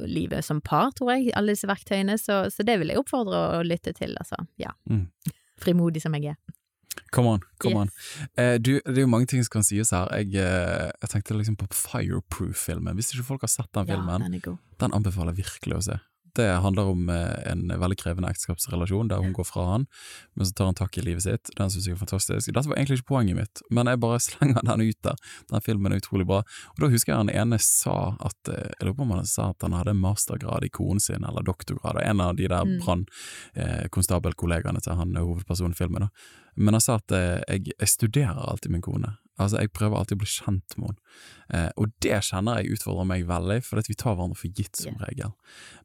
livet 0.00 0.44
som 0.44 0.60
par, 0.60 0.92
tror 0.92 1.10
jeg, 1.16 1.32
alle 1.34 1.52
disse 1.56 1.66
verktøyene, 1.66 2.14
så, 2.20 2.44
så 2.52 2.62
det 2.64 2.78
vil 2.78 2.88
jeg 2.92 3.00
oppfordre 3.02 3.58
å 3.58 3.62
lytte 3.66 3.92
til, 3.96 4.14
altså. 4.20 4.36
Ja. 4.60 4.70
Mm. 4.88 5.08
Frimodig 5.60 6.02
som 6.02 6.14
jeg 6.18 6.32
er. 6.34 6.36
Come 7.14 7.28
on, 7.36 7.40
come 7.58 7.74
Yes. 7.74 7.80
on. 7.80 7.90
Eh, 8.36 8.56
du, 8.58 8.72
det 8.86 8.98
er 8.98 9.02
jo 9.06 9.10
mange 9.10 9.26
ting 9.30 9.42
som 9.44 9.50
kan 9.58 9.62
sies 9.66 9.90
her. 9.94 10.08
Jeg, 10.14 10.34
eh, 10.34 10.90
jeg 11.02 11.10
tenkte 11.10 11.34
liksom 11.38 11.56
på 11.56 11.66
Fireproof-filmen. 11.74 12.94
Hvis 12.98 13.12
ikke 13.14 13.24
folk 13.26 13.40
har 13.46 13.48
sett 13.52 13.70
den 13.74 13.86
filmen, 13.86 14.22
Ja, 14.22 14.28
den 14.28 14.58
den 14.80 14.92
anbefaler 14.96 15.32
jeg 15.34 15.44
virkelig 15.44 15.76
å 15.76 15.82
se. 15.82 15.98
Det 16.40 16.48
handler 16.64 16.90
om 16.94 17.08
eh, 17.12 17.36
en 17.52 17.66
veldig 17.82 17.98
krevende 18.00 18.30
ekteskapsrelasjon 18.32 19.10
der 19.12 19.20
hun 19.22 19.34
går 19.36 19.46
fra 19.48 19.66
han, 19.74 19.84
men 20.34 20.48
så 20.48 20.54
tar 20.56 20.70
han 20.70 20.78
tak 20.80 20.96
i 20.98 21.04
livet 21.04 21.26
sitt. 21.26 21.52
Den 21.58 21.70
synes 21.70 21.86
jeg 21.86 21.94
er 21.98 22.00
fantastisk. 22.00 22.48
Dette 22.50 22.68
var 22.70 22.80
egentlig 22.80 23.00
ikke 23.02 23.10
poenget 23.12 23.36
mitt, 23.38 23.62
men 23.70 23.90
jeg 23.92 24.00
bare 24.02 24.20
slenger 24.28 24.64
den 24.66 24.86
ut 24.88 25.00
der. 25.06 25.20
Den 25.52 25.64
filmen 25.66 25.92
er 25.92 26.00
utrolig 26.02 26.26
bra. 26.30 26.40
Og 26.74 26.80
da 26.84 26.90
husker 26.92 27.12
jeg 27.12 27.20
han 27.22 27.32
ene 27.34 27.58
sa 27.62 27.96
at 28.24 28.50
eh, 28.54 28.70
Jeg 28.80 28.88
lurer 28.88 28.96
på 28.98 29.06
om 29.06 29.14
han 29.18 29.28
sa 29.28 29.50
at 29.52 29.66
han 29.68 29.76
hadde 29.76 29.96
mastergrad 30.00 30.64
i 30.66 30.72
konen 30.72 31.00
sin, 31.02 31.24
eller 31.28 31.44
doktorgrad, 31.46 32.00
en 32.04 32.20
av 32.24 32.36
de 32.40 32.48
der 32.48 32.64
Mm. 32.70 32.76
brannkonstabelkollegaene 32.84 34.80
til 34.84 34.96
han 34.98 35.16
eh, 35.16 35.24
hovedpersonen 35.24 35.72
i 35.74 35.78
filmen. 35.78 36.06
da. 36.06 36.08
Men 36.56 36.74
han 36.76 36.80
sa 36.84 36.98
at 37.00 37.12
eh, 37.16 37.40
jeg, 37.48 37.72
jeg 37.78 37.88
studerer 37.88 38.40
alltid 38.50 38.70
min 38.74 38.84
kone. 38.84 39.14
Altså, 39.40 39.62
jeg 39.62 39.72
prøver 39.76 39.96
alltid 39.98 40.18
å 40.18 40.20
bli 40.22 40.30
kjent 40.30 40.76
med 40.76 40.90
henne. 40.90 41.14
Eh, 41.50 41.68
og 41.80 41.94
det 42.04 42.20
kjenner 42.28 42.60
jeg 42.60 42.76
utfordrer 42.76 43.08
meg 43.08 43.26
veldig, 43.28 43.58
for 43.66 43.82
vi 43.88 43.96
tar 43.98 44.14
hverandre 44.14 44.38
for 44.38 44.60
gitt 44.60 44.78
som 44.78 44.98
regel. 45.02 45.32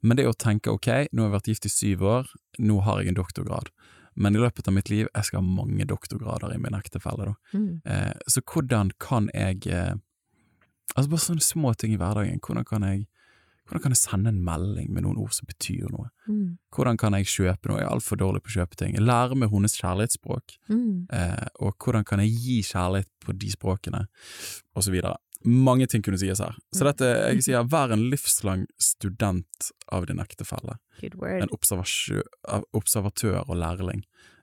Men 0.02 0.20
det 0.20 0.28
å 0.28 0.36
tenke 0.36 0.74
ok, 0.74 0.90
nå 1.10 1.24
har 1.24 1.30
jeg 1.30 1.36
vært 1.38 1.52
gift 1.52 1.68
i 1.68 1.72
syv 1.72 2.06
år, 2.06 2.32
nå 2.62 2.80
har 2.86 3.00
jeg 3.00 3.12
en 3.12 3.20
doktorgrad. 3.20 3.72
Men 4.16 4.36
i 4.36 4.40
løpet 4.40 4.68
av 4.68 4.76
mitt 4.76 4.88
liv, 4.92 5.08
jeg 5.10 5.28
skal 5.28 5.42
ha 5.42 5.56
mange 5.58 5.84
doktorgrader 5.88 6.54
i 6.54 6.60
min 6.60 6.76
ektefelle, 6.78 7.32
da. 7.32 7.56
Mm. 7.56 7.72
Eh, 7.84 8.14
så 8.32 8.42
hvordan 8.44 8.94
kan 9.02 9.30
jeg 9.34 9.66
eh, 9.68 9.94
Altså 10.96 11.10
bare 11.12 11.20
sånne 11.20 11.42
små 11.44 11.72
ting 11.76 11.92
i 11.92 11.96
hverdagen. 12.00 12.38
Hvordan 12.40 12.64
kan 12.64 12.84
jeg 12.86 13.00
hvordan 13.66 13.82
kan 13.82 13.94
jeg 13.94 14.00
sende 14.00 14.30
en 14.30 14.42
melding 14.46 14.92
med 14.94 15.02
noen 15.02 15.18
ord 15.18 15.34
som 15.34 15.48
betyr 15.48 15.88
noe? 15.90 16.08
Mm. 16.30 16.56
Hvordan 16.74 16.98
kan 17.00 17.16
jeg 17.18 17.28
kjøpe 17.32 17.70
noe? 17.70 17.80
Jeg 17.80 17.88
er 17.88 17.94
altfor 17.96 18.20
dårlig 18.20 18.44
på 18.44 18.52
å 18.52 18.56
kjøpe 18.60 18.78
ting. 18.78 18.94
Lære 19.02 19.38
meg 19.38 19.50
hennes 19.50 19.74
kjærlighetsspråk. 19.80 20.56
Mm. 20.70 21.06
Eh, 21.10 21.46
og 21.66 21.74
hvordan 21.82 22.06
kan 22.06 22.22
jeg 22.22 22.36
gi 22.38 22.60
kjærlighet 22.68 23.10
på 23.26 23.34
de 23.34 23.50
språkene, 23.50 24.04
og 24.76 24.86
så 24.86 24.94
videre. 24.94 25.16
Mange 25.46 25.86
ting 25.90 26.02
kunne 26.02 26.18
sies 26.20 26.42
her. 26.42 26.56
Så 26.74 26.86
dette, 26.88 27.08
jeg 27.30 27.46
sier, 27.46 27.66
vær 27.70 27.94
en 27.94 28.08
livslang 28.10 28.66
student 28.82 29.70
av 29.94 30.08
din 30.10 30.22
ektefelle. 30.22 30.78
En 31.06 31.52
observatør 32.74 33.42
og 33.44 33.56
lærling. 33.60 34.02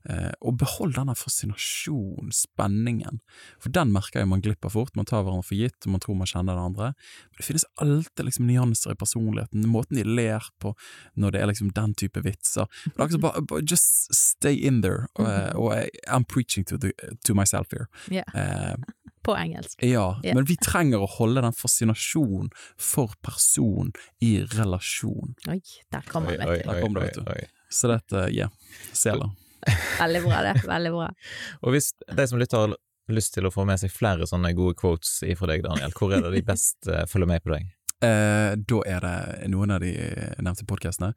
Eh, 0.09 0.31
og 0.43 0.57
behold 0.59 0.97
denne 0.97 1.15
fascinasjonen, 1.15 2.31
spenningen. 2.35 3.21
For 3.63 3.71
den 3.73 3.93
merker 3.95 4.21
jeg 4.21 4.29
man 4.31 4.43
glipper 4.43 4.73
fort. 4.73 4.91
Man 4.99 5.07
tar 5.07 5.23
hverandre 5.23 5.47
for 5.47 5.59
gitt, 5.59 5.79
og 5.85 5.95
man 5.95 6.03
tror 6.03 6.17
man 6.19 6.29
kjenner 6.29 6.57
det 6.57 6.65
andre. 6.67 6.89
Men 7.31 7.39
det 7.39 7.47
finnes 7.47 7.67
alltid 7.83 8.27
liksom 8.27 8.47
nyanser 8.49 8.95
i 8.95 8.99
personligheten. 8.99 9.67
Måten 9.71 9.99
de 9.99 10.05
ler 10.07 10.49
på 10.63 10.73
når 11.15 11.35
det 11.35 11.43
er 11.43 11.51
liksom 11.51 11.71
den 11.77 11.95
type 11.99 12.23
vitser. 12.25 12.67
Det 12.89 12.97
akkurat 12.97 13.27
bare, 13.29 13.45
bare 13.47 13.63
Just 13.63 14.11
stay 14.13 14.59
in 14.67 14.81
there. 14.83 15.07
Og, 15.15 15.27
eh, 15.29 15.55
og 15.55 15.71
jeg, 15.77 16.03
I'm 16.07 16.27
preaching 16.27 16.67
to, 16.67 16.77
the, 16.77 16.91
to 17.23 17.35
myself 17.37 17.71
here. 17.71 17.87
Ja. 18.11 18.27
Eh, 18.35 18.75
På 19.23 19.35
engelsk. 19.39 19.77
ja, 19.83 20.19
yeah. 20.23 20.35
men 20.35 20.47
vi 20.49 20.57
trenger 20.59 21.03
å 21.03 21.07
holde 21.07 21.45
den 21.45 21.55
fascinasjonen 21.55 22.49
for 22.75 23.13
person 23.23 23.93
i 24.19 24.35
relasjon. 24.55 25.35
Oi, 25.47 25.61
der 25.93 26.09
kom 26.09 26.27
han, 26.27 26.41
vet 26.41 26.65
du. 26.65 26.67
Der 26.67 26.81
kom 26.83 26.97
det, 26.97 27.07
vet 27.07 27.21
du. 27.21 27.53
Så 27.73 27.89
dette, 27.91 28.27
ja, 28.35 28.49
Sela. 28.91 29.31
Veldig 29.99 30.23
bra, 30.25 30.41
det. 30.43 30.57
Veldig 30.67 30.91
bra. 30.91 31.07
Og 31.63 31.75
hvis 31.75 31.93
de 32.11 32.25
som 32.27 32.41
lytter 32.41 32.65
har 32.65 32.75
lyst 33.13 33.33
til 33.35 33.47
å 33.47 33.51
få 33.53 33.65
med 33.67 33.79
seg 33.81 33.91
flere 33.91 34.27
sånne 34.27 34.53
gode 34.57 34.75
quotes 34.79 35.21
ifra 35.27 35.49
deg, 35.53 35.63
Daniel, 35.65 35.95
hvor 35.95 36.13
er 36.15 36.23
det 36.23 36.33
de 36.35 36.43
best 36.45 36.91
eh, 36.91 37.05
følger 37.09 37.31
med 37.31 37.43
på 37.43 37.55
deg? 37.55 37.71
Eh, 38.03 38.53
da 38.59 38.79
er 38.89 39.05
det 39.05 39.49
noen 39.53 39.71
av 39.71 39.83
de 39.83 39.93
nevnte 40.43 40.67
podkastene, 40.67 41.13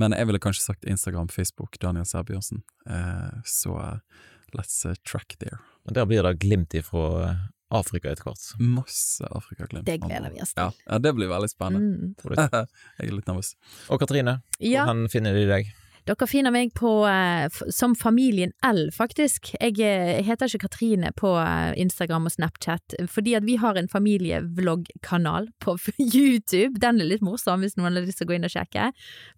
men 0.00 0.16
jeg 0.16 0.28
ville 0.28 0.40
kanskje 0.40 0.64
sagt 0.64 0.88
Instagram, 0.88 1.28
Facebook, 1.32 1.76
Daniel 1.82 2.08
Sæbjørnsen. 2.08 2.62
Eh, 2.88 3.40
så 3.44 3.76
eh, 3.82 4.26
let's 4.58 4.84
uh, 4.86 4.94
track 5.04 5.36
there. 5.40 5.58
Og 5.88 5.94
Der 5.96 6.06
blir 6.06 6.22
det 6.22 6.38
glimt 6.42 6.74
ifra 6.76 7.04
eh, 7.24 7.36
Afrika 7.70 8.10
etter 8.10 8.26
hvert. 8.26 8.42
Masse 8.60 9.26
Afrika-glimt. 9.30 9.86
Det 9.86 10.00
gleder 10.02 10.32
vi 10.34 10.42
oss 10.42 10.52
til. 10.54 10.64
Ja, 10.68 10.72
ja, 10.90 10.98
det 10.98 11.12
blir 11.16 11.30
veldig 11.30 11.50
spennende. 11.52 12.10
Mm. 12.10 12.34
jeg 12.98 13.08
er 13.08 13.14
litt 13.14 13.30
nervøs. 13.30 13.54
Og 13.88 14.02
Katrine, 14.02 14.40
Ja, 14.58 14.84
hvordan 14.84 15.08
finner 15.12 15.36
de 15.36 15.46
deg? 15.48 15.70
Dere 16.08 16.26
finner 16.28 16.52
meg 16.54 16.72
på 16.76 16.90
eh, 17.08 17.46
som 17.72 17.94
Familien 17.98 18.52
L, 18.66 18.88
faktisk. 18.94 19.52
Jeg 19.60 19.76
eh, 19.84 20.20
heter 20.24 20.48
ikke 20.48 20.66
Katrine 20.66 21.12
på 21.16 21.34
eh, 21.40 21.72
Instagram 21.80 22.28
og 22.28 22.34
Snapchat, 22.34 22.96
fordi 23.10 23.34
at 23.36 23.44
vi 23.44 23.58
har 23.60 23.76
en 23.76 23.90
familievloggkanal 23.90 25.50
på 25.60 25.76
YouTube. 25.98 26.80
Den 26.80 27.02
er 27.02 27.10
litt 27.10 27.24
morsom 27.26 27.64
hvis 27.64 27.76
noen 27.76 27.92
har 27.92 28.06
lyst 28.06 28.22
til 28.22 28.28
å 28.28 28.32
gå 28.32 28.38
inn 28.38 28.48
og 28.48 28.54
sjekke. 28.54 28.90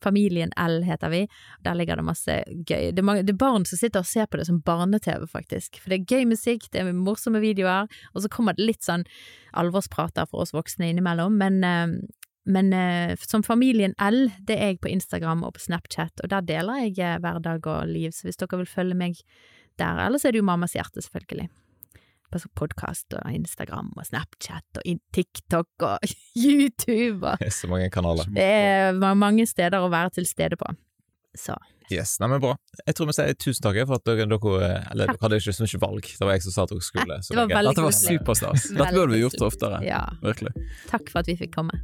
Familien 0.05 0.55
L 0.61 0.81
heter 0.87 1.13
vi. 1.13 1.25
Der 1.67 1.79
ligger 1.79 1.99
det 1.99 2.07
masse 2.07 2.39
gøy. 2.47 2.93
Det 2.95 3.03
er, 3.03 3.09
mange, 3.11 3.27
det 3.27 3.35
er 3.35 3.43
barn 3.43 3.67
som 3.69 3.81
sitter 3.81 4.05
og 4.05 4.11
ser 4.11 4.31
på 4.31 4.41
det 4.41 4.49
som 4.49 4.63
barne-TV, 4.63 5.27
faktisk. 5.31 5.83
For 5.83 5.93
det 5.93 6.03
er 6.03 6.19
gøy 6.19 6.31
musikk, 6.31 6.71
det 6.73 6.85
er 6.85 6.95
morsomme 6.97 7.43
videoer, 7.43 7.91
og 8.15 8.25
så 8.25 8.31
kommer 8.33 8.57
det 8.57 8.71
litt 8.71 8.87
sånn 8.87 9.07
alvorsprater 9.59 10.31
for 10.31 10.47
oss 10.47 10.55
voksne 10.55 10.89
innimellom, 10.93 11.35
men 11.37 11.61
men 12.45 12.73
eh, 12.75 13.15
som 13.23 13.45
Familien 13.47 13.95
L, 14.03 14.27
det 14.43 14.57
er 14.59 14.73
jeg 14.73 14.83
på 14.83 14.91
Instagram 14.91 15.45
og 15.47 15.55
på 15.57 15.63
Snapchat, 15.67 16.25
og 16.25 16.31
der 16.33 16.47
deler 16.47 16.85
jeg 16.85 16.99
eh, 16.99 17.19
hverdag 17.23 17.67
og 17.71 17.91
liv, 17.91 18.11
så 18.15 18.27
hvis 18.27 18.41
dere 18.41 18.63
vil 18.63 18.71
følge 18.71 18.99
meg 18.99 19.21
der, 19.81 20.01
ellers 20.05 20.27
er 20.27 20.35
det 20.35 20.43
jo 20.43 20.47
Mammas 20.49 20.75
hjerte, 20.77 21.05
selvfølgelig. 21.05 21.49
På 22.33 22.41
podkast 22.57 23.13
og 23.13 23.29
Instagram 23.29 23.91
og 23.93 24.07
Snapchat 24.09 24.81
og 24.81 25.03
TikTok 25.13 25.85
og 25.85 26.15
YouTube 26.47 27.29
og 27.29 27.53
så 27.53 27.69
mange 27.69 27.91
kanaler. 27.93 28.31
Det 28.33 28.47
er 28.47 28.97
mange 28.97 29.45
steder 29.47 29.85
å 29.85 29.93
være 29.93 30.17
til 30.17 30.29
stede 30.29 30.59
på. 30.61 30.73
Så 31.37 31.57
Yes, 31.93 32.15
nei, 32.23 32.29
men 32.31 32.41
bra. 32.41 32.55
Jeg 32.87 32.97
tror 32.97 33.09
vi 33.11 33.15
sier 33.17 33.35
tusen 33.37 33.65
takk 33.67 33.79
for 33.85 33.99
at 33.99 34.05
dere, 34.07 34.25
dere 34.31 34.69
Eller 34.93 35.11
dere 35.11 35.21
hadde 35.21 35.41
ikke 35.43 35.53
så 35.53 35.67
mye 35.67 35.81
valg, 35.83 36.09
det 36.09 36.25
var 36.25 36.39
jeg 36.39 36.45
som 36.47 36.55
sa 36.55 36.65
at 36.65 36.73
dere 36.73 36.87
skulle. 36.87 37.19
så 37.21 37.37
det 37.37 37.45
var 37.53 37.69
Dette 37.69 37.85
var 37.85 37.97
superstas. 37.99 38.71
Dette 38.73 38.95
burde 38.97 39.13
vi 39.13 39.21
gjort 39.27 39.45
oftere. 39.51 39.83
ja, 39.85 40.07
Virkelig. 40.25 40.55
takk 40.89 41.13
for 41.13 41.21
at 41.21 41.29
vi 41.29 41.37
fikk 41.43 41.53
komme. 41.59 41.83